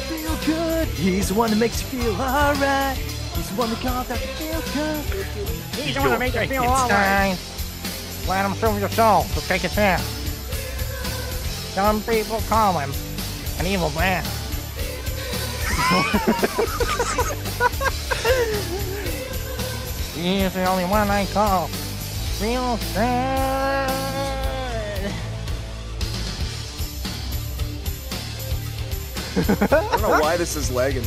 [0.06, 0.86] Feel good.
[0.88, 2.96] He's the one that makes you feel alright.
[2.96, 4.14] He's the one that call Dr.
[4.14, 5.26] Feel Good.
[5.74, 7.36] He's the one that makes you feel all right.
[7.36, 8.28] Frankenstein.
[8.28, 10.02] Let him serve your soul, so take his hand.
[11.74, 12.92] Some people call him
[13.58, 14.24] an evil man.
[20.14, 21.68] He's the only one I call.
[22.40, 23.10] Real good.
[29.36, 31.04] I don't know why this is lagging.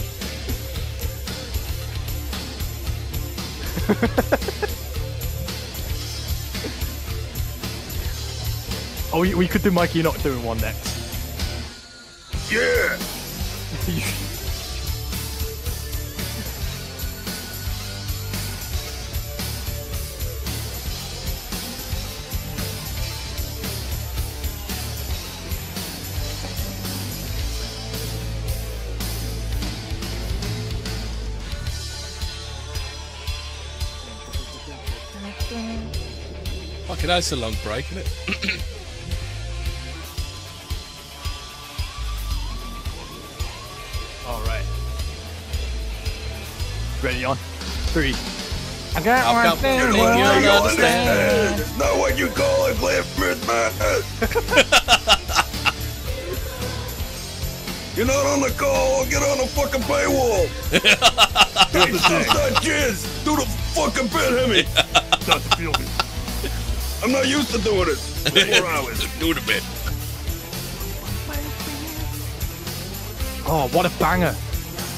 [9.15, 10.89] Oh, we, we could do Mikey not doing one next.
[12.51, 12.97] Yeah.
[37.03, 38.07] Fucking that's a long break, isn't it?
[44.25, 44.63] All right.
[47.03, 47.35] Ready on?
[47.91, 48.15] Three.
[48.95, 51.59] I got I've one got thing one you thing don't you don't understand.
[51.59, 53.73] It's not what you call a glamorous man.
[57.97, 59.05] You're not on the call.
[59.07, 60.47] Get on the fucking paywall.
[60.71, 63.25] hey, stop that jizz.
[63.25, 64.63] Do the fucking bit, Hemi.
[65.27, 66.02] Not to feel me.
[67.03, 67.97] I'm not used to doing it.
[67.97, 69.05] Four hours.
[69.19, 69.63] Do the bit.
[73.45, 74.34] Oh, what a banger!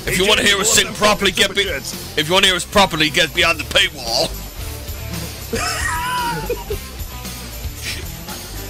[0.07, 2.55] If you want to hear us sing properly, get be- if you want to hear
[2.55, 4.29] us properly, get behind the paywall.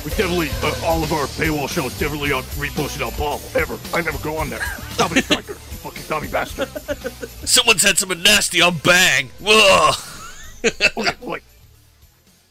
[0.06, 3.76] We definitely, uh, all of our paywall shows definitely aren't reposted on Paul, ever.
[3.92, 4.62] I never go on there.
[4.92, 5.54] Stop it, Striker.
[5.54, 6.68] you fucking dummy bastard.
[7.50, 9.32] Someone said something nasty on Bang.
[9.44, 9.96] Ugh.
[10.64, 11.44] okay, like,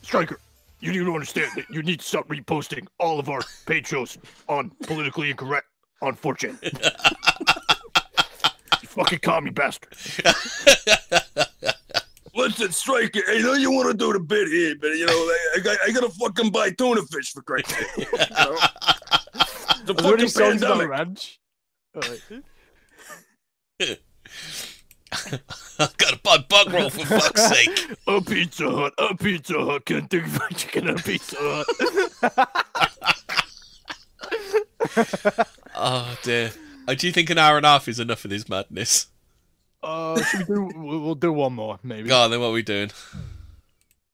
[0.02, 0.40] Striker,
[0.84, 4.18] you need to understand that you need to stop reposting all of our paid shows
[4.48, 5.66] on politically incorrect
[6.02, 6.62] on 4chan.
[8.82, 9.94] you fucking commie bastard.
[12.34, 13.24] Listen, strike it.
[13.28, 15.78] I know you want to do the bit here, but you know, I, I, got,
[15.86, 17.86] I gotta fucking buy tuna fish for Christ's sake.
[17.96, 18.58] You know?
[19.86, 20.90] It's a Are there any fucking songs about pandemic.
[20.90, 21.40] ranch?
[25.78, 27.96] I've got to buy bug roll for fuck's sake.
[28.06, 32.48] A Pizza Hut, a Pizza Hut, Kentucky Fried Chicken, a Pizza Hut.
[35.76, 36.52] Oh dear.
[36.86, 39.08] Oh, do you think an hour and a half is enough of this madness?
[39.82, 40.70] Uh, should we do?
[40.76, 42.08] We'll do one more, maybe.
[42.08, 42.90] Go on, then what are we doing?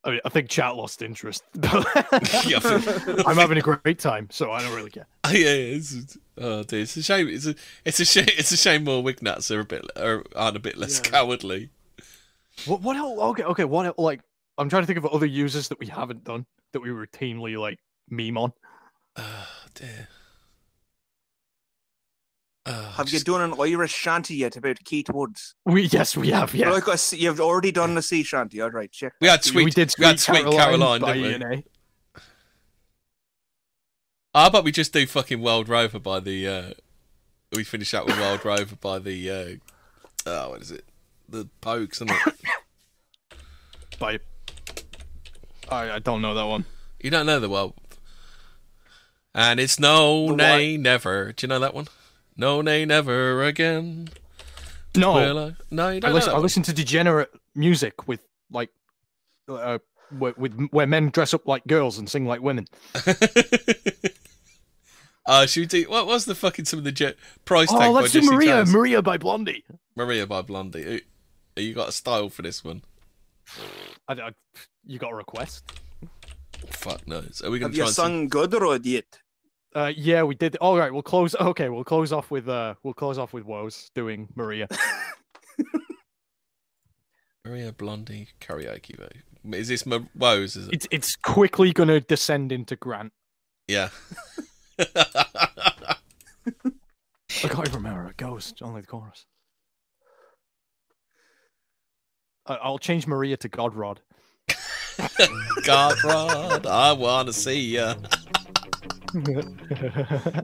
[0.03, 1.43] I, mean, I think chat lost interest.
[1.61, 2.59] Yeah,
[3.25, 5.05] I'm having a great time, so I don't really care.
[5.23, 5.77] Oh, yeah,
[6.41, 7.27] oh dear, it's a shame.
[7.27, 7.55] It's a,
[7.85, 8.25] it's a shame.
[8.37, 11.11] It's a shame more Wignats are a bit are, aren't a bit less Yeah.
[11.11, 11.69] cowardly.
[12.65, 12.81] What?
[12.81, 12.97] What?
[12.97, 13.19] else?
[13.19, 13.63] Okay, okay.
[13.63, 13.97] What?
[13.97, 14.21] Like,
[14.57, 17.79] I'm trying to think of other users that we haven't done that we routinely like
[18.09, 18.53] meme on.
[19.15, 20.07] Oh dear.
[22.67, 25.55] Oh, have you done an Irish shanty yet about Keith Woods?
[25.65, 26.53] We yes, we have.
[26.53, 26.69] Yeah.
[26.69, 28.61] Like I see, you've already done the sea shanty.
[28.61, 29.13] All right, check.
[29.19, 29.65] We had sweet.
[29.65, 31.63] we did we had Sweet sweet Caroline, by didn't we?
[34.33, 36.47] How about we just do fucking Wild Rover by the?
[36.47, 36.73] uh
[37.55, 39.29] We finish out with Wild Rover by the.
[39.29, 39.55] uh
[40.25, 40.85] Oh, what is it?
[41.27, 42.35] The Pogues, isn't it?
[43.99, 44.19] By.
[45.69, 46.65] I I don't know that one.
[47.01, 47.73] You don't know the World.
[49.33, 51.33] And it's no The nay never.
[51.33, 51.87] Do you know that one?
[52.37, 54.09] No nay never again.
[54.95, 55.17] No.
[55.17, 55.55] I?
[55.69, 58.69] No, you I listen, I listen to degenerate music with like,
[59.47, 59.79] uh,
[60.17, 62.67] with, with where men dress up like girls and sing like women.
[65.25, 67.15] Uh, should we do what was the fucking some of the jet
[67.45, 67.77] price tag?
[67.77, 68.73] Oh, by let's do Jesse Maria, Jones?
[68.73, 69.63] Maria by Blondie.
[69.95, 70.83] Maria by Blondie.
[70.83, 70.99] Who-
[71.61, 72.81] you got a style for this one?
[74.07, 74.31] I, I,
[74.85, 75.69] you got a request?
[76.69, 77.23] Fuck no.
[77.31, 79.19] So are we going Have to try you sung Good Road yet?
[79.75, 80.55] Uh, yeah, we did.
[80.57, 81.35] All right, we'll close.
[81.41, 84.67] Okay, we'll close off with uh, we'll close off with woes doing Maria.
[87.45, 88.97] Maria Blondie karaoke?
[88.97, 89.13] vote.
[89.55, 90.55] Is this my woes?
[90.55, 90.73] Is it?
[90.73, 93.11] It's it's quickly gonna descend into Grant.
[93.67, 93.89] Yeah.
[94.95, 95.95] I
[97.47, 98.53] can't even remember it goes.
[98.61, 99.25] Only the chorus.
[102.45, 104.01] I- I'll change Maria to Godrod.
[105.65, 107.95] Godrod, I want to see ya.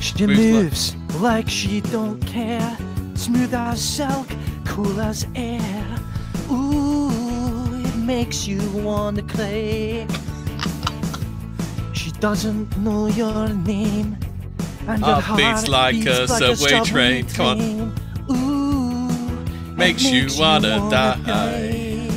[0.00, 2.76] She moves like she don't care.
[3.14, 4.28] Smooth as silk,
[4.64, 5.98] cool as air.
[8.06, 10.06] Ooh, makes you wanna cry.
[11.92, 14.16] She doesn't know your name.
[14.86, 17.26] And her Heart ah, heart beats like a subway train.
[17.26, 17.94] Come on.
[18.30, 22.08] Ooh, Makes it you wanna die.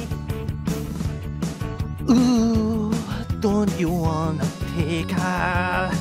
[2.09, 2.93] Ooh,
[3.39, 5.91] don't you wanna take her?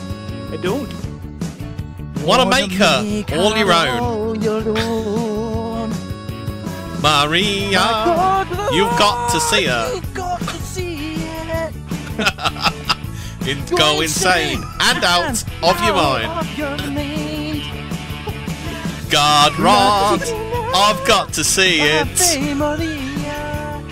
[0.52, 0.92] I don't.
[2.24, 3.98] Wanna make her all your own.
[4.00, 5.37] all your own.
[7.00, 9.92] Maria, God, you've got to see her.
[9.94, 11.74] You've got to see it.
[13.48, 16.26] In, go insane and out of your mind.
[16.26, 16.78] Of your.
[19.10, 20.20] God Rod,
[20.74, 22.56] I've got to see it.
[22.56, 23.82] Maria.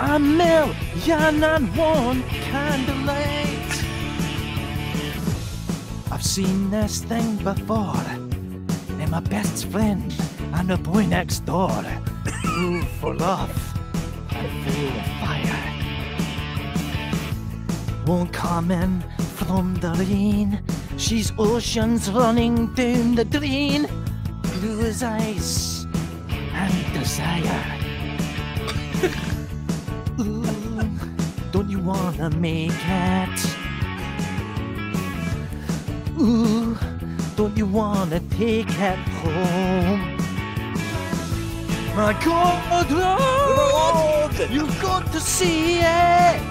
[0.00, 3.84] A million and one candlelight.
[6.10, 8.00] I've seen this thing before.
[8.98, 10.10] And my best friend
[10.56, 11.84] and the boy next door.
[12.42, 13.50] Full for love
[14.30, 15.62] and full of fire.
[18.06, 19.02] Won't come in
[19.36, 20.60] from the rain.
[20.96, 23.86] She's oceans running down the drain.
[24.42, 25.86] Blue as ice
[26.28, 27.62] and desire.
[30.20, 30.88] Ooh,
[31.52, 33.56] don't you wanna make it?
[36.18, 36.78] Ooh,
[37.36, 40.15] don't you wanna take it home?
[41.96, 46.42] My God, Lord, you've got to see it.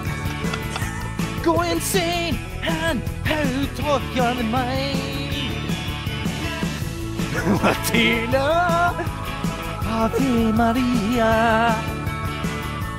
[1.44, 4.98] Go insane and out of your mind.
[7.62, 9.06] Latina,
[9.86, 11.76] Ave Maria.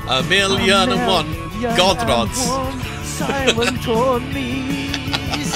[0.07, 1.29] A million and one
[1.75, 2.39] God rods.
[3.05, 5.51] Silent on knees.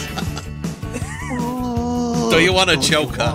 [2.32, 3.32] Do you want a choker?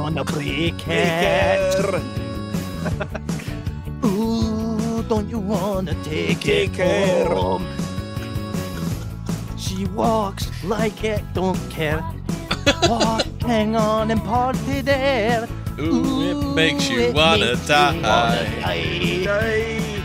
[5.36, 7.34] You wanna take, Take it her.
[7.34, 7.66] home?
[9.58, 12.02] She walks like it don't care.
[12.88, 15.46] Walking on imported air.
[15.78, 17.92] Ooh, it makes you it wanna makes you die.
[17.92, 20.02] wanna die.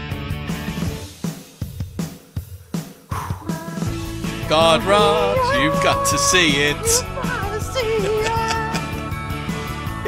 [4.50, 6.78] God Rod, you've got to see it.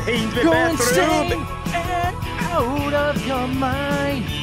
[0.06, 2.16] He's Go insane and
[2.52, 4.43] out of your mind.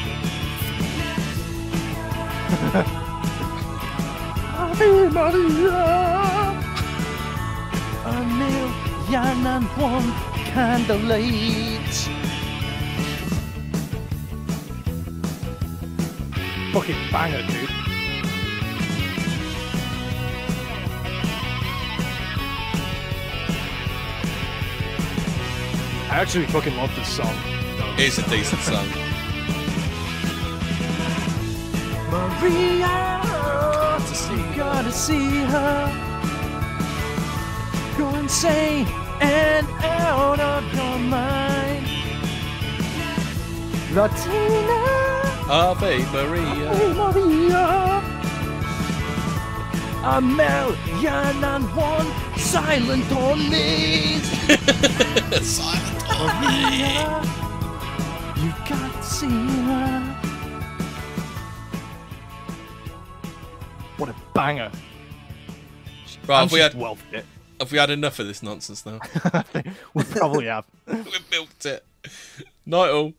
[2.73, 2.87] Ave
[5.09, 6.55] Maria.
[8.05, 8.07] A
[8.39, 10.13] million and one
[10.53, 11.91] candlelight.
[16.71, 17.69] Fucking banger, dude.
[26.09, 27.35] I actually fucking love this song.
[27.97, 28.87] It's a decent song.
[32.11, 33.21] Maria,
[34.07, 36.11] To you gotta see her.
[37.97, 38.85] Go insane
[39.21, 41.87] and out of your mind.
[43.93, 44.81] Latina,
[45.49, 46.69] Ave Maria.
[46.71, 48.01] Ave Maria.
[50.03, 52.07] A million and one
[52.37, 54.27] silent on knees.
[55.41, 57.21] Silent on Maria,
[58.37, 60.00] you got to see her.
[64.41, 64.71] Banger.
[66.27, 68.99] Right, have we had have we had enough of this nonsense now?
[69.93, 70.65] we probably have.
[70.87, 71.85] We've milked it.
[72.65, 73.13] Night all.